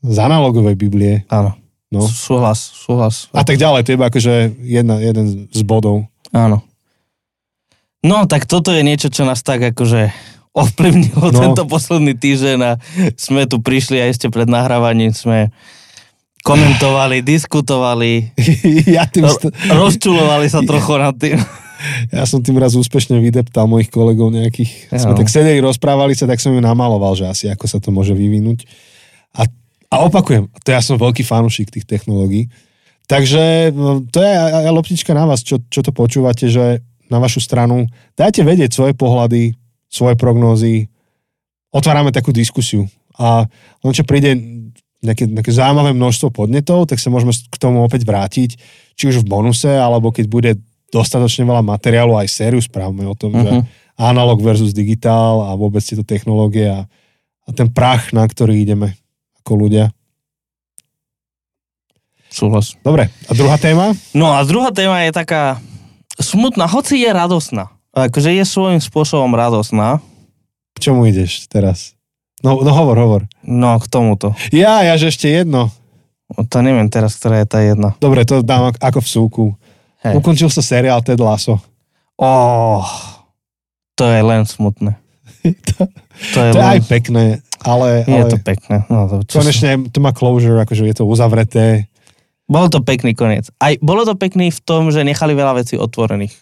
z 0.00 0.16
analogovej 0.22 0.78
Biblie. 0.78 1.26
áno. 1.28 1.58
No. 1.90 2.06
Súhlas, 2.06 2.70
súhlas. 2.70 3.26
A 3.34 3.42
tak 3.42 3.58
ďalej, 3.58 3.82
to 3.82 3.90
je 3.90 3.96
iba 3.98 4.06
akože 4.06 4.34
jedna, 4.62 5.02
jeden 5.02 5.50
z 5.50 5.60
bodov. 5.66 6.06
Áno. 6.30 6.62
No, 8.00 8.24
tak 8.24 8.48
toto 8.48 8.72
je 8.72 8.80
niečo, 8.80 9.12
čo 9.12 9.28
nás 9.28 9.44
tak 9.44 9.60
akože 9.60 10.08
ovplyvnilo 10.50 11.30
No. 11.30 11.40
tento 11.40 11.62
posledný 11.68 12.16
týždeň 12.16 12.58
a 12.64 12.72
sme 13.14 13.46
tu 13.46 13.60
prišli 13.62 14.00
a 14.00 14.08
ešte 14.08 14.32
pred 14.32 14.48
nahrávaním 14.50 15.14
sme 15.14 15.52
komentovali, 16.40 17.20
diskutovali, 17.20 18.32
ja, 18.96 19.04
tým, 19.04 19.28
st- 19.28 19.52
rozčulovali 19.68 20.48
sa 20.48 20.64
trochu 20.64 20.96
nad 20.96 21.12
tým. 21.14 21.36
ja 22.16 22.24
som 22.24 22.40
tým 22.40 22.56
raz 22.56 22.72
úspešne 22.72 23.20
vydeptal 23.20 23.68
mojich 23.68 23.92
kolegov 23.92 24.32
nejakých. 24.32 24.88
Ja. 24.90 25.04
Sme 25.04 25.12
tak 25.14 25.28
sedeli, 25.28 25.60
rozprávali 25.60 26.16
sa, 26.16 26.24
tak 26.24 26.40
som 26.40 26.56
ju 26.56 26.60
namaloval, 26.64 27.12
že 27.12 27.28
asi 27.28 27.44
ako 27.52 27.64
sa 27.68 27.78
to 27.78 27.92
môže 27.92 28.16
vyvinúť. 28.16 28.64
A, 29.36 29.44
a 29.92 29.96
opakujem, 30.08 30.48
to 30.64 30.68
ja 30.72 30.80
som 30.80 30.96
veľký 30.96 31.20
fanúšik 31.22 31.68
tých 31.68 31.84
technológií. 31.84 32.48
Takže 33.04 33.74
no, 33.76 34.00
to 34.08 34.22
je 34.22 34.32
aj 34.32 34.70
loptička 34.72 35.12
na 35.12 35.28
vás, 35.28 35.44
čo, 35.44 35.60
čo 35.68 35.84
to 35.84 35.92
počúvate, 35.92 36.48
že 36.48 36.80
na 37.10 37.18
vašu 37.18 37.42
stranu 37.42 37.90
dajte 38.14 38.46
vedieť 38.46 38.70
svoje 38.70 38.94
pohľady, 38.94 39.58
svoje 39.90 40.14
prognózy, 40.14 40.86
otvárame 41.74 42.14
takú 42.14 42.30
diskusiu. 42.30 42.86
A 43.18 43.44
len 43.82 43.92
čo 43.92 44.06
príde 44.06 44.38
nejaké, 45.02 45.26
nejaké 45.26 45.50
zaujímavé 45.50 45.96
množstvo 45.96 46.30
podnetov, 46.30 46.86
tak 46.86 47.02
sa 47.02 47.10
môžeme 47.10 47.32
k 47.32 47.56
tomu 47.58 47.82
opäť 47.82 48.06
vrátiť, 48.06 48.50
či 48.94 49.04
už 49.08 49.24
v 49.24 49.28
bonuse, 49.28 49.68
alebo 49.68 50.12
keď 50.12 50.26
bude 50.28 50.52
dostatočne 50.92 51.46
veľa 51.46 51.64
materiálu, 51.64 52.18
aj 52.18 52.28
sériu 52.28 52.60
správame 52.60 53.06
o 53.06 53.14
tom, 53.16 53.32
uh-huh. 53.32 53.44
že 53.44 53.52
Mhm. 53.60 53.64
analog 54.00 54.38
versus 54.40 54.72
digitál 54.72 55.44
a 55.44 55.56
vôbec 55.56 55.84
tieto 55.84 56.04
technológie 56.04 56.68
a, 56.68 56.88
a 57.46 57.50
ten 57.52 57.68
prach, 57.68 58.12
na 58.16 58.24
ktorý 58.26 58.56
ideme 58.60 58.96
ako 59.44 59.52
ľudia. 59.66 59.92
Súhlas. 62.30 62.78
Dobre, 62.86 63.10
a 63.26 63.32
druhá 63.34 63.58
téma? 63.58 63.90
No 64.14 64.30
a 64.30 64.46
druhá 64.46 64.70
téma 64.70 65.02
je 65.02 65.10
taká 65.10 65.58
smutná, 66.20 66.64
hoci 66.68 67.00
je 67.02 67.10
radosná. 67.10 67.72
Akože 67.90 68.30
je 68.30 68.44
svojím 68.46 68.78
spôsobom 68.78 69.34
radosná. 69.34 69.98
K 70.78 70.78
čomu 70.78 71.10
ideš 71.10 71.50
teraz? 71.50 71.98
No, 72.40 72.56
no 72.62 72.70
hovor, 72.72 72.96
hovor. 72.96 73.22
No, 73.44 73.76
k 73.76 73.86
tomuto. 73.90 74.32
Ja, 74.48 74.80
ja, 74.80 74.96
že 74.96 75.10
ešte 75.12 75.28
jedno. 75.28 75.68
No, 76.30 76.46
To 76.46 76.62
neviem 76.62 76.88
teraz, 76.88 77.18
ktorá 77.18 77.42
je 77.42 77.48
tá 77.50 77.58
jedna. 77.60 77.92
Dobre, 77.98 78.22
to 78.24 78.40
dám 78.40 78.72
ak- 78.72 78.80
ako 78.80 78.98
v 79.02 79.08
súku. 79.08 79.44
Hej. 80.00 80.16
Ukončil 80.16 80.48
sa 80.48 80.64
seriál 80.64 81.04
Ted 81.04 81.20
Lasso. 81.20 81.60
Oh, 82.16 82.86
to 83.92 84.08
je 84.08 84.20
len 84.24 84.48
smutné. 84.48 84.96
to, 85.68 85.84
To 86.32 86.38
je, 86.40 86.52
to 86.52 86.56
je 86.56 86.62
len, 86.64 86.72
aj 86.76 86.80
pekné, 86.88 87.24
ale, 87.60 88.04
je 88.08 88.12
ale 88.16 88.28
to 88.32 88.38
pekné. 88.40 88.76
No, 88.88 89.08
to, 89.08 89.40
konečne 89.40 89.88
to 89.92 89.98
má 90.00 90.12
closure, 90.16 90.56
akože 90.62 90.84
je 90.88 90.96
to 90.96 91.04
uzavreté. 91.04 91.89
Bol 92.50 92.66
to 92.66 92.82
pekný 92.82 93.14
koniec. 93.14 93.46
Aj 93.62 93.78
bolo 93.78 94.02
to 94.02 94.18
pekný 94.18 94.50
v 94.50 94.60
tom, 94.66 94.90
že 94.90 95.06
nechali 95.06 95.38
veľa 95.38 95.62
vecí 95.62 95.78
otvorených. 95.78 96.34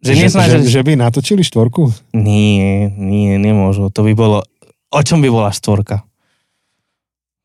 Že, 0.00 0.08
Že, 0.08 0.12
že, 0.14 0.22
nesnažili... 0.24 0.62
že 0.64 0.80
by 0.80 0.92
natočili 0.96 1.42
štvorku? 1.44 1.92
Nie, 2.16 2.88
nie, 2.96 3.36
nemôžu. 3.36 3.92
To 3.92 4.00
by 4.08 4.12
bolo... 4.16 4.40
O 4.88 5.00
čom 5.04 5.20
by 5.20 5.28
bola 5.28 5.52
štvorka? 5.52 6.00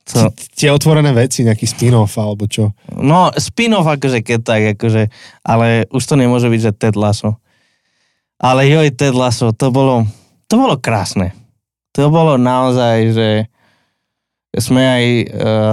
To, 0.04 0.32
Tie 0.56 0.68
otvorené 0.68 1.12
veci, 1.16 1.44
nejaký 1.48 1.64
spin-off 1.64 2.20
alebo 2.20 2.48
čo? 2.48 2.76
no, 2.92 3.32
spin-off 3.36 3.88
akože 3.88 4.20
keď 4.20 4.40
tak, 4.44 4.62
akože, 4.76 5.08
ale 5.48 5.88
už 5.96 6.04
to 6.04 6.16
nemôže 6.20 6.52
byť, 6.52 6.60
že 6.60 6.72
Ted 6.76 6.96
Lasso. 7.00 7.40
Ale 8.36 8.68
joj, 8.68 8.92
Ted 8.92 9.16
Lasso, 9.16 9.56
to 9.56 9.72
bolo, 9.72 10.04
to 10.52 10.60
bolo 10.60 10.76
krásne. 10.76 11.32
To 11.96 12.12
bolo 12.12 12.36
naozaj, 12.36 13.16
že 13.16 13.30
sme 14.60 14.84
aj 14.84 15.04
uh, 15.08 15.26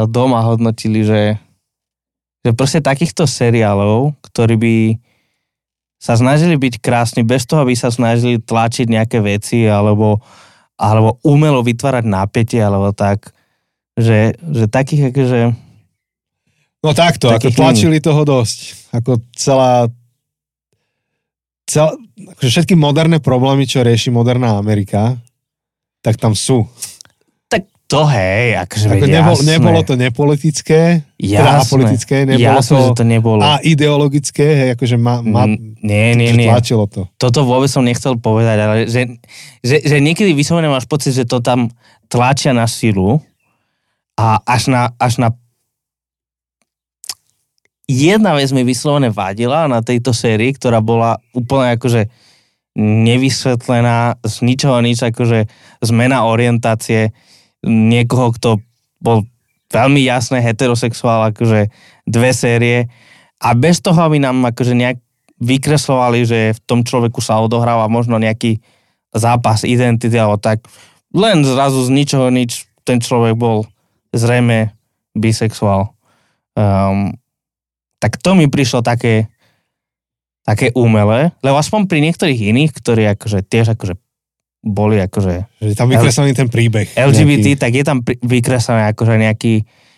doma 0.06 0.46
hodnotili, 0.46 1.02
že, 1.02 1.34
že 2.44 2.50
proste 2.56 2.80
takýchto 2.80 3.28
seriálov, 3.28 4.16
ktorí 4.24 4.54
by 4.56 4.76
sa 6.00 6.16
snažili 6.16 6.56
byť 6.56 6.80
krásni, 6.80 7.20
bez 7.20 7.44
toho 7.44 7.68
by 7.68 7.76
sa 7.76 7.92
snažili 7.92 8.40
tlačiť 8.40 8.88
nejaké 8.88 9.20
veci 9.20 9.68
alebo, 9.68 10.24
alebo 10.80 11.20
umelo 11.20 11.60
vytvárať 11.60 12.04
napätie 12.08 12.64
alebo 12.64 12.96
tak, 12.96 13.36
že, 14.00 14.32
že 14.40 14.64
takých 14.64 15.12
akože 15.12 15.40
No 16.80 16.96
takto, 16.96 17.28
ako 17.28 17.52
tlačili 17.52 18.00
toho 18.00 18.24
dosť. 18.24 18.88
Ako 18.96 19.20
celá... 19.36 19.84
Cel, 21.68 21.92
akože 22.24 22.48
všetky 22.48 22.74
moderné 22.74 23.20
problémy, 23.20 23.68
čo 23.68 23.84
rieši 23.84 24.08
moderná 24.08 24.56
Amerika, 24.56 25.20
tak 26.00 26.16
tam 26.16 26.32
sú. 26.32 26.64
To 27.90 28.06
hej, 28.06 28.54
akože 28.54 28.86
Ako 28.86 28.94
veď 28.94 29.10
nebol, 29.10 29.34
jasné. 29.34 29.50
nebolo 29.50 29.80
to 29.82 29.94
nepolitické, 29.98 31.02
teda 31.10 31.26
jasné, 31.42 31.58
apolitické, 31.58 32.16
nebolo 32.22 32.62
jasné, 32.62 32.70
to, 32.70 32.78
že 32.78 32.90
to 32.94 33.04
nebolo. 33.04 33.40
a 33.42 33.58
ideologické, 33.60 34.46
hej, 34.46 34.68
akože 34.78 34.94
ma, 34.94 35.18
ma, 35.18 35.50
Mm, 35.50 35.74
nie, 35.82 36.06
nie, 36.14 36.30
nie. 36.32 36.46
tlačilo 36.46 36.86
to. 36.86 37.10
Toto 37.18 37.42
vôbec 37.42 37.66
som 37.66 37.82
nechcel 37.82 38.14
povedať, 38.14 38.56
ale 38.56 38.74
že, 38.86 39.18
že, 39.60 39.82
že 39.82 39.98
niekedy 39.98 40.30
vyslovene 40.32 40.70
máš 40.70 40.86
pocit, 40.86 41.10
že 41.12 41.26
to 41.26 41.42
tam 41.42 41.66
tlačia 42.06 42.54
na 42.54 42.70
silu 42.70 43.18
a 44.14 44.38
až 44.38 44.70
na, 44.70 44.94
až 44.94 45.18
na 45.18 45.28
jedna 47.90 48.34
vec 48.34 48.50
mi 48.50 48.62
vyslovene 48.62 49.10
vadila 49.10 49.66
na 49.66 49.82
tejto 49.82 50.14
sérii, 50.14 50.54
ktorá 50.54 50.78
bola 50.78 51.18
úplne 51.34 51.74
akože 51.74 52.06
nevysvetlená, 52.78 54.14
z 54.22 54.34
ničoho 54.40 54.78
nič, 54.78 55.02
akože 55.02 55.50
zmena 55.82 56.22
orientácie 56.22 57.10
niekoho, 57.66 58.32
kto 58.36 58.50
bol 59.00 59.24
veľmi 59.70 60.02
jasné 60.02 60.42
heterosexuál, 60.42 61.30
akože 61.30 61.70
dve 62.04 62.30
série 62.34 62.78
a 63.40 63.54
bez 63.56 63.80
toho, 63.80 63.96
aby 63.96 64.18
nám 64.18 64.42
akože 64.50 64.74
nejak 64.76 64.98
vykreslovali, 65.40 66.26
že 66.28 66.40
v 66.52 66.60
tom 66.68 66.84
človeku 66.84 67.24
sa 67.24 67.40
odohráva 67.40 67.88
možno 67.88 68.20
nejaký 68.20 68.60
zápas 69.16 69.64
identity 69.64 70.14
alebo 70.14 70.36
tak, 70.36 70.66
len 71.16 71.42
zrazu 71.42 71.80
z 71.86 71.90
ničoho 71.90 72.28
nič 72.28 72.68
ten 72.84 73.00
človek 73.00 73.34
bol 73.34 73.66
zrejme 74.12 74.74
bisexuál. 75.16 75.94
Um, 76.54 77.16
tak 77.98 78.20
to 78.20 78.36
mi 78.36 78.46
prišlo 78.46 78.84
také 78.84 79.30
také 80.44 80.72
umelé, 80.74 81.30
lebo 81.44 81.60
aspoň 81.60 81.86
pri 81.86 82.00
niektorých 82.02 82.40
iných, 82.50 82.72
ktorí 82.74 83.06
akože 83.14 83.46
tiež 83.46 83.76
akože 83.78 83.94
boli 84.60 85.00
akože 85.00 85.34
Že 85.64 85.68
je 85.72 85.76
tam 85.76 85.88
vykreslený 85.88 86.32
ten 86.36 86.48
príbeh. 86.52 86.92
LGBT, 86.92 87.56
nejaký. 87.56 87.60
tak 87.60 87.72
je 87.72 87.84
tam 87.84 87.98
vykreslené 88.04 88.82
akože 88.92 89.14
nejaký, 89.16 89.54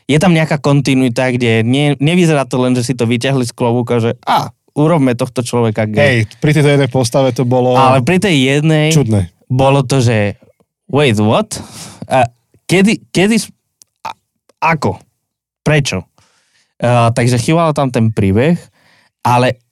je 0.06 0.18
tam 0.22 0.32
nejaká 0.32 0.62
kontinuita, 0.62 1.34
kde 1.34 1.66
nie, 1.66 1.98
nevyzerá 1.98 2.46
to 2.46 2.62
len, 2.62 2.78
že 2.78 2.86
si 2.86 2.94
to 2.94 3.06
vyťahli 3.06 3.42
z 3.42 3.52
klobúka, 3.54 3.98
že 3.98 4.14
a, 4.22 4.54
urobme 4.78 5.18
tohto 5.18 5.42
človeka 5.42 5.84
gay. 5.90 6.24
Hej, 6.24 6.38
pri 6.38 6.54
tejto 6.54 6.70
jednej 6.78 6.90
postave 6.90 7.34
to 7.34 7.42
bolo 7.42 7.74
Ale 7.74 8.06
pri 8.06 8.22
tej 8.22 8.36
jednej 8.38 8.94
čudné. 8.94 9.34
bolo 9.50 9.82
to, 9.82 9.98
že 9.98 10.38
wait, 10.86 11.18
what? 11.18 11.58
A 12.06 12.30
kedy, 12.70 13.10
kedy, 13.10 13.42
a, 14.06 14.14
ako? 14.62 14.96
Prečo? 15.66 16.06
Uh, 16.82 17.14
takže 17.14 17.38
chýbal 17.38 17.70
tam 17.74 17.94
ten 17.94 18.10
príbeh, 18.10 18.58
ale 19.22 19.62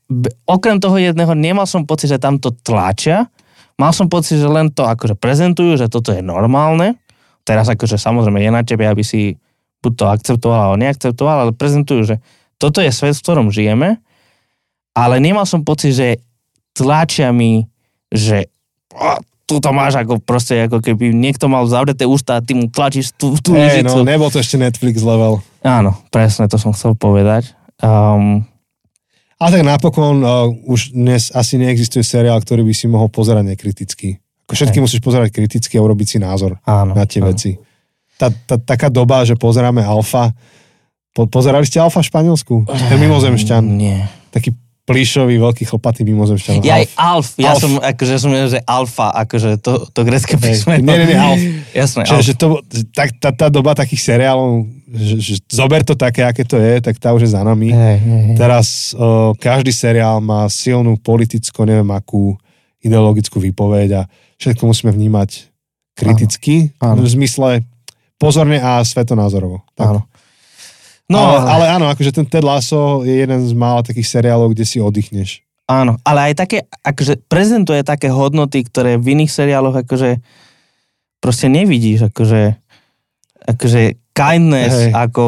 okrem 0.46 0.78
toho 0.78 0.94
jedného 0.98 1.34
nemal 1.34 1.66
som 1.66 1.82
pocit, 1.82 2.10
že 2.10 2.22
tam 2.22 2.38
to 2.38 2.54
tlačia, 2.54 3.26
mal 3.80 3.96
som 3.96 4.12
pocit, 4.12 4.36
že 4.36 4.44
len 4.44 4.68
to 4.68 4.84
akože 4.84 5.16
prezentujú, 5.16 5.80
že 5.80 5.88
toto 5.88 6.12
je 6.12 6.20
normálne. 6.20 7.00
Teraz 7.48 7.72
akože 7.72 7.96
samozrejme 7.96 8.44
je 8.44 8.52
na 8.52 8.60
tebe, 8.60 8.84
aby 8.84 9.00
si 9.00 9.40
buď 9.80 9.92
to 9.96 10.04
akceptoval 10.12 10.60
alebo 10.60 10.78
neakceptoval, 10.84 11.36
ale 11.48 11.52
prezentujú, 11.56 12.04
že 12.04 12.16
toto 12.60 12.84
je 12.84 12.92
svet, 12.92 13.16
v 13.16 13.24
ktorom 13.24 13.48
žijeme, 13.48 13.96
ale 14.92 15.16
nemal 15.16 15.48
som 15.48 15.64
pocit, 15.64 15.96
že 15.96 16.20
tlačia 16.76 17.32
mi, 17.32 17.64
že 18.12 18.52
"A, 18.92 19.16
tu 19.48 19.58
to 19.58 19.72
máš 19.72 19.98
ako 19.98 20.20
proste, 20.22 20.68
ako 20.68 20.78
keby 20.78 21.10
niekto 21.10 21.48
mal 21.50 21.64
zavreté 21.64 22.04
ústa 22.06 22.38
a 22.38 22.44
ty 22.44 22.54
mu 22.54 22.70
tlačíš 22.70 23.16
tú, 23.18 23.34
tú 23.40 23.56
lyžicu. 23.56 24.04
no, 24.04 24.06
nebol 24.06 24.30
to 24.30 24.38
ešte 24.38 24.60
Netflix 24.60 25.02
level. 25.02 25.42
Áno, 25.66 25.98
presne, 26.14 26.46
to 26.46 26.54
som 26.54 26.70
chcel 26.70 26.94
povedať. 26.94 27.50
Um, 27.82 28.46
A 29.40 29.48
tak 29.48 29.64
napokon 29.64 30.20
uh, 30.20 30.52
už 30.68 30.92
dnes 30.92 31.32
asi 31.32 31.56
neexistuje 31.56 32.04
seriál, 32.04 32.36
ktorý 32.44 32.60
by 32.60 32.74
si 32.76 32.84
mohol 32.84 33.08
pozerať 33.08 33.56
nekriticky. 33.56 34.20
Ako 34.44 34.52
všetky 34.52 34.78
Hej. 34.78 34.84
musíš 34.84 35.00
pozerať 35.00 35.32
kriticky 35.32 35.80
a 35.80 35.84
urobiť 35.84 36.06
si 36.06 36.18
názor 36.20 36.60
áno. 36.68 36.92
na 36.92 37.08
tie 37.08 37.24
áno. 37.24 37.32
veci. 37.32 37.56
Tá, 38.20 38.28
tá, 38.28 38.60
taká 38.60 38.92
doba, 38.92 39.24
že 39.24 39.40
pozeráme 39.40 39.80
Alfa, 39.80 40.36
po, 41.16 41.24
pozerali 41.24 41.64
ste 41.64 41.80
Alfa 41.80 42.04
v 42.04 42.08
Španielsku? 42.12 42.54
Ten 42.68 42.98
mimozemšťan, 43.00 43.62
Nie. 43.64 44.12
taký 44.28 44.52
plíšový, 44.90 45.38
veľký 45.38 45.64
chlpatý 45.70 46.02
mimozemšťan. 46.02 46.66
Ja 46.66 46.82
aj 46.82 46.86
Alf. 46.98 47.28
Ja 47.38 47.54
Alf. 47.54 47.62
som, 47.62 47.78
akože 47.78 48.14
som 48.18 48.30
že 48.34 48.58
Alfa, 48.66 49.14
akože 49.14 49.62
to, 49.62 49.86
to 49.86 50.00
grecké 50.02 50.34
písmeno. 50.34 50.82
nie, 50.82 50.96
nie, 50.98 51.06
nie, 51.14 51.18
Alf. 51.18 51.40
Jasné, 51.86 52.00
Čiže, 52.10 52.18
Alf. 52.18 52.26
že 52.26 52.34
to, 52.34 52.46
tak, 52.90 53.08
tá, 53.22 53.30
tá 53.30 53.46
doba 53.46 53.78
takých 53.78 54.02
seriálov, 54.02 54.66
že, 54.90 55.14
že 55.22 55.34
zober 55.46 55.86
to 55.86 55.94
také, 55.94 56.26
aké 56.26 56.42
to 56.42 56.58
je, 56.58 56.82
tak 56.82 56.98
tá 56.98 57.14
už 57.14 57.30
je 57.30 57.30
za 57.30 57.46
nami. 57.46 57.70
Hej, 57.70 57.96
hej, 58.02 58.20
hej. 58.30 58.36
Teraz 58.36 58.90
uh, 58.98 59.30
každý 59.38 59.70
seriál 59.70 60.18
má 60.18 60.50
silnú 60.50 60.98
politickú, 60.98 61.62
neviem 61.62 61.88
akú 61.94 62.34
ideologickú 62.82 63.38
výpoveď 63.38 63.88
a 63.94 64.02
všetko 64.42 64.66
musíme 64.66 64.90
vnímať 64.90 65.46
kriticky, 65.94 66.72
Áno, 66.80 66.96
áno. 66.96 67.04
v 67.04 67.08
zmysle 67.12 67.50
pozorne 68.16 68.56
a 68.56 68.80
svetonázorovo. 68.80 69.62
Tak. 69.76 69.86
Áno. 69.92 70.00
No, 71.10 71.18
ale, 71.18 71.38
ale 71.42 71.64
áno, 71.74 71.90
akože 71.90 72.14
ten 72.14 72.26
Ted 72.30 72.46
Lasso 72.46 73.02
je 73.02 73.18
jeden 73.18 73.42
z 73.42 73.50
mála 73.50 73.82
takých 73.82 74.06
seriálov, 74.06 74.54
kde 74.54 74.62
si 74.62 74.78
oddychneš. 74.78 75.42
Áno, 75.66 75.98
ale 76.06 76.30
aj 76.30 76.34
také, 76.38 76.58
akože 76.86 77.26
prezentuje 77.30 77.82
také 77.82 78.10
hodnoty, 78.10 78.62
ktoré 78.62 78.94
v 78.98 79.18
iných 79.18 79.30
seriáloch 79.30 79.86
akože 79.86 80.22
proste 81.22 81.46
nevidíš, 81.46 82.10
akože, 82.10 82.58
akože 83.46 83.82
kindness 84.10 84.90
Hej. 84.90 84.92
ako 84.94 85.26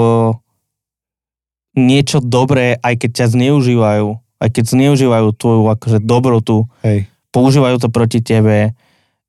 niečo 1.79 2.19
dobré, 2.19 2.75
aj 2.83 3.07
keď 3.07 3.11
ťa 3.23 3.27
zneužívajú, 3.39 4.09
aj 4.43 4.49
keď 4.51 4.65
zneužívajú 4.67 5.29
tvoju 5.39 5.63
akože 5.79 5.99
dobrotu, 6.03 6.67
Hej. 6.83 7.07
používajú 7.31 7.77
to 7.79 7.89
proti 7.91 8.19
tebe. 8.19 8.75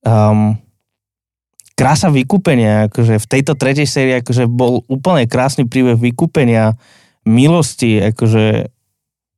Um, 0.02 0.58
krása 1.74 2.14
vykúpenia, 2.14 2.90
akože 2.90 3.18
v 3.18 3.30
tejto 3.30 3.58
tretej 3.58 3.88
sérii 3.90 4.16
akože 4.22 4.46
bol 4.46 4.86
úplne 4.86 5.26
krásny 5.26 5.66
príbeh 5.66 5.98
vykúpenia, 5.98 6.78
milosti, 7.26 8.04
akože 8.14 8.70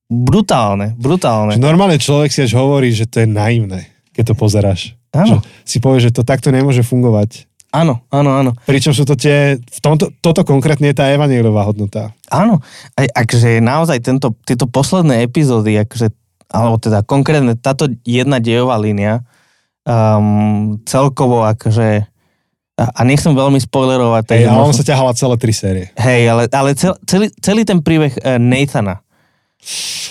brutálne, 0.10 0.94
brutálne. 1.00 1.58
Že 1.58 1.64
normálne 1.64 1.98
človek 1.98 2.30
si 2.30 2.46
až 2.46 2.60
hovorí, 2.60 2.94
že 2.94 3.10
to 3.10 3.24
je 3.24 3.28
naivné, 3.30 3.90
keď 4.14 4.34
to 4.34 4.36
pozeráš. 4.38 4.82
Áno, 5.16 5.40
Že 5.40 5.64
si 5.64 5.78
povie, 5.80 6.04
že 6.04 6.12
to 6.12 6.28
takto 6.28 6.52
nemôže 6.52 6.84
fungovať. 6.84 7.48
áno, 7.72 8.04
áno, 8.12 8.32
áno. 8.36 8.52
Pričom 8.68 8.92
sú 8.92 9.08
to 9.08 9.16
tie, 9.16 9.56
v 9.60 9.80
tomto, 9.80 10.12
toto 10.20 10.44
konkrétne 10.44 10.92
je 10.92 11.00
tá 11.00 11.12
evanielová 11.12 11.64
hodnota. 11.68 12.12
Áno, 12.28 12.60
aj, 13.00 13.08
akože 13.16 13.64
naozaj 13.64 14.00
tento, 14.04 14.36
tieto 14.44 14.68
posledné 14.68 15.24
epizódy, 15.24 15.80
akože, 15.88 16.12
alebo 16.52 16.80
teda 16.80 17.04
konkrétne 17.04 17.56
táto 17.56 17.88
jedna 18.04 18.40
dejová 18.44 18.76
línia, 18.80 19.24
um, 19.88 20.80
celkovo 20.84 21.44
akože, 21.48 22.08
a, 22.76 23.02
nechcem 23.02 23.32
veľmi 23.32 23.56
spoilerovať, 23.58 24.24
Hej, 24.30 24.44
a 24.46 24.54
on 24.54 24.68
možno- 24.68 24.80
sa 24.80 24.86
ťahala 24.86 25.12
celé 25.14 25.36
tri 25.36 25.52
série. 25.52 25.86
hej, 25.96 26.22
ale, 26.28 26.44
ale 26.50 26.76
cel, 26.76 26.94
celý, 27.04 27.32
celý 27.40 27.64
ten 27.64 27.80
príbeh 27.80 28.12
uh, 28.18 28.36
Nathana, 28.36 29.00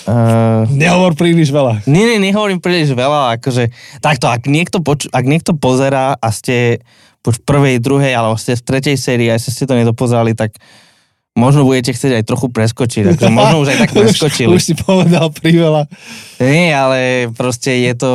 uh, 0.09 0.65
Nehovor 0.67 1.13
príliš 1.13 1.49
veľa. 1.49 1.85
nie, 1.85 2.05
nie, 2.05 2.19
nehovorím 2.19 2.59
príliš 2.59 2.91
veľa, 2.91 3.37
akože 3.37 3.69
takto, 3.99 4.27
ak 4.27 4.45
niekto, 4.45 4.81
poču, 4.81 5.07
ak 5.09 5.23
niekto 5.23 5.53
pozerá 5.53 6.15
a 6.15 6.27
ste 6.29 6.81
buď 7.21 7.33
v 7.37 7.43
prvej, 7.43 7.75
druhej, 7.79 8.13
alebo 8.13 8.35
ste 8.35 8.53
v 8.53 8.63
tretej 8.63 8.95
sérii 8.97 9.29
a 9.29 9.37
ste 9.37 9.65
to 9.65 9.73
nedopozerali, 9.73 10.37
tak 10.37 10.57
možno 11.33 11.65
budete 11.65 11.91
chcieť 11.91 12.21
aj 12.21 12.23
trochu 12.23 12.47
preskočiť, 12.49 13.03
akože 13.11 13.29
možno 13.29 13.61
už 13.61 13.67
aj 13.73 13.79
tak 13.81 13.91
preskočili. 13.97 14.49
už, 14.49 14.57
už 14.57 14.63
si 14.63 14.73
povedal 14.73 15.29
priveľa. 15.29 15.89
Nie, 16.37 16.71
ale 16.71 16.99
proste 17.33 17.73
je 17.75 17.93
to... 17.93 18.11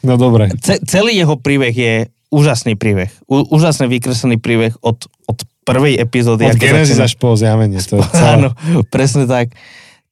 No 0.00 0.14
dobre. 0.16 0.48
Ce, 0.58 0.80
celý 0.82 1.18
jeho 1.18 1.36
príbeh 1.36 1.70
je 1.70 1.94
úžasný 2.28 2.76
príbeh. 2.76 3.08
U, 3.28 3.44
úžasne 3.48 3.88
vykreslený 3.88 4.36
príbeh 4.40 4.76
od, 4.84 5.08
od 5.28 5.38
prvej 5.64 6.00
epizódy. 6.00 6.48
Od 6.48 6.56
Genesis 6.56 7.00
až 7.00 7.16
po 7.16 7.36
zjavenie. 7.36 7.80
To 7.80 8.00
je 8.00 8.04
celé. 8.16 8.32
Áno, 8.40 8.48
presne 8.88 9.24
tak. 9.28 9.52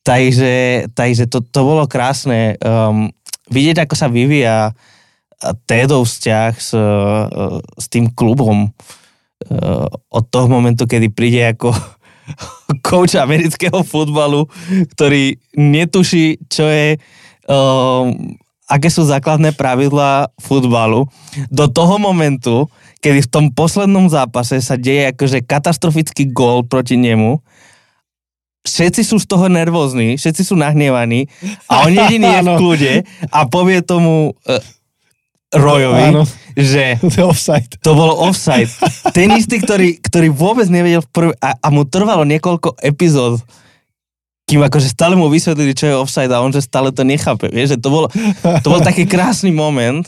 Takže, 0.04 0.86
takže 0.94 1.26
to, 1.26 1.42
to 1.42 1.60
bolo 1.64 1.84
krásne. 1.88 2.60
Um, 2.62 3.10
vidieť, 3.50 3.88
ako 3.88 3.94
sa 3.98 4.06
vyvíja 4.06 4.70
uh, 4.70 5.54
Tedov 5.66 6.06
vzťah 6.06 6.52
s, 6.56 6.70
uh, 6.76 7.58
s 7.74 7.86
tým 7.90 8.12
klubom 8.14 8.70
uh, 8.70 9.86
od 9.90 10.24
toho 10.30 10.46
momentu, 10.46 10.86
kedy 10.86 11.10
príde 11.10 11.42
ako 11.42 11.74
coach 12.86 13.18
amerického 13.18 13.82
futbalu, 13.82 14.46
ktorý 14.94 15.36
netuší, 15.58 16.38
čo 16.46 16.70
je 16.70 16.96
um, 17.50 18.36
aké 18.66 18.90
sú 18.90 19.06
základné 19.06 19.54
pravidlá 19.54 20.34
futbalu, 20.42 21.06
do 21.48 21.66
toho 21.70 22.02
momentu, 22.02 22.66
kedy 22.98 23.22
v 23.24 23.30
tom 23.30 23.44
poslednom 23.54 24.10
zápase 24.10 24.58
sa 24.58 24.74
deje 24.74 25.14
akože 25.14 25.46
katastrofický 25.46 26.34
gól 26.34 26.66
proti 26.66 26.98
nemu, 26.98 27.38
všetci 28.66 29.06
sú 29.06 29.22
z 29.22 29.26
toho 29.30 29.46
nervózni, 29.46 30.18
všetci 30.18 30.42
sú 30.42 30.58
nahnevaní 30.58 31.30
a 31.70 31.86
on 31.86 31.94
jediný 31.94 32.26
je 32.26 32.42
v 32.42 32.50
kľude 32.60 32.92
a 33.30 33.40
povie 33.46 33.78
tomu 33.86 34.34
uh, 34.34 34.58
Royovi, 35.54 36.10
Áno. 36.10 36.26
že 36.58 36.98
To 37.14 37.30
offside. 37.30 37.78
to 37.78 37.94
bolo 37.94 38.18
offside. 38.18 38.66
Ten 39.14 39.30
istý, 39.38 39.62
ktorý, 39.62 40.02
ktorý 40.02 40.34
vôbec 40.34 40.66
nevedel 40.66 41.06
v 41.06 41.08
prv... 41.14 41.30
a, 41.38 41.54
a 41.54 41.68
mu 41.70 41.86
trvalo 41.86 42.26
niekoľko 42.26 42.82
epizód, 42.82 43.38
kým 44.47 44.62
akože 44.62 44.94
stále 44.94 45.18
mu 45.18 45.26
vysvetlili, 45.26 45.74
čo 45.74 45.90
je 45.90 45.99
offside 45.99 46.30
a 46.30 46.38
on 46.38 46.55
že 46.55 46.62
stále 46.62 46.94
to 46.94 47.03
nechápe. 47.03 47.51
Vieš, 47.51 47.76
že 47.76 47.78
to 47.82 47.90
bol, 47.90 48.05
to 48.62 48.68
bol 48.70 48.78
taký 48.78 49.03
krásny 49.05 49.51
moment, 49.51 50.07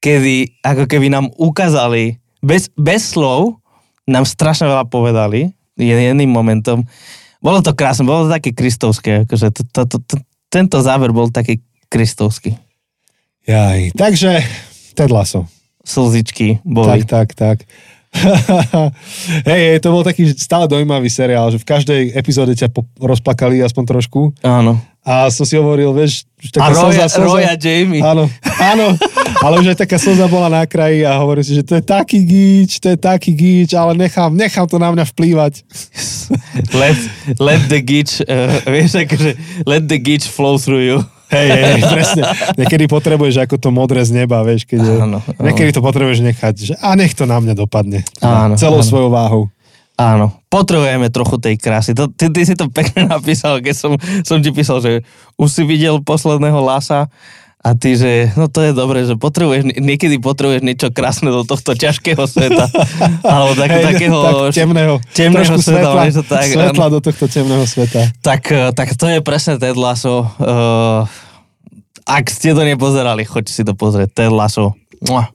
kedy 0.00 0.56
ako 0.64 0.88
keby 0.88 1.12
nám 1.12 1.28
ukázali, 1.36 2.16
bez, 2.40 2.72
bez 2.76 3.12
slov, 3.12 3.60
nám 4.08 4.24
strašne 4.24 4.68
veľa 4.68 4.88
povedali 4.88 5.52
jedným 5.76 6.32
momentom. 6.32 6.84
Bolo 7.44 7.60
to 7.60 7.76
krásne, 7.76 8.08
bolo 8.08 8.24
to 8.24 8.32
také 8.32 8.56
kristovské, 8.56 9.28
akože 9.28 9.52
to, 9.52 9.62
to, 9.68 9.80
to, 9.84 9.96
to, 10.00 10.14
tento 10.48 10.80
záver 10.80 11.12
bol 11.12 11.28
taký 11.28 11.60
kristovský. 11.92 12.56
Jaj. 13.44 13.92
Takže 13.92 14.40
Ted 14.96 15.12
Lasso. 15.12 15.44
Slzičky 15.84 16.64
boli. 16.64 17.04
Tak, 17.04 17.04
tak, 17.04 17.28
tak. 17.36 17.58
hej, 19.50 19.82
to 19.82 19.90
bol 19.90 20.06
taký 20.06 20.30
stále 20.38 20.70
dojímavý 20.70 21.10
seriál, 21.10 21.50
že 21.50 21.58
v 21.58 21.66
každej 21.66 22.02
epizóde 22.14 22.54
ťa 22.54 22.70
po- 22.70 22.86
rozplakali 23.02 23.60
aspoň 23.60 23.84
trošku. 23.84 24.30
Áno. 24.40 24.78
A 25.04 25.28
som 25.28 25.44
si 25.44 25.52
hovoril, 25.60 25.92
vieš, 25.92 26.24
už 26.40 26.48
A 26.56 26.64
taká 26.64 26.80
Roya, 26.80 27.04
slza, 27.04 27.06
slza. 27.12 27.26
Roya 27.28 27.54
Jamie. 27.60 28.00
Áno, 28.00 28.24
áno, 28.56 28.96
ale 29.44 29.54
už 29.60 29.76
aj 29.76 29.84
taká 29.84 30.00
slza 30.00 30.24
bola 30.32 30.48
na 30.48 30.64
kraji 30.64 31.04
a 31.04 31.20
hovorím 31.20 31.44
si, 31.44 31.52
že 31.52 31.60
to 31.60 31.76
je 31.76 31.84
taký 31.84 32.24
gíč, 32.24 32.80
to 32.80 32.88
je 32.88 32.96
taký 32.96 33.36
gíč, 33.36 33.76
ale 33.76 33.92
nechám, 33.92 34.32
nechám 34.32 34.64
to 34.64 34.80
na 34.80 34.88
mňa 34.96 35.04
vplývať. 35.04 35.60
let, 36.72 36.98
let 37.36 37.62
the 37.68 37.84
gitch, 37.84 38.24
uh, 38.24 38.64
vieš, 38.64 38.96
akože 39.04 39.36
let 39.68 39.84
the 39.84 40.00
gitch 40.00 40.24
flow 40.24 40.56
through 40.56 40.80
you. 40.80 40.98
Hej, 41.34 41.48
hej, 41.50 41.80
presne. 41.90 42.22
Niekedy 42.54 42.84
potrebuješ 42.86 43.42
ako 43.42 43.56
to 43.58 43.68
modré 43.68 44.06
z 44.06 44.14
neba, 44.14 44.46
vieš, 44.46 44.64
keď 44.64 44.78
je, 44.80 44.94
Áno, 45.02 45.18
áno. 45.18 45.42
niekedy 45.42 45.74
to 45.74 45.82
potrebuješ 45.82 46.22
nechať, 46.22 46.54
že 46.54 46.74
a 46.78 46.94
nech 46.94 47.12
to 47.12 47.26
na 47.26 47.42
mňa 47.42 47.54
dopadne. 47.58 48.06
Áno, 48.22 48.54
celou 48.54 48.80
áno. 48.80 48.86
svojou 48.86 49.10
váhou. 49.10 49.42
Áno, 49.94 50.34
potrebujeme 50.50 51.06
trochu 51.06 51.38
tej 51.38 51.54
krásy. 51.54 51.94
To, 51.94 52.10
ty, 52.10 52.26
ty 52.26 52.42
si 52.42 52.54
to 52.54 52.66
pekne 52.66 53.06
napísal, 53.14 53.58
keď 53.58 53.74
som, 53.74 53.92
som 54.22 54.38
ti 54.38 54.50
písal, 54.50 54.82
že 54.82 55.02
už 55.34 55.48
si 55.50 55.62
videl 55.62 56.02
posledného 56.02 56.58
lasa 56.58 57.06
A 57.64 57.72
ty, 57.72 57.96
že 57.96 58.28
no 58.36 58.44
to 58.44 58.60
je 58.60 58.76
dobré, 58.76 59.08
že 59.08 59.16
potrebuješ, 59.16 59.72
niekedy 59.80 60.20
potrebuješ 60.20 60.60
niečo 60.60 60.92
krásne 60.92 61.32
do 61.32 61.48
tohto 61.48 61.72
ťažkého 61.72 62.20
sveta. 62.28 62.68
Alebo 63.24 63.56
tak, 63.56 63.72
Hej, 63.72 63.84
takého 63.88 64.18
tak 64.20 64.52
temného, 64.52 64.94
temného 65.16 65.56
sveta. 65.56 65.64
svetla, 65.64 66.00
niečo 66.04 66.24
tak, 66.28 66.44
svetla 66.44 66.86
do 66.92 66.98
tohto 67.00 67.24
temného 67.24 67.64
sveta. 67.64 68.00
tak, 68.20 68.42
eh, 68.52 68.68
tak 68.76 68.92
to 69.00 69.08
je 69.08 69.24
presne 69.24 69.56
Ted 69.56 69.80
Lasso. 69.80 70.28
Uh, 70.36 71.08
ak 72.04 72.28
ste 72.28 72.52
to 72.52 72.62
nepozerali, 72.64 73.24
choďte 73.24 73.52
si 73.52 73.62
to 73.64 73.72
pozrieť. 73.72 74.12
Ted 74.12 74.32
Lasso. 74.32 74.76
Mua. 75.08 75.32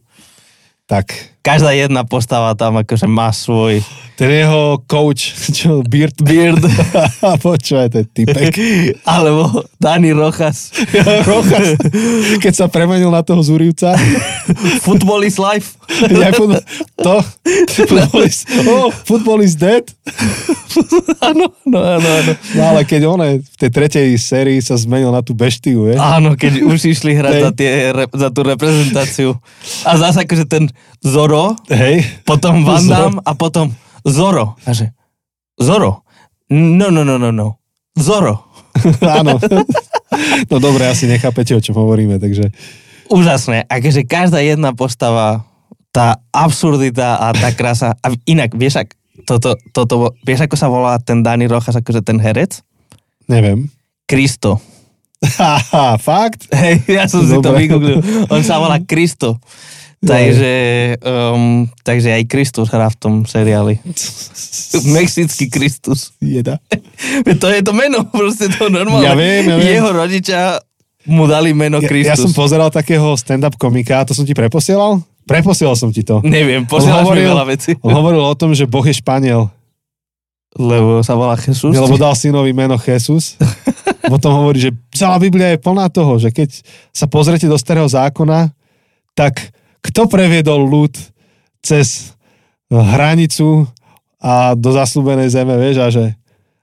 Tak, 0.89 1.37
Každá 1.49 1.71
jedna 1.73 2.05
postava 2.05 2.51
tam 2.53 2.77
akože 2.77 3.07
má 3.09 3.31
svoj 3.33 3.81
ten 4.19 4.35
jeho 4.35 4.83
coach, 4.83 5.31
čo, 5.57 5.79
Beard, 5.87 6.19
beard. 6.19 6.59
počúvaj, 7.47 7.87
to 7.87 8.03
je 8.03 8.05
typek. 8.11 8.51
Alebo 9.07 9.63
Dani 9.79 10.11
Rojas. 10.11 10.75
Rochas, 11.23 11.79
keď 12.43 12.53
sa 12.53 12.67
premenil 12.67 13.07
na 13.07 13.23
toho 13.23 13.39
Zúrivca, 13.39 13.95
Football 14.83 15.23
is 15.23 15.39
life. 15.39 15.79
ja 16.11 16.35
to, 16.99 17.15
football 17.71 18.21
is, 18.27 18.43
oh, 18.67 18.91
football 18.91 19.39
is 19.39 19.55
dead. 19.55 19.87
Áno, 21.23 21.53
no, 21.63 21.79
áno, 21.79 22.07
áno. 22.07 22.31
No 22.57 22.61
ale 22.75 22.81
keď 22.83 23.01
on 23.07 23.21
v 23.39 23.55
tej 23.55 23.71
tretej 23.71 24.07
sérii 24.19 24.59
sa 24.59 24.75
zmenil 24.75 25.15
na 25.15 25.23
tú 25.23 25.31
beštiu, 25.31 25.87
vieš? 25.87 26.01
Áno, 26.01 26.35
keď 26.35 26.65
už 26.65 26.91
išli 26.91 27.15
hrať 27.15 27.33
za, 27.39 27.51
tie, 27.55 27.71
za 27.93 28.29
tú 28.33 28.41
reprezentáciu. 28.43 29.37
A 29.87 29.95
zase 29.95 30.27
akože 30.27 30.45
ten 30.49 30.67
Zoro, 30.99 31.55
Hej, 31.71 32.03
potom 32.27 32.67
Van. 32.67 32.83
Damme 32.83 33.21
a 33.23 33.31
potom 33.37 33.71
Zoro. 34.09 34.57
A 34.65 34.73
že, 34.73 34.91
Zoro? 35.59 36.03
No, 36.49 36.89
no, 36.89 37.05
no, 37.05 37.21
no, 37.21 37.29
no. 37.31 37.61
Zoro. 37.93 38.49
áno. 39.19 39.37
No 40.49 40.55
dobre, 40.57 40.89
asi 40.89 41.05
nechápete, 41.05 41.53
o 41.53 41.61
čom 41.61 41.77
hovoríme, 41.77 42.17
takže... 42.17 42.49
Úžasné. 43.09 43.65
Akože 43.69 44.05
každá 44.05 44.41
jedna 44.41 44.73
postava, 44.73 45.45
tá 45.89 46.21
absurdita 46.29 47.17
a 47.17 47.33
tá 47.33 47.49
krása. 47.53 47.97
A 48.01 48.13
inak, 48.25 48.53
vieš, 48.53 48.85
ak, 48.85 48.89
toto, 49.25 49.57
toto, 49.73 50.13
vieš, 50.25 50.45
ako 50.45 50.55
sa 50.57 50.67
volá 50.69 50.97
ten 51.01 51.25
Dani 51.25 51.49
Rojas, 51.49 51.73
akože 51.73 52.05
ten 52.05 52.21
herec? 52.21 52.61
Neviem. 53.29 53.69
Kristo. 54.09 54.61
Haha, 55.19 55.99
fakt? 55.99 56.47
Hej, 56.55 56.87
ja 56.87 57.03
som 57.05 57.25
si 57.27 57.35
to 57.35 57.43
Dobre. 57.43 57.67
vygooglil. 57.67 57.99
On 58.31 58.41
sa 58.41 58.57
volá 58.57 58.79
Kristo. 58.79 59.37
Takže, 59.99 60.53
um, 61.03 61.67
takže 61.83 62.15
aj 62.15 62.23
Kristus 62.25 62.71
hrá 62.71 62.87
v 62.87 62.95
tom 62.95 63.13
seriáli. 63.23 63.83
Mexický 64.95 65.47
Kristus. 65.47 66.15
Jeda. 66.17 66.59
To 67.39 67.47
je 67.47 67.59
to 67.59 67.71
meno, 67.71 68.03
proste 68.05 68.47
to 68.49 68.67
normálne. 68.67 69.03
Ja 69.03 69.13
viem, 69.13 69.43
ja 69.43 69.55
viem. 69.59 69.75
Jeho 69.75 69.89
rodičia 69.91 70.41
mu 71.05 71.25
dali 71.25 71.51
meno 71.51 71.79
Ja, 71.79 71.87
Kristus. 71.87 72.11
ja 72.11 72.17
som 72.17 72.31
pozeral 72.31 72.69
takého 72.69 73.11
stand-up 73.13 73.55
komika, 73.55 74.03
to 74.03 74.11
som 74.11 74.23
ti 74.23 74.31
preposielal? 74.31 74.99
Preposielal 75.23 75.75
som 75.75 75.89
ti 75.89 76.01
to. 76.01 76.19
Neviem, 76.21 76.63
posielaš 76.63 77.03
mi 77.03 77.19
hovoril- 77.19 77.29
veľa 77.29 77.45
vecí. 77.45 77.71
On 77.79 77.91
hovoril 77.91 78.19
o 78.19 78.33
tom, 78.33 78.51
že 78.51 78.65
Boh 78.65 78.81
je 78.81 78.95
Španiel, 78.95 79.51
Lebo 80.51 80.99
sa 80.99 81.13
volá 81.13 81.37
Jesus. 81.37 81.69
lebo 81.69 81.93
dal 81.95 82.15
synovi 82.15 82.49
meno 82.51 82.73
Jesus. 82.75 83.37
Potom 84.11 84.33
hovorí, 84.33 84.57
že 84.59 84.71
celá 84.89 85.15
Biblia 85.15 85.53
je 85.53 85.59
plná 85.59 85.85
toho, 85.87 86.17
že 86.17 86.31
keď 86.31 86.49
sa 86.89 87.05
pozrete 87.05 87.45
do 87.45 87.55
starého 87.55 87.85
zákona, 87.85 88.49
tak 89.13 89.53
kto 89.79 90.07
previedol 90.07 90.67
ľud 90.67 90.93
cez 91.59 92.13
hranicu 92.69 93.65
a 94.19 94.53
do 94.53 94.69
zaslúbenej 94.75 95.31
zeme, 95.31 95.55
vieš, 95.55 95.77
a 95.79 95.87
že 95.89 96.03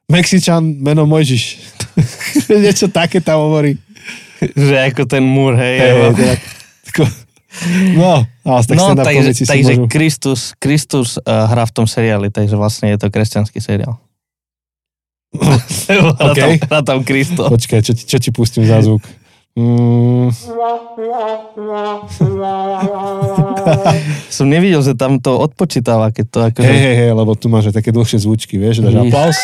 Mexičan 0.07 0.63
meno 0.79 1.03
Mojžiš. 1.09 1.59
Niečo 2.63 2.87
také 2.87 3.19
tam 3.19 3.51
hovorí. 3.51 3.75
Že 4.55 4.93
ako 4.93 5.03
ten 5.09 5.25
múr, 5.25 5.57
hej. 5.59 5.77
Hej, 5.83 5.91
alebo- 5.91 6.21
tak, 6.21 6.41
tako, 6.93 7.03
no, 7.97 8.13
ale 8.45 8.61
tak 8.69 8.77
no, 8.77 8.85
takže, 8.95 9.33
takže 9.49 9.73
môžu... 9.81 9.91
Kristus, 9.91 10.41
Kristus 10.61 11.09
uh, 11.19 11.49
hrá 11.51 11.65
v 11.65 11.73
tom 11.75 11.87
seriáli, 11.89 12.29
takže 12.31 12.55
vlastne 12.55 12.93
je 12.95 12.99
to 13.01 13.09
kresťanský 13.11 13.59
seriál. 13.59 13.99
hrá, 15.35 16.13
OK. 16.13 16.39
tam, 16.39 16.51
hrá 16.71 16.81
tam 16.85 16.99
Kristo. 17.03 17.49
Počkaj, 17.49 17.81
čo, 17.83 17.93
ti- 17.97 18.07
čo 18.07 18.17
ti 18.21 18.31
pustím 18.31 18.69
za 18.69 18.85
zvuk? 18.85 19.03
Mm, 19.57 20.29
Som 24.29 24.53
nevidel, 24.53 24.85
že 24.85 24.93
tam 24.93 25.17
to 25.17 25.41
odpočítava, 25.41 26.13
keď 26.13 26.27
to 26.29 26.39
akože... 26.53 26.69
hej, 26.69 26.77
hej, 26.77 26.97
hej, 27.01 27.11
lebo 27.17 27.33
tu 27.33 27.49
máš 27.49 27.73
aj 27.73 27.81
také 27.81 27.89
dlhšie 27.89 28.21
zvučky, 28.21 28.61
vieš, 28.61 28.85
dáš 28.85 29.01
aplaus. 29.01 29.39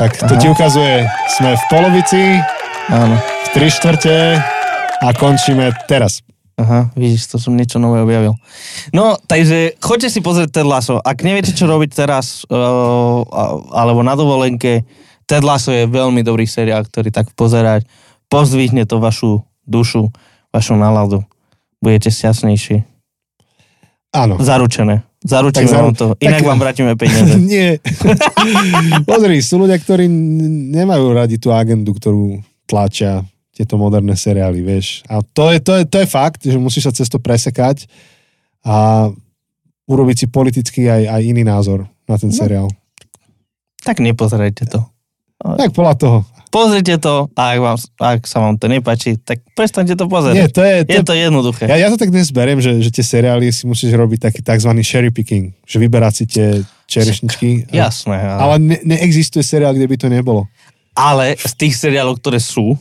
Tak 0.00 0.16
to 0.24 0.34
ti 0.40 0.48
ukazuje, 0.48 1.04
sme 1.36 1.52
v 1.52 1.64
polovici, 1.68 2.22
Áno. 2.88 3.20
v 3.20 3.48
tri 3.52 3.68
štvrte 3.68 4.40
a 5.04 5.08
končíme 5.12 5.68
teraz. 5.84 6.24
Aha, 6.56 6.88
vidíš, 6.96 7.28
to 7.28 7.36
som 7.36 7.54
niečo 7.54 7.76
nové 7.76 8.00
objavil. 8.00 8.34
No, 8.90 9.20
takže 9.20 9.76
choďte 9.84 10.08
si 10.10 10.24
pozrieť 10.24 10.58
Ted 10.58 10.66
Lasso. 10.66 10.96
Ak 10.98 11.22
neviete, 11.22 11.52
čo 11.54 11.68
robiť 11.68 11.92
teraz, 11.92 12.42
uh, 12.48 13.20
alebo 13.70 14.00
na 14.00 14.16
dovolenke, 14.16 14.82
Ted 15.28 15.44
Lasso 15.44 15.70
je 15.70 15.84
veľmi 15.86 16.24
dobrý 16.24 16.48
seriál, 16.48 16.88
ktorý 16.88 17.12
tak 17.12 17.30
pozerať, 17.36 17.86
pozdvihne 18.28 18.84
to 18.84 18.96
vašu 18.96 19.30
dušu, 19.62 20.08
vašu 20.48 20.74
náladu. 20.74 21.24
Budete 21.78 22.08
šťastnejší. 22.08 22.84
Áno. 24.10 24.36
Zaručené. 24.36 25.04
Zaručíme 25.20 25.60
Tak 25.60 25.68
zaru- 25.68 25.84
vám 25.84 25.94
to. 25.94 26.06
Inak 26.18 26.40
tak- 26.40 26.48
vám 26.48 26.58
vrátime 26.58 26.92
peniaze. 26.94 27.34
Nie. 27.52 27.82
Pozri, 29.08 29.38
sú 29.38 29.58
ľudia, 29.58 29.76
ktorí 29.76 30.06
nemajú 30.72 31.04
radi 31.10 31.36
tú 31.36 31.50
agendu, 31.50 31.90
ktorú 31.90 32.38
tlačia 32.64 33.22
tieto 33.50 33.74
moderné 33.74 34.14
seriály, 34.14 34.60
vieš. 34.60 35.02
A 35.04 35.18
to 35.20 35.50
je, 35.50 35.58
to 35.58 35.74
je, 35.74 35.82
to 35.84 35.96
je 35.98 36.06
fakt, 36.06 36.40
že 36.40 36.54
musíš 36.54 36.86
sa 36.86 36.94
cez 36.94 37.06
to 37.06 37.18
presekať 37.18 37.90
a 38.62 39.08
urobiť 39.84 40.16
si 40.16 40.26
politicky 40.28 40.86
aj, 40.86 41.02
aj 41.10 41.22
iný 41.24 41.42
názor 41.42 41.82
na 42.04 42.14
ten 42.14 42.30
No. 42.30 42.36
seriál. 42.36 42.68
tak 43.78 43.98
nepozerajte 43.98 44.64
to. 44.64 44.84
Tak 45.38 45.70
podľa 45.70 45.94
toho. 45.96 46.18
Pozrite 46.48 46.96
to 46.96 47.28
a 47.30 47.52
ak, 47.52 47.58
vám, 47.58 47.76
ak 47.98 48.20
sa 48.24 48.40
vám 48.40 48.56
to 48.56 48.66
nepáči, 48.66 49.16
tak 49.16 49.44
prestaňte 49.52 49.92
to 49.92 50.04
pozerať. 50.04 50.34
Nie, 50.34 50.48
to 50.48 50.60
je, 50.60 50.76
to, 50.82 50.92
je 50.92 51.02
to 51.02 51.14
jednoduché. 51.14 51.64
ja, 51.66 51.76
ja 51.76 51.88
to 51.88 51.96
tak 51.96 52.08
dnes 52.08 52.28
beriem, 52.28 52.56
že, 52.56 52.80
že 52.80 52.88
tie 52.90 53.04
seriály 53.04 53.48
si 53.48 53.64
musíš 53.64 53.92
robiť 53.92 54.18
taký 54.22 54.40
tzv. 54.40 54.70
cherry 54.80 55.08
picking, 55.08 55.52
že 55.62 55.76
vyberať 55.76 56.12
si 56.14 56.24
tie 56.26 56.46
čerešničky. 56.88 57.68
A- 57.70 57.84
Jasné. 57.84 58.16
Ale, 58.16 58.40
Ale 58.40 58.54
ne, 58.58 58.76
neexistuje 58.82 59.40
seriál, 59.40 59.72
kde 59.72 59.84
by 59.84 59.96
to 59.96 60.08
nebolo. 60.08 60.48
ale 60.92 61.36
z 61.36 61.52
tých 61.54 61.74
seriálov, 61.74 62.16
ktoré 62.16 62.38
sú, 62.38 62.74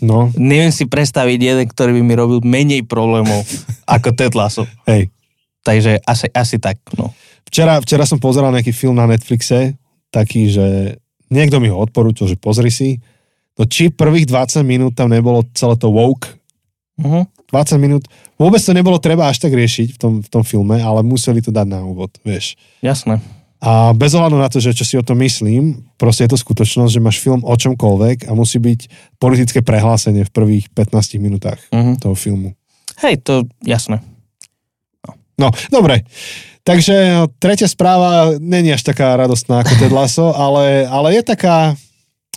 No, 0.00 0.32
neviem 0.32 0.72
si 0.72 0.88
predstaviť 0.88 1.36
jeden, 1.36 1.66
ktorý 1.68 1.92
by 1.92 2.02
mi 2.02 2.14
robil 2.16 2.40
menej 2.40 2.88
problémov 2.88 3.44
ako 3.84 4.16
Ted 4.16 4.32
Lasso. 4.32 4.64
hej. 4.88 5.12
Takže 5.60 6.00
asi, 6.00 6.24
asi 6.32 6.56
tak, 6.56 6.80
no. 6.96 7.12
Včera, 7.44 7.76
včera 7.76 8.08
som 8.08 8.16
pozeral 8.16 8.48
nejaký 8.48 8.72
film 8.72 8.96
na 8.96 9.04
Netflixe, 9.04 9.76
taký, 10.08 10.48
že 10.48 10.96
niekto 11.30 11.62
mi 11.62 11.70
ho 11.70 11.78
odporúčil, 11.78 12.26
že 12.28 12.36
pozri 12.36 12.68
si. 12.68 12.98
No 13.56 13.64
či 13.64 13.88
prvých 13.88 14.26
20 14.28 14.60
minút 14.62 14.92
tam 14.94 15.10
nebolo 15.10 15.46
celé 15.54 15.74
to 15.78 15.88
woke, 15.88 16.40
Uh-huh. 17.00 17.24
20 17.48 17.80
minút, 17.80 18.04
vôbec 18.36 18.60
to 18.60 18.76
nebolo 18.76 19.00
treba 19.00 19.24
až 19.32 19.40
tak 19.40 19.56
riešiť 19.56 19.96
v 19.96 19.98
tom, 19.98 20.12
v 20.20 20.28
tom 20.28 20.44
filme, 20.44 20.76
ale 20.76 21.00
museli 21.00 21.40
to 21.40 21.48
dať 21.48 21.64
na 21.64 21.80
úvod, 21.80 22.12
vieš. 22.20 22.60
Jasné. 22.84 23.24
A 23.56 23.96
bez 23.96 24.12
ohľadu 24.12 24.36
na 24.36 24.52
to, 24.52 24.60
že 24.60 24.76
čo 24.76 24.84
si 24.84 25.00
o 25.00 25.04
tom 25.04 25.16
myslím, 25.24 25.80
proste 25.96 26.28
je 26.28 26.36
to 26.36 26.38
skutočnosť, 26.40 26.92
že 26.92 27.00
máš 27.00 27.16
film 27.24 27.40
o 27.40 27.56
čomkoľvek 27.56 28.28
a 28.28 28.36
musí 28.36 28.60
byť 28.60 28.80
politické 29.16 29.64
prehlásenie 29.64 30.28
v 30.28 30.32
prvých 30.32 30.68
15 30.76 31.16
minútach 31.24 31.56
Uh-huh. 31.72 31.96
toho 31.96 32.12
filmu. 32.12 32.52
Hej, 33.00 33.24
to 33.24 33.48
jasné. 33.64 34.04
No, 35.40 35.48
dobre. 35.72 36.04
Takže 36.60 36.94
no, 37.16 37.24
tretia 37.40 37.66
správa 37.66 38.36
není 38.36 38.72
až 38.72 38.84
taká 38.84 39.16
radostná 39.16 39.64
ako 39.64 39.72
Ted 39.80 39.92
Lasso, 39.92 40.28
ale, 40.44 40.84
ale 40.86 41.16
je 41.16 41.22
taká, 41.24 41.56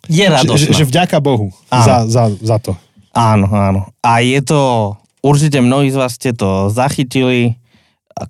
Je 0.08 0.24
radostná. 0.24 0.58
že, 0.58 0.68
že 0.72 0.84
vďaka 0.88 1.20
Bohu 1.20 1.52
Áno. 1.70 1.86
za, 1.86 1.98
za, 2.08 2.24
za 2.40 2.58
to. 2.60 2.72
Áno, 3.14 3.46
áno. 3.52 3.82
A 4.02 4.26
je 4.26 4.42
to, 4.42 4.94
určite 5.22 5.62
mnohí 5.62 5.94
z 5.94 6.00
vás 6.00 6.18
ste 6.18 6.34
to 6.34 6.72
zachytili 6.74 7.62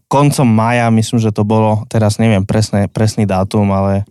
koncom 0.08 0.48
maja, 0.48 0.88
myslím, 0.90 1.20
že 1.20 1.36
to 1.36 1.44
bolo, 1.44 1.84
teraz 1.92 2.18
neviem 2.18 2.44
presné, 2.48 2.88
presný 2.88 3.28
dátum, 3.28 3.68
ale... 3.72 4.08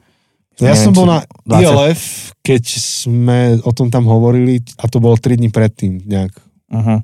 Ja 0.60 0.76
neviem, 0.76 0.84
som 0.84 0.92
bol 0.92 1.08
na 1.08 1.24
20. 1.48 1.64
ILF, 1.64 2.02
keď 2.44 2.62
sme 2.76 3.38
o 3.64 3.72
tom 3.72 3.88
tam 3.88 4.04
hovorili 4.04 4.60
a 4.78 4.84
to 4.84 5.00
bolo 5.00 5.16
3 5.16 5.40
dní 5.40 5.48
predtým 5.48 6.04
nejak. 6.04 6.32
Uh-huh. 6.68 7.00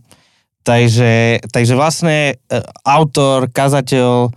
Takže, 0.68 1.40
takže 1.48 1.72
vlastne 1.72 2.36
uh, 2.52 2.60
autor, 2.84 3.48
kazateľ, 3.48 4.28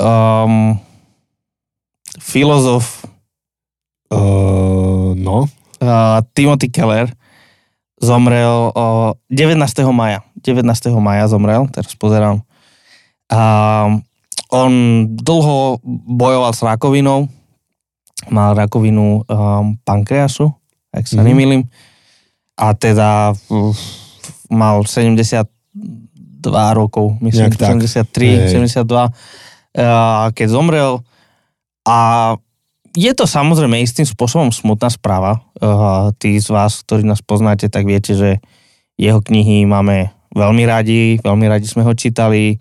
um, 0.00 0.78
filozof 2.20 3.04
Uh, 4.06 5.18
no, 5.18 5.50
uh, 5.82 6.22
Timothy 6.30 6.70
Keller 6.70 7.10
zomrel 7.98 8.70
uh, 8.70 9.18
19. 9.34 9.58
maja. 9.90 10.22
19. 10.38 10.62
maja 11.02 11.26
zomrel, 11.26 11.66
teraz 11.74 11.90
pozerám. 11.98 12.38
Um, 13.26 14.06
on 14.54 14.72
dlho 15.10 15.82
bojoval 16.06 16.54
s 16.54 16.62
rakovinou, 16.62 17.26
mal 18.30 18.54
rakovinu 18.54 19.26
um, 19.26 19.74
pankreasu, 19.82 20.54
ak 20.94 21.10
sa 21.10 21.18
Mhm. 21.18 21.26
nemýlim. 21.26 21.62
A 22.54 22.78
teda 22.78 23.34
v 23.34 23.74
mal 24.46 24.86
72 24.86 25.50
rokov, 26.78 27.18
myslím, 27.18 27.50
Nejak 27.50 27.58
tak. 27.58 27.68
73, 27.74 28.38
Hej. 28.38 28.54
72, 28.54 28.86
uh, 28.86 29.10
keď 30.32 30.46
zomrel. 30.48 31.04
A 31.84 32.34
je 32.96 33.12
to 33.12 33.28
samozrejme 33.28 33.76
istým 33.76 34.08
spôsobom 34.08 34.48
smutná 34.48 34.88
správa. 34.88 35.44
Tí 36.16 36.40
z 36.40 36.48
vás, 36.48 36.80
ktorí 36.80 37.04
nás 37.04 37.20
poznáte, 37.20 37.68
tak 37.68 37.84
viete, 37.84 38.16
že 38.16 38.40
jeho 38.96 39.20
knihy 39.20 39.68
máme 39.68 40.16
veľmi 40.32 40.64
radi, 40.64 41.20
veľmi 41.20 41.44
radi 41.44 41.68
sme 41.68 41.84
ho 41.84 41.92
čítali, 41.92 42.56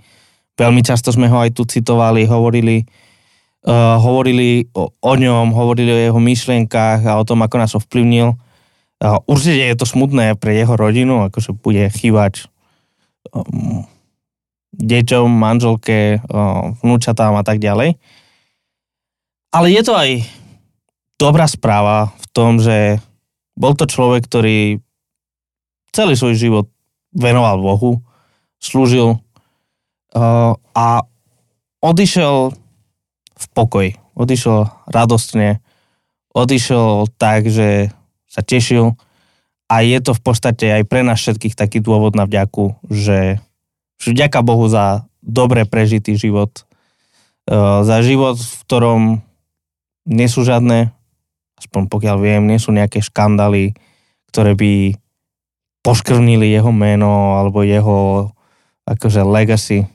veľmi 0.60 0.84
často 0.84 1.16
sme 1.16 1.32
ho 1.32 1.40
aj 1.40 1.56
tu 1.56 1.64
citovali, 1.64 2.28
hovorili, 2.28 2.84
hovorili 4.00 4.68
o, 4.76 5.14
ňom, 5.16 5.56
hovorili 5.56 5.92
o 5.96 6.00
jeho 6.12 6.20
myšlienkách 6.20 7.08
a 7.08 7.16
o 7.16 7.24
tom, 7.24 7.40
ako 7.40 7.56
nás 7.56 7.72
ovplyvnil. 7.72 8.36
Určite 9.28 9.72
je 9.72 9.76
to 9.80 9.88
smutné 9.88 10.36
pre 10.36 10.56
jeho 10.56 10.76
rodinu, 10.76 11.32
akože 11.32 11.56
bude 11.56 11.88
chýbať 11.92 12.52
um, 13.32 13.88
deťom, 14.76 15.28
manželke, 15.32 16.20
vnúčatám 16.84 17.36
a 17.40 17.44
tak 17.44 17.64
ďalej. 17.64 17.96
Ale 19.56 19.68
je 19.72 19.82
to 19.88 19.96
aj 19.96 20.10
dobrá 21.16 21.48
správa 21.48 22.12
v 22.20 22.26
tom, 22.36 22.60
že 22.60 23.00
bol 23.56 23.72
to 23.72 23.88
človek, 23.88 24.28
ktorý 24.28 24.84
celý 25.96 26.20
svoj 26.20 26.36
život 26.36 26.68
venoval 27.16 27.64
Bohu, 27.64 28.04
slúžil 28.60 29.24
a 30.76 30.88
odišiel 31.80 32.52
v 33.36 33.46
pokoji. 33.56 33.92
Odišiel 34.16 34.88
radostne, 34.88 35.60
odišiel 36.32 37.12
tak, 37.20 37.52
že 37.52 37.92
sa 38.32 38.40
tešil 38.40 38.96
a 39.68 39.84
je 39.84 40.00
to 40.00 40.16
v 40.16 40.22
podstate 40.24 40.72
aj 40.72 40.84
pre 40.88 41.04
nás 41.04 41.20
všetkých 41.20 41.56
taký 41.56 41.84
dôvod 41.84 42.16
na 42.16 42.24
vďaku, 42.24 42.80
že 42.88 43.44
vďaka 44.02 44.40
Bohu 44.42 44.66
za 44.66 45.04
dobre 45.20 45.64
prežitý 45.64 46.14
život, 46.14 46.66
uh, 47.48 47.82
za 47.82 48.02
život, 48.02 48.36
v 48.36 48.56
ktorom 48.64 49.02
nie 50.06 50.28
sú 50.28 50.42
žiadne, 50.42 50.94
aspoň 51.58 51.88
pokiaľ 51.88 52.16
viem, 52.20 52.44
nie 52.46 52.58
sú 52.58 52.70
nejaké 52.70 53.02
škandály, 53.02 53.74
ktoré 54.30 54.54
by 54.54 54.94
poškrnili 55.82 56.50
jeho 56.50 56.70
meno 56.70 57.38
alebo 57.38 57.62
jeho 57.62 58.30
akože 58.84 59.22
legacy, 59.22 59.86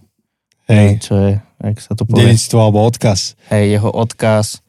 Hej, 0.66 1.03
čo 1.03 1.14
je, 1.18 1.30
jak 1.38 1.76
sa 1.78 1.94
to 1.94 2.07
povie, 2.07 2.30
dedictvo 2.30 2.59
alebo 2.61 2.82
odkaz. 2.82 3.34
hej, 3.48 3.74
jeho 3.74 3.90
odkaz. 3.90 4.62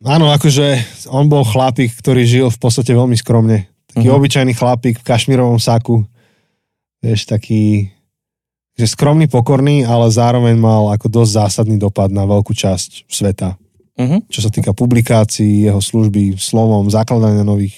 Áno, 0.00 0.30
akože 0.30 0.78
on 1.08 1.26
bol 1.26 1.42
chlapík, 1.42 1.90
ktorý 1.92 2.22
žil 2.22 2.46
v 2.46 2.58
podstate 2.58 2.94
veľmi 2.94 3.14
skromne. 3.14 3.66
Taký 3.90 4.06
Mhm. 4.06 4.14
obyčajný 4.14 4.52
chlapík 4.54 4.98
v 4.98 5.06
kašmírovom 5.06 5.58
saku. 5.58 6.06
Vieš, 7.02 7.26
taký 7.26 7.90
že 8.78 8.86
skromný, 8.86 9.26
pokorný, 9.26 9.82
ale 9.82 10.06
zároveň 10.08 10.54
mal 10.54 10.88
ako 10.88 11.10
dosť 11.12 11.30
zásadný 11.36 11.76
dopad 11.76 12.08
na 12.08 12.22
veľkú 12.22 12.54
časť 12.54 13.04
sveta. 13.04 13.58
Mhm. 13.98 14.30
Čo 14.30 14.40
sa 14.40 14.50
týka 14.50 14.70
publikácií, 14.70 15.66
jeho 15.66 15.82
služby, 15.82 16.38
slovom, 16.38 16.86
zakladania 16.86 17.42
nových 17.42 17.74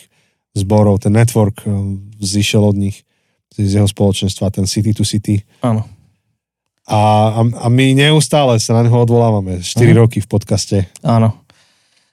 zborov, 0.52 1.00
ten 1.00 1.10
network 1.10 1.62
eh, 1.62 1.72
zišiel 2.18 2.60
od 2.62 2.76
nich, 2.76 3.02
z 3.50 3.76
jeho 3.76 3.88
spoločenstva, 3.88 4.48
ten 4.50 4.64
City 4.64 4.92
to 4.92 5.02
City. 5.02 5.40
Áno. 5.60 5.88
A, 6.84 6.98
a, 7.32 7.40
a 7.40 7.66
my 7.68 7.94
neustále 7.94 8.56
sa 8.56 8.74
na 8.74 8.82
neho 8.82 8.94
odvolávame. 8.94 9.58
4 9.58 9.80
Mhm. 9.86 9.96
roky 9.96 10.18
v 10.20 10.28
podcaste. 10.28 10.76
Áno. 11.00 11.32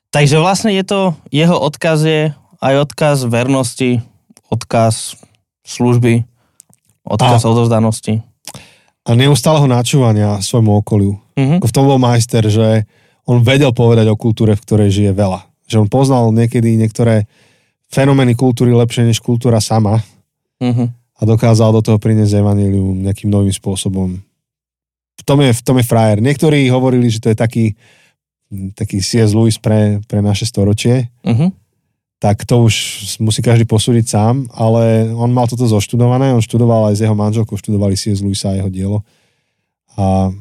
Takže 0.08 0.40
vlastne 0.40 0.72
je 0.72 0.84
to, 0.84 1.02
jeho 1.30 1.54
odkaz 1.54 2.00
je 2.02 2.32
aj 2.58 2.74
odkaz 2.80 3.28
vernosti, 3.28 4.00
odkaz 4.48 5.20
služby, 5.62 6.24
odkaz 7.04 7.44
A- 7.44 7.50
odovzdanosti. 7.50 8.24
A 9.08 9.16
neustáleho 9.16 9.66
načúvania 9.66 10.38
svojmu 10.44 10.84
okoliu. 10.84 11.16
Mhm. 11.40 11.64
Ako 11.64 11.68
v 11.68 11.76
tom 11.76 11.86
bol 11.88 11.98
majster, 11.98 12.44
že 12.44 12.84
on 13.24 13.40
vedel 13.40 13.72
povedať 13.72 14.08
o 14.08 14.20
kultúre, 14.20 14.56
v 14.56 14.64
ktorej 14.64 14.90
žije 14.92 15.12
veľa. 15.12 15.48
Že 15.68 15.84
on 15.84 15.90
poznal 15.90 16.32
niekedy 16.32 16.76
niektoré 16.76 17.28
fenomény 17.88 18.36
kultúry 18.36 18.72
lepšie 18.72 19.04
než 19.04 19.20
kultúra 19.20 19.60
sama 19.60 20.04
Mhm. 20.60 20.92
a 20.92 21.22
dokázal 21.24 21.72
do 21.72 21.82
toho 21.82 21.98
priniesť 21.98 22.40
evanílium 22.40 23.04
nejakým 23.04 23.32
novým 23.32 23.52
spôsobom. 23.52 24.20
V 25.18 25.24
tom 25.26 25.40
je, 25.42 25.52
v 25.52 25.62
tom 25.64 25.76
je 25.80 25.86
frajer. 25.86 26.20
Niektorí 26.20 26.68
hovorili, 26.68 27.08
že 27.08 27.20
to 27.20 27.32
je 27.32 27.38
taký, 27.38 27.66
taký 28.76 29.02
C.S. 29.02 29.34
Lewis 29.34 29.58
pre, 29.58 30.00
pre 30.08 30.20
naše 30.20 30.44
storočie, 30.44 31.12
Mhm. 31.24 31.67
Tak 32.18 32.50
to 32.50 32.66
už 32.66 32.76
musí 33.22 33.46
každý 33.46 33.70
posúdiť 33.70 34.06
sám, 34.10 34.50
ale 34.58 35.14
on 35.14 35.30
mal 35.30 35.46
toto 35.46 35.70
zoštudované, 35.70 36.34
on 36.34 36.42
študoval 36.42 36.90
aj 36.90 36.96
s 36.98 37.04
jeho 37.06 37.14
manželkou, 37.14 37.54
študovali 37.54 37.94
C.S. 37.94 38.26
Lewisa 38.26 38.54
a 38.54 38.58
jeho 38.58 38.70
dielo. 38.74 39.00
A, 39.94 40.34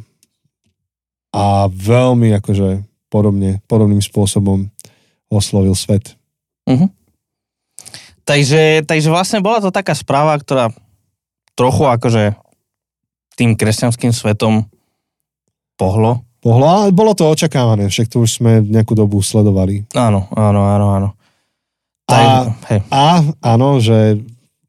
a 1.37 1.45
veľmi 1.69 2.33
akože 2.41 2.81
podobne, 3.13 3.61
podobným 3.69 4.01
spôsobom 4.01 4.73
oslovil 5.29 5.77
svet. 5.77 6.17
Mhm. 6.65 6.89
Takže, 8.27 8.83
takže 8.83 9.07
vlastne 9.07 9.39
bola 9.39 9.63
to 9.63 9.71
taká 9.71 9.95
správa, 9.95 10.35
ktorá 10.35 10.75
trochu 11.55 11.87
akože 11.87 12.35
tým 13.39 13.55
kresťanským 13.55 14.11
svetom 14.11 14.67
pohlo. 15.79 16.27
Pohlo, 16.43 16.67
ale 16.67 16.91
bolo 16.91 17.15
to 17.15 17.27
očakávané, 17.27 17.87
však 17.87 18.11
to 18.11 18.23
už 18.23 18.39
sme 18.43 18.63
nejakú 18.67 18.99
dobu 18.99 19.23
sledovali. 19.23 19.87
Áno, 19.95 20.27
áno, 20.35 20.61
áno, 20.67 20.87
áno. 20.95 21.09
A- 22.15 22.47
hej. 22.71 22.81
A 22.89 23.21
áno, 23.43 23.83
že 23.83 24.23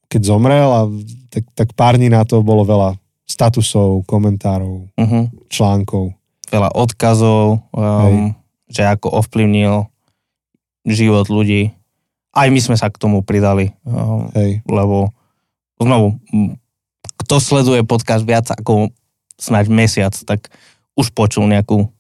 keď 0.09 0.21
zomrel, 0.25 0.69
a 0.69 0.81
tak, 1.29 1.43
tak 1.53 1.69
pár 1.77 1.95
dní 1.95 2.09
na 2.09 2.25
to 2.25 2.41
bolo 2.41 2.65
veľa 2.65 2.97
statusov, 3.27 4.07
komentárov, 4.07 4.88
Uh-huh. 4.95 5.27
článkov. 5.51 6.15
Veľa 6.47 6.71
odkazov, 6.73 7.59
um, 7.75 8.31
že 8.71 8.88
ako 8.88 9.19
ovplyvnil 9.19 9.85
život 10.88 11.27
ľudí. 11.27 11.75
Aj 12.31 12.47
my 12.47 12.59
sme 12.63 12.79
sa 12.79 12.88
k 12.88 12.95
tomu 12.95 13.19
pridali, 13.19 13.75
um, 13.83 14.31
Hej. 14.31 14.63
lebo 14.63 15.11
znovu, 15.75 16.15
kto 17.19 17.35
sleduje 17.38 17.83
podcast 17.83 18.23
viac 18.23 18.47
ako 18.47 18.89
snáď 19.35 19.65
mesiac, 19.67 20.15
tak 20.15 20.47
už 20.95 21.11
počul 21.11 21.45
nejakú, 21.45 21.91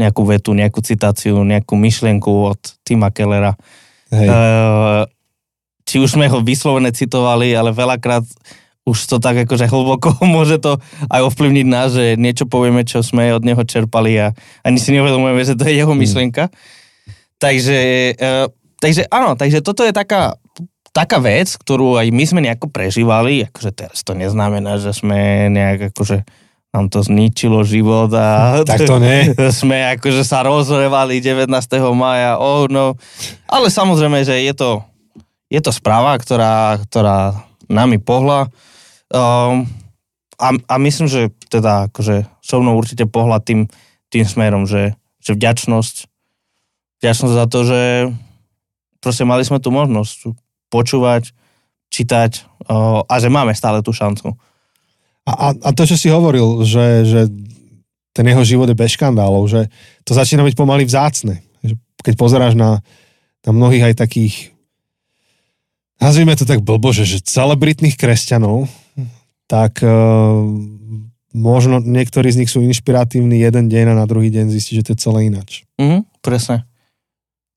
nejakú 0.00 0.22
vetu, 0.24 0.56
nejakú 0.56 0.80
citáciu, 0.80 1.44
nejakú 1.44 1.76
myšlienku 1.76 2.56
od 2.56 2.60
Tima 2.82 3.12
Kellera. 3.12 3.54
Hej. 4.10 4.26
Uh, 4.26 5.06
či 5.86 5.98
už 6.02 6.18
sme 6.18 6.26
ho 6.30 6.42
vyslovene 6.42 6.90
citovali, 6.94 7.54
ale 7.54 7.74
veľakrát 7.74 8.26
už 8.86 8.98
to 9.06 9.16
tak 9.22 9.46
akože 9.46 9.70
hlboko 9.70 10.10
môže 10.26 10.58
to 10.58 10.78
aj 11.10 11.20
ovplyvniť 11.30 11.66
nás, 11.66 11.94
že 11.94 12.18
niečo 12.18 12.50
povieme, 12.50 12.82
čo 12.82 13.02
sme 13.02 13.34
od 13.34 13.46
neho 13.46 13.62
čerpali 13.62 14.18
a 14.18 14.34
ani 14.66 14.78
si 14.82 14.90
neuvedomujeme, 14.94 15.42
že 15.46 15.54
to 15.54 15.66
je 15.66 15.78
jeho 15.78 15.94
myšlienka. 15.94 16.50
Takže, 17.40 17.78
uh, 18.18 18.46
takže 18.82 19.08
áno, 19.08 19.38
takže 19.38 19.64
toto 19.64 19.86
je 19.86 19.94
taká, 19.94 20.36
taká 20.92 21.18
vec, 21.22 21.54
ktorú 21.56 21.96
aj 21.96 22.10
my 22.12 22.24
sme 22.26 22.40
nejako 22.44 22.68
prežívali, 22.68 23.46
akože 23.48 23.70
teraz 23.72 24.02
to 24.02 24.12
neznamená, 24.12 24.76
že 24.76 24.92
sme 24.92 25.48
nejak 25.48 25.94
akože 25.94 26.26
nám 26.70 26.86
to 26.86 27.02
zničilo 27.02 27.66
život 27.66 28.10
a 28.14 28.26
Tak 28.70 28.86
to 28.86 29.02
nie. 29.02 29.34
sme 29.60 29.98
akože 29.98 30.22
sa 30.22 30.46
rozrevali 30.46 31.18
19. 31.18 31.50
maja, 31.94 32.38
oh 32.38 32.70
no. 32.70 32.94
Ale 33.50 33.66
samozrejme, 33.70 34.22
že 34.22 34.38
je 34.38 34.54
to, 34.54 34.70
je 35.50 35.58
to 35.58 35.74
správa, 35.74 36.14
ktorá, 36.14 36.78
ktorá 36.86 37.34
nami 37.66 37.98
pohla. 37.98 38.46
Um, 39.10 39.66
a, 40.38 40.54
a 40.54 40.74
myslím, 40.78 41.10
že 41.10 41.34
teda 41.50 41.90
akože 41.90 42.24
so 42.40 42.62
mnou 42.62 42.78
určite 42.78 43.04
pohla 43.10 43.42
tým, 43.42 43.66
tým 44.08 44.22
smerom, 44.22 44.64
že, 44.64 44.94
že 45.18 45.34
vďačnosť, 45.34 46.06
vďačnosť 47.02 47.34
za 47.34 47.46
to, 47.50 47.58
že 47.66 47.80
proste 49.02 49.26
mali 49.26 49.42
sme 49.42 49.58
tu 49.58 49.74
možnosť 49.74 50.32
počúvať, 50.70 51.34
čítať 51.90 52.46
uh, 52.70 53.02
a 53.10 53.14
že 53.18 53.26
máme 53.26 53.50
stále 53.58 53.82
tú 53.82 53.90
šancu. 53.90 54.38
A, 55.30 55.32
a, 55.32 55.48
a 55.54 55.68
to, 55.70 55.86
čo 55.86 55.94
si 55.94 56.10
hovoril, 56.10 56.66
že, 56.66 57.06
že 57.06 57.20
ten 58.10 58.26
jeho 58.26 58.42
život 58.42 58.66
je 58.66 58.74
bez 58.74 58.98
škandálov, 58.98 59.46
že 59.46 59.70
to 60.02 60.12
začína 60.18 60.42
byť 60.42 60.54
pomaly 60.58 60.82
vzácne. 60.82 61.46
Keď 62.02 62.14
pozeráš 62.18 62.58
na, 62.58 62.82
na 63.46 63.50
mnohých 63.54 63.92
aj 63.92 63.94
takých, 64.02 64.50
nazvime 66.02 66.34
to 66.34 66.48
tak 66.48 66.64
blbo, 66.64 66.90
že, 66.90 67.22
celebritných 67.22 67.94
kresťanov, 67.94 68.66
tak 69.46 69.82
uh, 69.82 70.42
možno 71.34 71.78
niektorí 71.82 72.30
z 72.34 72.38
nich 72.42 72.50
sú 72.50 72.62
inšpiratívni 72.62 73.38
jeden 73.38 73.70
deň 73.70 73.94
a 73.94 73.98
na 74.02 74.06
druhý 74.06 74.30
deň 74.30 74.50
zistí, 74.50 74.74
že 74.74 74.90
to 74.90 74.92
je 74.94 75.02
celé 75.02 75.30
ináč. 75.30 75.62
Mhm, 75.78 76.06
presne. 76.22 76.66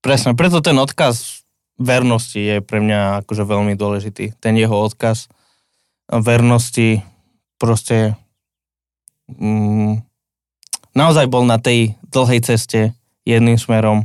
Presne, 0.04 0.36
preto 0.36 0.60
ten 0.60 0.76
odkaz 0.76 1.42
vernosti 1.80 2.38
je 2.38 2.56
pre 2.60 2.78
mňa 2.78 3.24
akože 3.24 3.42
veľmi 3.42 3.74
dôležitý. 3.74 4.36
Ten 4.38 4.54
jeho 4.54 4.76
odkaz 4.76 5.26
vernosti 6.12 7.02
proste 7.56 8.18
mm, 9.28 10.02
naozaj 10.94 11.26
bol 11.28 11.46
na 11.46 11.58
tej 11.58 11.98
dlhej 12.10 12.40
ceste 12.44 12.94
jedným 13.24 13.56
smerom. 13.56 14.04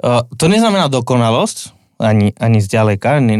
Uh, 0.00 0.26
to 0.38 0.50
neznamená 0.50 0.90
dokonalosť, 0.90 1.72
ani, 2.02 2.34
ani 2.38 2.58
zďaleka. 2.58 3.22
Ne, 3.22 3.36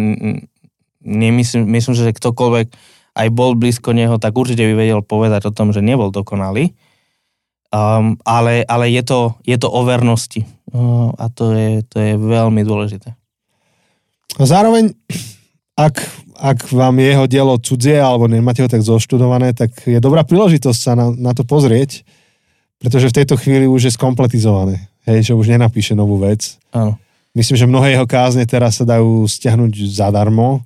nemyslím, 1.04 1.68
myslím, 1.68 1.94
že 1.94 2.16
ktokoľvek, 2.16 2.66
aj 3.14 3.28
bol 3.30 3.54
blízko 3.54 3.94
neho, 3.94 4.18
tak 4.18 4.34
určite 4.34 4.66
by 4.66 4.74
vedel 4.74 5.00
povedať 5.04 5.46
o 5.46 5.54
tom, 5.54 5.70
že 5.70 5.84
nebol 5.84 6.10
dokonalý. 6.10 6.74
Um, 7.74 8.14
ale 8.22 8.62
ale 8.70 8.86
je, 8.94 9.02
to, 9.02 9.34
je 9.42 9.58
to 9.58 9.66
o 9.66 9.82
vernosti 9.82 10.46
uh, 10.70 11.10
a 11.18 11.26
to 11.26 11.50
je, 11.58 11.82
to 11.90 11.98
je 11.98 12.14
veľmi 12.14 12.62
dôležité. 12.62 13.18
Zároveň, 14.38 14.94
ak, 15.74 15.98
ak 16.36 16.70
vám 16.74 16.98
jeho 16.98 17.24
dielo 17.30 17.54
cudzie 17.58 17.98
alebo 17.98 18.26
nemáte 18.26 18.60
ho 18.60 18.68
tak 18.68 18.82
zoštudované, 18.82 19.54
tak 19.54 19.74
je 19.86 19.98
dobrá 20.02 20.26
príležitosť 20.26 20.80
sa 20.80 20.92
na, 20.98 21.10
na 21.14 21.32
to 21.32 21.46
pozrieť, 21.46 22.02
pretože 22.78 23.10
v 23.10 23.16
tejto 23.22 23.34
chvíli 23.38 23.64
už 23.70 23.88
je 23.88 23.96
skompletizované. 23.96 24.90
Hej, 25.04 25.30
že 25.30 25.32
už 25.36 25.52
nenapíše 25.52 25.92
novú 25.92 26.18
vec. 26.20 26.56
Áno. 26.72 26.96
Myslím, 27.34 27.56
že 27.58 27.70
mnohé 27.70 27.98
jeho 27.98 28.06
kázne 28.06 28.46
teraz 28.46 28.78
sa 28.78 28.84
dajú 28.86 29.26
stiahnuť 29.26 29.72
zadarmo 29.90 30.62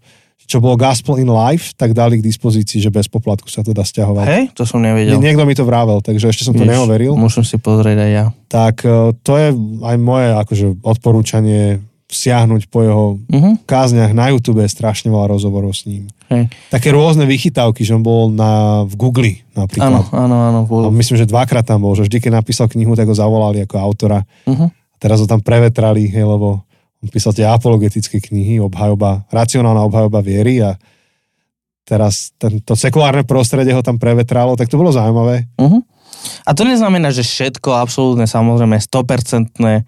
čo 0.48 0.64
bolo 0.64 0.80
Gospel 0.80 1.20
in 1.20 1.28
Life, 1.28 1.76
tak 1.76 1.92
dali 1.92 2.16
k 2.16 2.24
dispozícii, 2.24 2.80
že 2.80 2.88
bez 2.88 3.04
poplatku 3.04 3.52
sa 3.52 3.60
to 3.60 3.76
dá 3.76 3.84
stiahovať. 3.84 4.24
Hej, 4.24 4.44
to 4.56 4.64
som 4.64 4.80
nevedel. 4.80 5.20
Nie, 5.20 5.30
niekto 5.30 5.44
mi 5.44 5.52
to 5.52 5.68
vravel, 5.68 6.00
takže 6.00 6.32
ešte 6.32 6.48
som 6.48 6.56
to 6.56 6.64
Víš, 6.64 6.72
neoveril. 6.72 7.12
Musím 7.20 7.44
si 7.44 7.60
pozrieť 7.60 8.00
aj 8.00 8.10
ja. 8.10 8.24
Tak 8.48 8.80
e, 8.80 9.12
to 9.20 9.36
je 9.36 9.52
aj 9.84 9.96
moje 10.00 10.28
akože, 10.32 10.66
odporúčanie 10.80 11.84
siahnuť 12.08 12.72
po 12.72 12.80
jeho 12.80 13.04
Uh-huh. 13.20 13.54
kázniach 13.68 14.16
na 14.16 14.32
YouTube, 14.32 14.64
je 14.64 14.72
strašne 14.72 15.12
veľa 15.12 15.28
rozhovorov 15.28 15.76
s 15.76 15.84
ním. 15.84 16.08
Hej. 16.32 16.48
Také 16.72 16.88
rôzne 16.88 17.28
vychytávky, 17.28 17.84
že 17.84 17.92
on 17.92 18.00
bol 18.00 18.32
na, 18.32 18.82
v 18.88 18.94
Google 18.96 19.32
Áno, 19.52 19.68
napríklad. 19.68 20.08
áno, 20.12 20.36
áno. 20.40 20.60
A 20.64 20.68
Bol. 20.68 20.88
myslím, 20.96 21.20
že 21.20 21.28
dvakrát 21.28 21.64
tam 21.64 21.84
bol, 21.84 21.92
že 21.92 22.08
vždy, 22.08 22.16
keď 22.24 22.32
napísal 22.40 22.68
knihu, 22.68 22.96
tak 22.96 23.08
ho 23.08 23.16
zavolali 23.16 23.60
ako 23.62 23.76
autora. 23.76 24.24
Uh-huh. 24.48 24.72
Teraz 24.96 25.20
ho 25.20 25.28
tam 25.28 25.44
prevetrali, 25.44 26.08
hej, 26.08 26.24
lebo 26.24 26.64
on 26.98 27.08
písal 27.12 27.30
tie 27.30 27.44
apologetické 27.44 28.18
knihy, 28.18 28.58
obhajoba, 28.58 29.28
racionálna 29.28 29.84
obhajoba 29.84 30.18
viery 30.18 30.58
a 30.58 30.74
teraz 31.84 32.32
tento 32.36 32.72
sekulárne 32.74 33.24
prostredie 33.24 33.72
ho 33.72 33.84
tam 33.84 33.96
prevetralo, 33.96 34.56
tak 34.56 34.68
to 34.68 34.76
bolo 34.76 34.92
zaujímavé. 34.92 35.44
Uh-huh. 35.56 35.80
A 36.44 36.50
to 36.52 36.64
neznamená, 36.64 37.12
že 37.12 37.22
všetko 37.22 37.78
absolútne 37.78 38.26
samozrejme 38.26 38.76
100% 38.76 39.60
uh, 39.60 39.84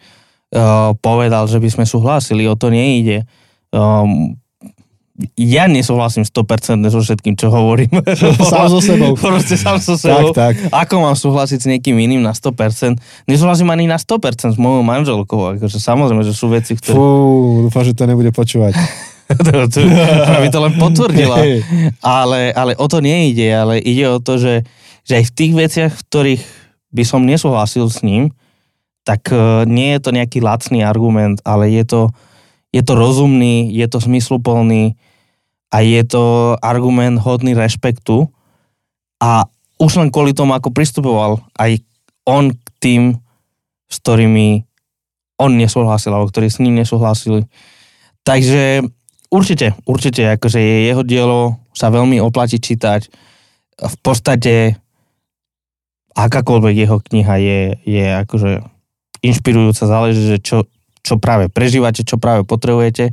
povedal, 0.99 1.47
že 1.47 1.63
by 1.63 1.69
sme 1.71 1.85
súhlasili, 1.87 2.51
o 2.51 2.59
to 2.59 2.75
nejde. 2.75 3.23
Um, 3.71 4.35
ja 5.37 5.69
nesúhlasím 5.69 6.25
100% 6.25 6.81
so 6.89 7.01
všetkým, 7.05 7.37
čo 7.37 7.53
hovorím. 7.53 7.93
Sám 8.53 8.73
so 8.73 8.81
sebou. 8.81 9.13
Proste 9.17 9.61
sám 9.61 9.77
so 9.77 10.01
sebou. 10.01 10.33
Tak, 10.33 10.57
tak. 10.57 10.73
Ako 10.73 11.05
mám 11.05 11.17
súhlasiť 11.17 11.59
s 11.61 11.67
niekým 11.69 11.97
iným 12.01 12.25
na 12.25 12.33
100%? 12.33 12.97
Nesúhlasím 13.29 13.69
ani 13.69 13.85
na 13.85 14.01
100% 14.01 14.57
s 14.57 14.59
mojou 14.59 14.81
manželkou. 14.81 15.61
Akože 15.61 15.77
samozrejme, 15.77 16.25
že 16.25 16.33
sú 16.33 16.49
veci, 16.49 16.73
ktoré... 16.73 16.97
Fú, 16.97 17.69
dúfam, 17.69 17.85
že 17.85 17.93
to 17.93 18.09
nebude 18.09 18.33
počúvať. 18.33 18.73
to, 19.47 19.69
to, 19.69 19.81
by 20.41 20.49
to 20.49 20.59
len 20.59 20.75
potvrdila. 20.81 21.37
Ale, 22.01 22.51
ale 22.57 22.73
o 22.81 22.87
to 22.91 22.99
nejde, 22.99 23.47
ale 23.53 23.79
ide 23.79 24.09
o 24.09 24.19
to, 24.19 24.41
že, 24.41 24.67
že 25.07 25.21
aj 25.21 25.25
v 25.31 25.35
tých 25.37 25.53
veciach, 25.55 25.93
v 25.95 26.05
ktorých 26.09 26.43
by 26.91 27.05
som 27.07 27.23
nesúhlasil 27.23 27.87
s 27.87 28.03
ním, 28.03 28.35
tak 29.05 29.33
uh, 29.33 29.65
nie 29.65 29.97
je 29.97 30.01
to 30.01 30.11
nejaký 30.13 30.39
lacný 30.45 30.85
argument, 30.85 31.41
ale 31.45 31.73
je 31.73 31.85
to, 31.85 32.01
je 32.71 32.83
to 32.85 32.93
rozumný, 32.95 33.73
je 33.73 33.87
to 33.89 33.99
zmysluplný 34.01 34.97
a 35.71 35.77
je 35.81 36.03
to 36.05 36.57
argument 36.61 37.23
hodný 37.23 37.55
rešpektu 37.55 38.29
a 39.23 39.47
už 39.81 39.97
len 39.97 40.13
kvôli 40.13 40.37
tomu, 40.37 40.53
ako 40.53 40.75
pristupoval 40.75 41.41
aj 41.57 41.81
on 42.29 42.53
k 42.53 42.69
tým, 42.81 43.03
s 43.89 43.97
ktorými 44.05 44.69
on 45.41 45.57
nesúhlasil, 45.57 46.13
alebo 46.13 46.29
ktorí 46.29 46.53
s 46.53 46.61
ním 46.61 46.77
nesúhlasili. 46.77 47.49
Takže 48.29 48.85
určite, 49.33 49.73
určite, 49.89 50.37
akože 50.37 50.61
jeho 50.61 51.01
dielo 51.01 51.57
sa 51.73 51.89
veľmi 51.89 52.21
oplatí 52.21 52.61
čítať. 52.61 53.09
V 53.81 53.97
podstate 54.05 54.77
akákoľvek 56.13 56.75
jeho 56.85 57.01
kniha 57.01 57.35
je, 57.41 57.61
je 57.89 58.07
akože 58.21 58.61
inšpirujúca, 59.21 59.85
záleží, 59.89 60.23
že 60.25 60.39
čo, 60.41 60.69
čo 61.01 61.17
práve 61.17 61.49
prežívate, 61.49 62.05
čo 62.05 62.17
práve 62.17 62.45
potrebujete. 62.45 63.13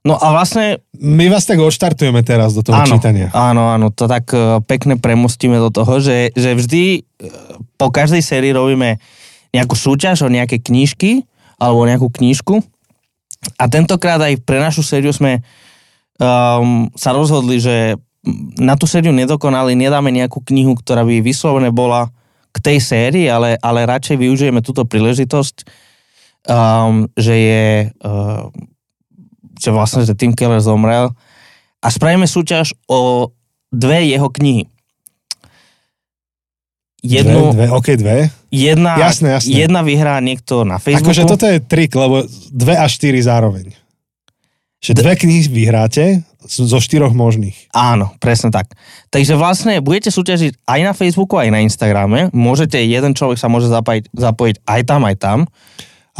No 0.00 0.16
a 0.16 0.32
vlastne... 0.32 0.80
My 0.96 1.28
vás 1.28 1.44
tak 1.44 1.60
odštartujeme 1.60 2.24
teraz 2.24 2.56
do 2.56 2.64
toho 2.64 2.80
áno, 2.80 2.88
čítania. 2.88 3.28
Áno, 3.36 3.68
áno, 3.68 3.92
to 3.92 4.08
tak 4.08 4.32
uh, 4.32 4.64
pekne 4.64 4.96
premostíme 4.96 5.60
do 5.60 5.68
toho, 5.68 6.00
že, 6.00 6.32
že 6.32 6.56
vždy 6.56 6.84
uh, 7.00 7.60
po 7.76 7.92
každej 7.92 8.24
sérii 8.24 8.56
robíme 8.56 8.96
nejakú 9.52 9.76
súťaž 9.76 10.24
o 10.24 10.32
nejaké 10.32 10.62
knižky 10.62 11.26
alebo 11.60 11.84
nejakú 11.84 12.08
knižku 12.08 12.64
a 13.56 13.64
tentokrát 13.68 14.20
aj 14.20 14.40
pre 14.44 14.60
našu 14.60 14.84
sériu 14.84 15.12
sme 15.12 15.40
um, 16.20 16.88
sa 16.92 17.16
rozhodli, 17.16 17.56
že 17.56 17.96
na 18.60 18.76
tú 18.76 18.84
sériu 18.84 19.16
nedokonali, 19.16 19.72
nedáme 19.72 20.12
nejakú 20.12 20.44
knihu, 20.44 20.76
ktorá 20.76 21.08
by 21.08 21.24
vyslovene 21.24 21.72
bola 21.72 22.12
k 22.50 22.56
tej 22.58 22.78
sérii, 22.82 23.26
ale, 23.30 23.54
ale 23.62 23.86
radšej 23.86 24.16
využijeme 24.18 24.60
túto 24.60 24.82
príležitosť, 24.82 25.64
um, 26.50 27.06
že 27.14 27.34
je 27.34 27.64
uh, 28.02 28.50
že 29.60 29.70
vlastne, 29.70 30.08
že 30.08 30.16
Tim 30.16 30.32
Keller 30.32 30.64
zomrel 30.64 31.12
a 31.84 31.86
spravíme 31.92 32.24
súťaž 32.24 32.72
o 32.88 33.28
dve 33.68 34.08
jeho 34.08 34.32
knihy. 34.32 34.64
Jednu, 37.00 37.56
Dve, 37.56 37.64
dve, 37.64 37.66
OK, 37.72 37.88
dve. 37.96 38.16
jedna, 38.52 39.00
Jasné, 39.00 39.40
jasné. 39.40 39.52
jedna 39.56 39.80
vyhrá 39.80 40.20
niekto 40.20 40.68
na 40.68 40.76
Facebooku. 40.76 41.16
Akože 41.16 41.24
toto 41.24 41.48
je 41.48 41.56
trik, 41.64 41.96
lebo 41.96 42.28
dve 42.52 42.76
a 42.76 42.84
štyri 42.84 43.16
zároveň. 43.24 43.72
Že 44.84 45.00
dve 45.00 45.12
knihy 45.16 45.48
vyhráte 45.48 46.04
zo 46.48 46.78
štyroch 46.80 47.12
možných. 47.12 47.68
Áno, 47.76 48.16
presne 48.16 48.48
tak. 48.48 48.72
Takže 49.12 49.36
vlastne 49.36 49.84
budete 49.84 50.08
súťažiť 50.08 50.64
aj 50.64 50.80
na 50.80 50.92
Facebooku, 50.96 51.36
aj 51.36 51.52
na 51.52 51.60
Instagrame. 51.60 52.32
Môžete, 52.32 52.80
jeden 52.80 53.12
človek 53.12 53.36
sa 53.36 53.52
môže 53.52 53.68
zapojiť, 53.68 54.08
zapojiť 54.14 54.56
aj 54.64 54.80
tam, 54.88 55.00
aj 55.04 55.16
tam. 55.20 55.38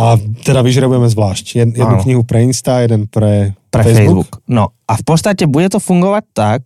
A 0.00 0.16
teda 0.44 0.64
vyžrebujeme 0.64 1.08
zvlášť. 1.08 1.44
Jed, 1.56 1.70
jednu 1.76 1.96
Áno. 1.98 2.04
knihu 2.04 2.22
pre 2.24 2.44
Insta, 2.44 2.80
jeden 2.84 3.04
pre, 3.10 3.56
pre 3.68 3.82
Facebook. 3.84 4.28
Facebook. 4.28 4.30
No 4.48 4.72
a 4.88 4.96
v 4.96 5.04
podstate 5.04 5.44
bude 5.44 5.68
to 5.68 5.82
fungovať 5.82 6.24
tak, 6.32 6.60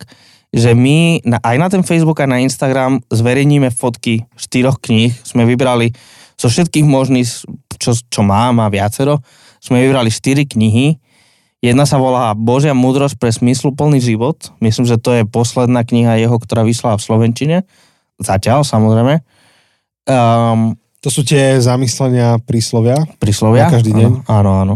že 0.55 0.71
my 0.71 1.19
na, 1.27 1.43
aj 1.43 1.55
na 1.59 1.67
ten 1.67 1.83
Facebook 1.83 2.15
a 2.23 2.31
na 2.31 2.39
Instagram 2.39 3.03
zverejníme 3.11 3.75
fotky 3.75 4.23
štyroch 4.39 4.79
kníh. 4.79 5.11
Sme 5.27 5.43
vybrali 5.43 5.91
zo 6.39 6.47
všetkých 6.47 6.87
možných, 6.87 7.27
čo, 7.75 7.91
čo 7.91 8.21
mám 8.23 8.63
a 8.63 8.71
viacero, 8.71 9.19
sme 9.59 9.83
vybrali 9.83 10.07
štyri 10.07 10.47
knihy. 10.47 10.95
Jedna 11.59 11.83
sa 11.83 11.95
volá 11.95 12.31
Božia 12.31 12.71
múdrosť 12.71 13.15
pre 13.15 13.29
smysluplný 13.29 13.97
život. 13.97 14.37
Myslím, 14.59 14.85
že 14.85 14.95
to 14.95 15.11
je 15.11 15.23
posledná 15.23 15.81
kniha 15.81 16.17
jeho, 16.17 16.35
ktorá 16.35 16.61
vyšla 16.61 16.95
v 16.95 17.01
Slovenčine. 17.01 17.57
Zatiaľ, 18.17 18.61
samozrejme. 18.61 19.23
Um, 20.05 20.75
To 20.99 21.09
sú 21.09 21.21
tie 21.21 21.57
zamyslenia 21.57 22.37
príslovia. 22.39 23.05
príslovia. 23.17 23.65
Na 23.65 23.73
každý 23.73 23.93
deň. 23.93 24.25
Áno, 24.25 24.25
áno, 24.25 24.51
áno. 24.59 24.75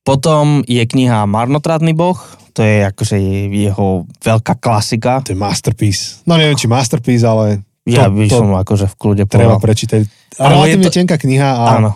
Potom 0.00 0.60
je 0.62 0.80
kniha 0.80 1.24
Marnotratný 1.24 1.92
boh, 1.92 2.16
to 2.50 2.60
je 2.60 2.84
akože 2.84 3.16
jeho 3.48 3.86
veľká 4.18 4.56
klasika. 4.56 5.20
To 5.22 5.32
je 5.32 5.38
masterpiece. 5.38 6.24
No 6.24 6.34
neviem, 6.34 6.52
či 6.54 6.66
masterpiece, 6.66 7.22
ale 7.22 7.64
Ja 7.84 8.06
to, 8.06 8.12
by 8.12 8.24
to 8.26 8.36
som 8.38 8.52
akože 8.54 8.86
v 8.86 8.94
kľude 8.94 9.24
treba 9.24 9.56
povedal. 9.56 9.60
prečítať. 9.62 10.00
A 10.36 10.40
Ale 10.42 10.52
relatívne 10.68 10.82
je 10.82 10.88
to- 10.88 10.98
tenká 10.98 11.16
kniha 11.16 11.48
a... 11.50 11.64
Áno, 11.78 11.90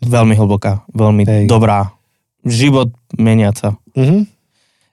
veľmi 0.00 0.34
hlboká, 0.34 0.86
veľmi 0.88 1.22
Hej. 1.24 1.42
dobrá. 1.46 1.95
Život 2.46 2.94
meniaca. 3.18 3.74
Uh-huh. 3.92 4.22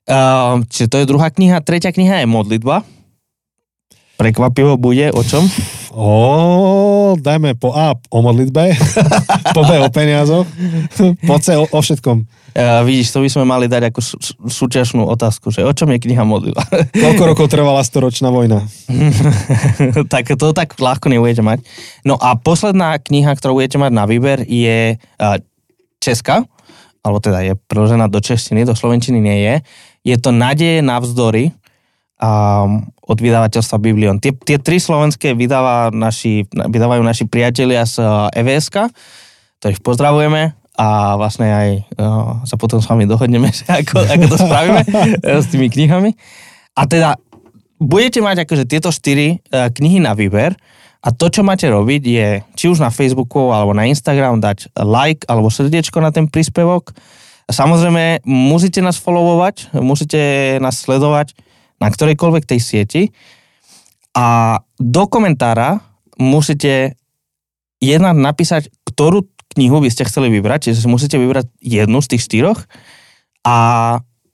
Uh, 0.04 0.66
čiže 0.68 0.90
to 0.90 0.98
je 1.00 1.10
druhá 1.10 1.30
kniha. 1.30 1.62
Tretia 1.62 1.94
kniha 1.94 2.26
je 2.26 2.28
Modlitba. 2.28 2.84
Prekvapivo 4.18 4.76
bude, 4.78 5.10
o 5.14 5.22
čom? 5.24 5.46
O, 5.94 7.14
dajme 7.22 7.54
po 7.54 7.70
A 7.78 7.94
o 8.10 8.26
modlitbe, 8.26 8.74
po 9.58 9.62
B 9.62 9.78
o 9.78 9.90
peniazoch, 9.94 10.50
po 11.22 11.36
C 11.38 11.54
o, 11.54 11.70
o 11.70 11.80
všetkom. 11.82 12.26
Uh, 12.54 12.82
vidíš, 12.86 13.14
to 13.14 13.22
by 13.22 13.30
sme 13.30 13.46
mali 13.46 13.66
dať 13.66 13.94
ako 13.94 14.00
sú, 14.02 14.16
sú- 14.22 14.38
súťažnú 14.46 15.06
otázku, 15.06 15.50
že 15.54 15.66
o 15.66 15.74
čom 15.74 15.90
je 15.94 16.02
kniha 16.02 16.26
Modlitba? 16.26 16.66
Koľko 16.94 17.24
rokov 17.26 17.46
trvala 17.50 17.82
storočná 17.86 18.34
vojna? 18.34 18.66
tak 20.14 20.34
to 20.34 20.54
tak 20.54 20.74
ľahko 20.78 21.10
nebudete 21.14 21.46
mať. 21.46 21.66
No 22.06 22.18
a 22.18 22.38
posledná 22.38 22.98
kniha, 22.98 23.34
ktorú 23.38 23.62
budete 23.62 23.78
mať 23.78 23.92
na 23.94 24.06
výber 24.10 24.46
je 24.46 24.98
uh, 24.98 25.38
Česká, 26.02 26.46
alebo 27.04 27.20
teda 27.20 27.44
je 27.44 27.54
preložená 27.68 28.08
do 28.08 28.24
češtiny, 28.24 28.64
do 28.64 28.74
slovenčiny 28.74 29.20
nie 29.20 29.38
je. 29.44 29.56
Je 30.08 30.16
to 30.16 30.32
Nadeje 30.32 30.80
navzdory 30.80 31.52
um, 32.24 32.88
od 33.04 33.18
vydavateľstva 33.20 33.78
Biblion. 33.84 34.18
Tie, 34.24 34.32
tie 34.32 34.56
tri 34.56 34.80
slovenské 34.80 35.36
vydáva 35.36 35.92
naši, 35.92 36.48
vydávajú 36.48 37.04
naši 37.04 37.28
priatelia 37.28 37.84
z 37.84 38.00
uh, 38.00 38.32
EVSK, 38.32 38.88
ktorých 39.60 39.84
pozdravujeme 39.84 40.56
a 40.74 41.20
vlastne 41.20 41.48
aj 41.52 41.70
uh, 42.00 42.42
sa 42.48 42.56
potom 42.56 42.80
s 42.80 42.88
vami 42.88 43.04
dohodneme, 43.06 43.52
že 43.58 43.68
ako, 43.68 44.00
ako 44.00 44.26
to 44.32 44.38
spravíme 44.40 44.82
eh, 44.88 45.40
s 45.44 45.52
tými 45.52 45.68
knihami. 45.68 46.16
A 46.74 46.88
teda 46.88 47.20
budete 47.78 48.24
mať 48.24 48.48
akože 48.48 48.64
tieto 48.66 48.90
štyri 48.90 49.44
uh, 49.52 49.68
knihy 49.70 50.00
na 50.00 50.16
výber 50.16 50.56
a 51.04 51.12
to, 51.12 51.28
čo 51.28 51.44
máte 51.44 51.68
robiť 51.68 52.02
je, 52.08 52.30
či 52.56 52.66
už 52.72 52.80
na 52.80 52.88
Facebooku 52.88 53.52
alebo 53.52 53.76
na 53.76 53.84
Instagram 53.92 54.40
dať 54.40 54.72
like 54.80 55.28
alebo 55.28 55.52
srdiečko 55.52 56.00
na 56.00 56.16
ten 56.16 56.32
príspevok. 56.32 56.96
Samozrejme, 57.52 58.24
musíte 58.24 58.80
nás 58.80 58.96
followovať, 58.96 59.76
musíte 59.84 60.56
nás 60.64 60.80
sledovať 60.80 61.36
na 61.84 61.92
ktorejkoľvek 61.92 62.44
tej 62.48 62.60
sieti 62.64 63.04
a 64.16 64.58
do 64.80 65.04
komentára 65.12 65.84
musíte 66.16 66.96
jedna 67.84 68.16
napísať, 68.16 68.72
ktorú 68.88 69.28
knihu 69.60 69.84
by 69.84 69.92
ste 69.92 70.08
chceli 70.08 70.32
vybrať, 70.32 70.72
čiže 70.72 70.88
musíte 70.88 71.20
vybrať 71.20 71.52
jednu 71.60 72.00
z 72.00 72.16
tých 72.16 72.24
štyroch 72.24 72.64
a 73.44 73.56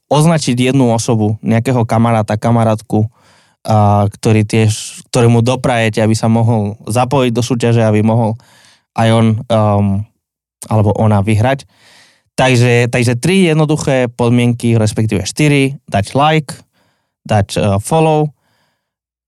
označiť 0.09 0.53
jednu 0.53 0.93
osobu, 0.93 1.41
nejakého 1.41 1.82
kamaráta, 1.89 2.38
kamarátku, 2.38 3.09
a, 3.66 4.07
ktorý 4.07 4.47
tiež, 4.47 5.03
ktorému 5.12 5.43
doprajete, 5.43 5.99
aby 5.99 6.16
sa 6.16 6.32
mohol 6.32 6.80
zapojiť 6.88 7.32
do 7.34 7.43
súťaže, 7.43 7.84
aby 7.84 8.03
mohol 8.03 8.39
aj 8.95 9.10
on 9.14 9.28
um, 9.47 9.88
alebo 10.68 10.91
ona 10.99 11.24
vyhrať. 11.24 11.64
Takže, 12.36 12.88
takže 12.88 13.20
tri 13.20 13.51
jednoduché 13.51 14.07
podmienky, 14.12 14.80
respektíve 14.80 15.28
štyri, 15.28 15.80
dať 15.91 16.05
like, 16.16 16.55
dať 17.28 17.47
uh, 17.55 17.64
follow, 17.84 18.32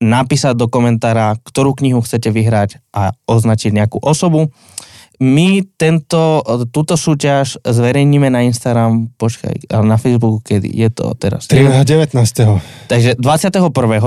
napísať 0.02 0.58
do 0.58 0.66
komentára, 0.66 1.38
ktorú 1.46 1.78
knihu 1.78 2.02
chcete 2.02 2.32
vyhrať 2.32 2.82
a 2.90 3.14
označiť 3.30 3.70
nejakú 3.70 4.02
osobu. 4.02 4.50
My 5.20 5.60
tento, 5.76 6.40
túto 6.72 6.96
súťaž 6.96 7.60
zverejníme 7.62 8.32
na 8.32 8.42
Instagram, 8.48 9.12
počkaj, 9.20 9.68
ale 9.68 9.84
na 9.84 10.00
Facebooku, 10.00 10.40
kedy 10.40 10.72
je 10.72 10.88
to 10.88 11.12
teraz? 11.20 11.46
19. 11.50 12.12
Takže 12.88 13.20
21. 13.20 13.60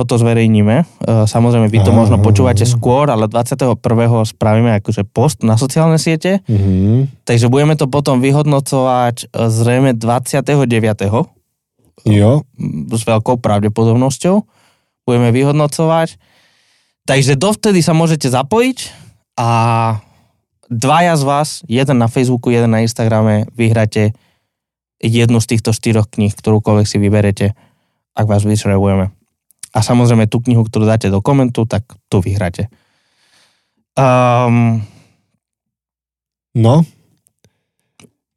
to 0.07 0.15
zverejníme. 0.17 0.75
E, 0.81 0.85
samozrejme, 1.29 1.69
vy 1.69 1.79
to 1.85 1.93
Aha. 1.93 1.99
možno 2.01 2.17
počúvate 2.19 2.65
skôr, 2.65 3.07
ale 3.07 3.29
21. 3.29 3.77
spravíme 4.25 4.81
akože 4.81 5.05
post 5.05 5.45
na 5.45 5.55
sociálne 5.55 6.01
siete. 6.01 6.41
Mm-hmm. 6.49 7.23
Takže 7.23 7.47
budeme 7.47 7.77
to 7.77 7.85
potom 7.85 8.19
vyhodnocovať 8.19 9.29
e, 9.29 9.47
zrejme 9.47 9.93
29. 9.93 10.45
Jo. 12.05 12.31
S 12.91 13.01
veľkou 13.05 13.39
pravdepodobnosťou. 13.39 14.35
Budeme 15.05 15.29
vyhodnocovať. 15.31 16.17
Takže 17.05 17.37
dovtedy 17.37 17.85
sa 17.85 17.93
môžete 17.93 18.33
zapojiť 18.33 18.77
a 19.37 19.49
dvaja 20.69 21.13
z 21.17 21.23
vás, 21.23 21.49
jeden 21.69 21.97
na 21.97 22.07
Facebooku, 22.07 22.49
jeden 22.49 22.71
na 22.71 22.81
Instagrame, 22.81 23.45
vyhráte 23.53 24.13
jednu 24.99 25.37
z 25.41 25.47
týchto 25.55 25.75
štyroch 25.75 26.09
kníh, 26.09 26.33
ktorúkoľvek 26.33 26.87
si 26.87 26.97
vyberete, 26.97 27.53
ak 28.15 28.25
vás 28.25 28.47
vyšrebujeme. 28.47 29.11
A 29.75 29.79
samozrejme 29.83 30.31
tú 30.31 30.39
knihu, 30.39 30.63
ktorú 30.63 30.87
dáte 30.87 31.11
do 31.11 31.19
komentu, 31.19 31.67
tak 31.67 31.83
tu 32.07 32.23
vyhráte. 32.23 32.71
Um, 33.95 34.83
no, 36.55 36.87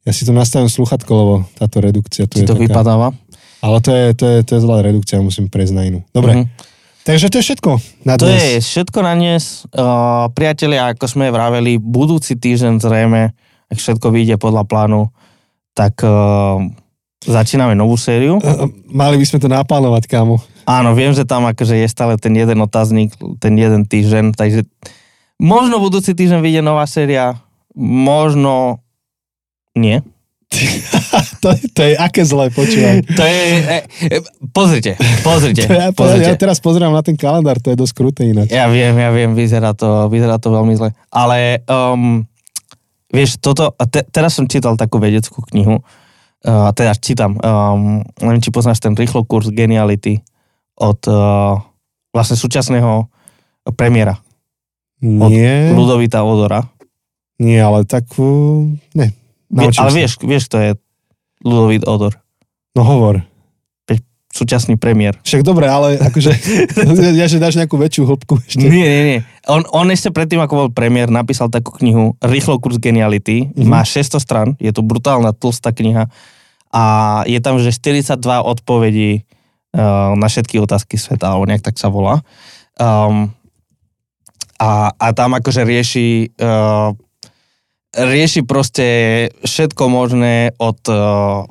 ja 0.03 0.13
si 0.17 0.25
tu 0.27 0.33
nastavím 0.33 0.73
sluchatko, 0.73 1.11
lebo 1.15 1.35
táto 1.55 1.85
redukcia 1.85 2.25
tu 2.27 2.43
je 2.43 2.49
to 2.49 2.57
taká... 2.57 2.65
vypadáva. 2.65 3.09
Ale 3.59 3.79
to 3.83 3.91
je, 3.91 4.07
to, 4.15 4.25
je, 4.25 4.39
to 4.47 4.53
je 4.55 4.61
zlá 4.63 4.83
redukcia, 4.83 5.19
musím 5.21 5.51
prejsť 5.51 5.75
na 5.75 5.83
inú. 5.85 6.01
Dobre, 6.15 6.33
mm-hmm. 6.33 6.78
Takže 7.09 7.33
to 7.33 7.41
je 7.41 7.45
všetko 7.49 7.71
na 8.05 8.21
dnes. 8.21 8.21
To 8.21 8.29
je 8.29 8.61
všetko 8.61 8.99
na 9.01 9.17
dnes. 9.17 9.65
Uh, 9.73 10.29
priatelia, 10.37 10.93
ako 10.93 11.09
sme 11.09 11.33
vraveli, 11.33 11.81
budúci 11.81 12.37
týždeň 12.37 12.85
zrejme, 12.85 13.33
ak 13.73 13.77
všetko 13.81 14.13
vyjde 14.13 14.37
podľa 14.37 14.69
plánu, 14.69 15.09
tak 15.73 16.05
uh, 16.05 16.61
začíname 17.25 17.73
novú 17.73 17.97
sériu. 17.97 18.37
Uh, 18.45 18.69
mali 18.93 19.17
by 19.17 19.25
sme 19.25 19.41
to 19.41 19.49
naplánovať, 19.49 20.05
kámo. 20.05 20.37
Áno, 20.69 20.93
viem, 20.93 21.17
že 21.17 21.25
tam 21.25 21.49
akože 21.49 21.81
je 21.81 21.89
stále 21.89 22.21
ten 22.21 22.37
jeden 22.37 22.61
otáznik, 22.61 23.17
ten 23.41 23.57
jeden 23.57 23.89
týždeň, 23.89 24.37
takže 24.37 24.69
možno 25.41 25.81
budúci 25.81 26.13
týždeň 26.13 26.45
vyjde 26.45 26.61
nová 26.61 26.85
séria, 26.85 27.41
možno 27.81 28.85
nie. 29.73 30.05
to, 31.45 31.49
to 31.77 31.81
je 31.85 31.95
aké 31.95 32.25
zlé, 32.25 32.49
počúvaj. 32.49 33.05
To 33.05 33.23
je, 33.23 33.41
e, 33.61 33.79
e, 34.09 34.19
pozrite, 34.49 34.97
pozrite, 35.21 35.69
ja, 35.81 35.93
pozrite. 35.93 36.25
Ja 36.25 36.41
teraz 36.41 36.59
pozerám 36.65 36.93
na 36.97 37.05
ten 37.05 37.21
kalendár, 37.21 37.61
to 37.61 37.69
je 37.69 37.77
dosť 37.77 37.93
kruté 37.93 38.23
ináč. 38.33 38.49
Ja 38.49 38.65
viem, 38.73 38.97
ja 38.97 39.13
viem, 39.13 39.37
vyzerá 39.37 39.77
to, 39.77 40.09
vyzerá 40.09 40.41
to 40.41 40.49
veľmi 40.49 40.73
zle. 40.73 40.97
Ale 41.13 41.61
um, 41.69 42.25
vieš, 43.13 43.37
toto, 43.45 43.77
te, 43.93 44.09
teraz 44.09 44.41
som 44.41 44.49
čítal 44.49 44.81
takú 44.81 44.97
vedeckú 44.97 45.45
knihu, 45.53 45.85
uh, 45.85 46.73
teda 46.73 46.97
čítam, 46.97 47.37
um, 47.37 48.01
neviem, 48.25 48.41
či 48.41 48.49
poznáš 48.49 48.81
ten 48.81 48.97
rýchlo 48.97 49.29
kurz 49.29 49.53
Geniality 49.53 50.25
od 50.81 51.01
uh, 51.13 51.61
vlastne 52.09 52.41
súčasného 52.41 53.05
premiéra. 53.77 54.17
Nie. 55.05 55.71
Od 55.71 55.77
Ludovita 55.77 56.25
Odora. 56.25 56.65
Nie, 57.39 57.69
ale 57.69 57.85
tak, 57.85 58.09
uh, 58.17 58.65
ne, 58.97 59.13
Naučím 59.49 59.81
ale 59.81 59.91
vieš, 59.93 60.21
vieš, 60.21 60.45
to 60.53 60.57
je 60.61 60.71
Ludovít 61.45 61.89
Odor. 61.89 62.17
No 62.77 62.85
hovor. 62.85 63.25
Súčasný 64.29 64.77
premiér. 64.77 65.17
Však 65.25 65.41
dobre, 65.41 65.73
ale 65.73 65.97
akože, 65.97 66.31
ja 67.21 67.27
že 67.27 67.41
dáš 67.41 67.57
nejakú 67.57 67.81
väčšiu 67.81 68.05
hĺbku 68.05 68.37
ešte. 68.45 68.61
Nie, 68.61 68.85
nie, 68.85 69.03
nie. 69.09 69.21
On, 69.49 69.65
on 69.73 69.89
ešte 69.89 70.13
predtým, 70.13 70.37
ako 70.37 70.55
bol 70.55 70.69
premiér, 70.69 71.09
napísal 71.09 71.49
takú 71.49 71.73
knihu 71.81 72.13
Rýchlo 72.21 72.61
kurz 72.61 72.77
geniality. 72.77 73.49
Mm-hmm. 73.49 73.65
Má 73.65 73.81
600 73.89 74.21
stran, 74.21 74.49
je 74.61 74.69
to 74.69 74.85
brutálna, 74.85 75.33
tlstá 75.33 75.73
kniha. 75.73 76.13
A 76.69 76.83
je 77.25 77.41
tam, 77.41 77.57
že 77.57 77.73
42 77.73 78.21
odpovedí 78.45 79.25
uh, 79.25 80.13
na 80.13 80.29
všetky 80.29 80.61
otázky 80.61 81.01
sveta, 81.01 81.33
alebo 81.33 81.49
nejak 81.49 81.65
tak 81.65 81.81
sa 81.81 81.89
volá. 81.89 82.21
Um, 82.77 83.33
a, 84.61 84.93
a 84.93 85.07
tam 85.17 85.41
akože 85.41 85.65
rieši 85.65 86.37
uh, 86.37 86.93
rieši 87.97 88.45
proste 88.45 88.87
všetko 89.45 89.89
možné 89.89 90.53
od 90.61 90.81
uh, 90.91 91.49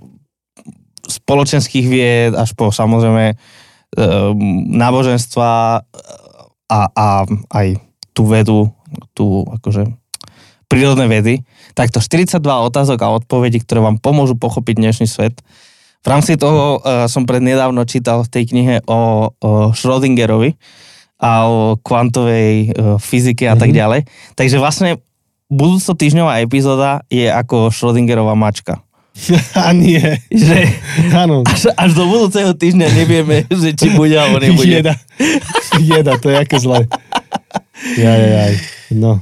spoločenských 1.08 1.86
vied 1.88 2.32
až 2.36 2.54
po 2.54 2.70
samozrejme 2.70 3.34
uh, 3.34 4.32
náboženstva 4.70 5.82
a, 6.68 6.80
a 6.92 7.08
aj 7.50 7.68
tú 8.12 8.28
vedu, 8.28 8.70
tú 9.16 9.48
akože 9.48 9.88
prírodné 10.68 11.08
vedy. 11.08 11.48
Takto 11.74 12.04
42 12.04 12.44
otázok 12.44 13.00
a 13.02 13.16
odpovedí, 13.16 13.64
ktoré 13.64 13.80
vám 13.80 13.98
pomôžu 14.04 14.36
pochopiť 14.36 14.76
dnešný 14.78 15.08
svet. 15.08 15.40
V 16.04 16.08
rámci 16.08 16.36
toho 16.36 16.78
uh, 16.78 17.08
som 17.10 17.26
prednedávno 17.26 17.82
čítal 17.88 18.22
v 18.24 18.32
tej 18.32 18.44
knihe 18.54 18.76
o, 18.86 19.32
o 19.32 19.50
Schrödingerovi 19.74 20.56
a 21.18 21.50
o 21.50 21.82
kvantovej 21.82 22.70
uh, 22.70 23.02
fyzike 23.02 23.48
a 23.48 23.56
mm-hmm. 23.56 23.62
tak 23.62 23.70
mhm. 23.74 23.78
ďalej. 23.78 24.02
Takže 24.38 24.58
vlastne 24.62 25.02
budúco 25.48 25.95
týždňová 25.95 26.43
epizóda 26.43 27.04
je 27.08 27.28
ako 27.28 27.72
Schrödingerová 27.72 28.36
mačka. 28.36 28.84
A 29.58 29.74
nie. 29.74 30.00
Že. 30.30 30.58
Až, 31.48 31.62
až 31.74 31.91
do 31.98 32.06
budúceho 32.06 32.54
týždňa 32.54 32.88
nevieme, 32.93 33.43
že 33.50 33.74
či 33.74 33.91
bude 33.98 34.14
alebo 34.14 34.38
nebude. 34.45 34.84
Jeda. 34.84 34.93
Jeda, 35.89 36.14
to 36.22 36.30
je 36.30 36.36
aké 36.38 36.58
zlé. 36.62 36.86
Jaj, 37.98 38.22
jaj, 38.22 38.54
no. 38.98 39.22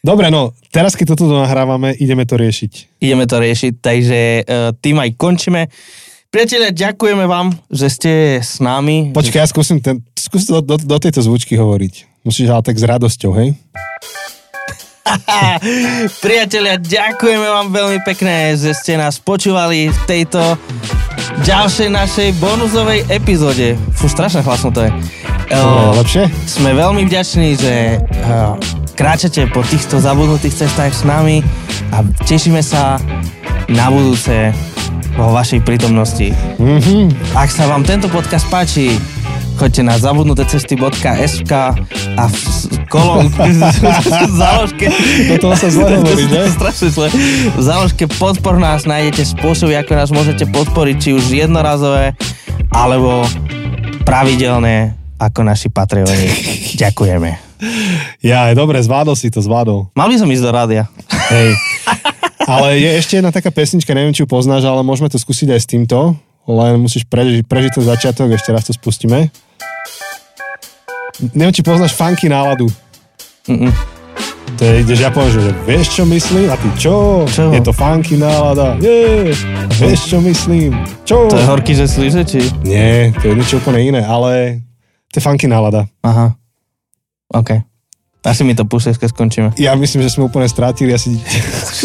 Dobre, 0.00 0.32
no, 0.32 0.56
teraz 0.72 0.96
keď 0.96 1.12
toto 1.12 1.28
nahrávame, 1.28 1.92
ideme 2.00 2.24
to 2.24 2.40
riešiť. 2.40 3.04
Ideme 3.04 3.28
to 3.28 3.36
riešiť, 3.36 3.72
takže 3.84 4.20
uh, 4.40 4.72
tým 4.80 4.96
aj 4.96 5.10
končíme. 5.20 5.68
Priatelia, 6.32 6.72
ďakujeme 6.72 7.28
vám, 7.28 7.52
že 7.68 7.86
ste 7.92 8.12
s 8.40 8.64
nami. 8.64 9.12
Počkaj, 9.12 9.40
ja 9.44 9.48
skúsim, 9.50 9.82
ten, 9.84 10.00
skúsim 10.16 10.56
do, 10.56 10.64
do, 10.64 10.76
do 10.80 10.96
tejto 10.96 11.20
zvučky 11.20 11.58
hovoriť. 11.58 12.24
Musíš 12.24 12.48
ale 12.48 12.64
tak 12.64 12.80
s 12.80 12.84
radosťou, 12.86 13.32
hej? 13.36 13.52
Priatelia, 16.24 16.76
ďakujeme 16.78 17.46
vám 17.46 17.68
veľmi 17.72 17.98
pekne, 18.06 18.54
že 18.54 18.74
ste 18.76 18.94
nás 18.96 19.18
počúvali 19.18 19.90
v 19.90 20.00
tejto 20.06 20.56
ďalšej 21.42 21.88
našej 21.88 22.28
bonusovej 22.38 23.06
epizóde. 23.10 23.74
Fú, 23.96 24.06
strašne 24.06 24.44
hlasno 24.44 24.70
to 24.70 24.86
je. 24.86 24.90
Uh, 25.50 25.90
lepšie? 25.98 26.30
Sme 26.46 26.70
veľmi 26.78 27.10
vďační, 27.10 27.58
že 27.58 27.98
uh, 27.98 28.54
kráčate 28.94 29.50
po 29.50 29.66
týchto 29.66 29.98
zabudnutých 29.98 30.62
cestách 30.66 30.94
s 30.94 31.02
nami 31.02 31.42
a 31.90 32.06
tešíme 32.28 32.62
sa 32.62 33.02
na 33.66 33.90
budúce 33.90 34.54
vo 35.18 35.34
vašej 35.34 35.66
prítomnosti. 35.66 36.30
Mm-hmm. 36.62 37.34
Ak 37.34 37.50
sa 37.50 37.66
vám 37.66 37.82
tento 37.82 38.06
podcast 38.06 38.46
páči, 38.46 38.94
choďte 39.58 39.82
na 39.82 39.98
zabudnutecesty.sk 39.98 41.52
a 42.14 42.24
v 42.30 42.34
kolom 42.90 43.30
v 43.30 44.34
záložke 44.34 44.90
do 45.30 45.38
toho 45.38 45.54
sa 45.54 45.70
zle 45.70 46.02
hovorí, 46.02 46.26
ne? 46.26 46.50
Strašne 46.50 46.90
zle. 46.90 47.06
V 47.54 47.62
záložke 47.62 48.10
podpor 48.10 48.58
nás 48.58 48.82
nájdete 48.82 49.38
spôsoby, 49.38 49.78
ako 49.78 49.92
nás 49.94 50.10
môžete 50.10 50.50
podporiť, 50.50 50.96
či 50.98 51.10
už 51.14 51.30
jednorazové, 51.30 52.18
alebo 52.74 53.22
pravidelné, 54.02 54.98
ako 55.22 55.46
naši 55.46 55.70
Patreoni. 55.70 56.28
Ďakujeme. 56.74 57.30
Ja, 58.24 58.50
dobre, 58.56 58.82
zvládol 58.82 59.14
si 59.14 59.30
to, 59.30 59.38
zvládol. 59.38 59.94
Mal 59.94 60.10
by 60.10 60.16
som 60.18 60.26
ísť 60.26 60.42
do 60.42 60.50
rádia. 60.50 60.90
Hej. 61.30 61.54
Ale 62.50 62.82
je 62.82 62.90
ešte 62.98 63.20
jedna 63.20 63.30
taká 63.30 63.54
pesnička, 63.54 63.94
neviem, 63.94 64.10
či 64.10 64.24
ju 64.24 64.28
poznáš, 64.28 64.66
ale 64.66 64.82
môžeme 64.82 65.06
to 65.06 65.20
skúsiť 65.20 65.54
aj 65.54 65.60
s 65.62 65.70
týmto. 65.70 66.18
Len 66.48 66.80
musíš 66.82 67.06
prežiť, 67.06 67.46
prežiť 67.46 67.78
ten 67.78 67.84
začiatok, 67.86 68.34
ešte 68.34 68.50
raz 68.50 68.66
to 68.66 68.74
spustíme. 68.74 69.30
Neviem, 71.36 71.54
či 71.54 71.62
poznáš 71.62 71.92
funky 71.92 72.28
náladu. 72.32 72.68
Mm-mm. 73.48 73.72
To 74.58 74.62
je, 74.66 74.84
ideš, 74.84 74.98
ja 75.00 75.08
poviem, 75.08 75.32
že 75.32 75.42
vieš 75.64 75.86
čo 75.96 76.04
myslím? 76.04 76.52
A 76.52 76.56
ty 76.60 76.68
čo? 76.76 77.24
Čo? 77.24 77.48
Je 77.48 77.64
to 77.64 77.72
funky 77.72 78.20
nálada. 78.20 78.76
Yeah. 78.76 79.32
Vieš 79.80 80.10
čo 80.12 80.18
myslím? 80.20 80.76
Čo? 81.08 81.32
To 81.32 81.38
je 81.38 81.46
horký, 81.48 81.72
že 81.72 81.88
slíže, 81.88 82.28
či? 82.28 82.44
Nie, 82.60 83.14
to 83.16 83.32
je 83.32 83.34
niečo 83.40 83.56
úplne 83.56 83.80
iné, 83.80 84.04
ale 84.04 84.60
to 85.08 85.16
je 85.16 85.24
funky 85.24 85.48
nálada. 85.48 85.88
Aha. 86.04 86.36
OK. 87.32 87.62
Asi 88.20 88.44
mi 88.44 88.52
to 88.52 88.68
púšeš, 88.68 89.00
keď 89.00 89.08
skončíme. 89.16 89.48
Ja 89.56 89.72
myslím, 89.72 90.04
že 90.04 90.12
sme 90.12 90.28
úplne 90.28 90.44
strátili 90.44 90.92
asi 90.92 91.16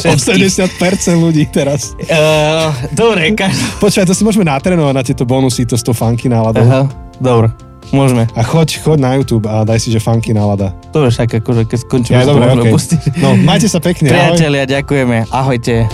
80% 0.04 0.68
ľudí 1.16 1.48
teraz. 1.48 1.96
Uh, 1.96 2.76
dobre, 2.92 3.32
kaž... 3.32 3.56
Počkaj, 3.80 4.04
to 4.04 4.12
si 4.12 4.28
môžeme 4.28 4.44
natrénovať 4.44 4.94
na 5.00 5.04
tieto 5.06 5.24
bonusy, 5.24 5.64
to 5.64 5.80
s 5.80 5.84
tou 5.86 5.96
funky 5.96 6.28
náladou. 6.28 6.60
Aha, 6.60 6.92
dobre. 7.24 7.56
Môžeme. 7.96 8.28
A 8.36 8.44
choď, 8.44 8.84
choď 8.84 8.98
na 9.00 9.16
YouTube 9.16 9.48
a 9.48 9.64
daj 9.64 9.80
si, 9.80 9.88
že 9.88 10.04
funky 10.04 10.36
nálada. 10.36 10.76
Dobre, 10.92 11.08
však 11.10 11.40
akože 11.40 11.64
keď 11.64 11.80
skončíme, 11.80 12.14
Ja, 12.14 12.28
dobre, 12.28 12.68
pustiť. 12.68 13.24
No, 13.24 13.40
majte 13.40 13.72
sa 13.72 13.80
pekne. 13.80 14.12
ahoj. 14.12 14.36
Priatelia, 14.36 14.64
ďakujeme. 14.68 15.18
Ahojte. 15.32 15.88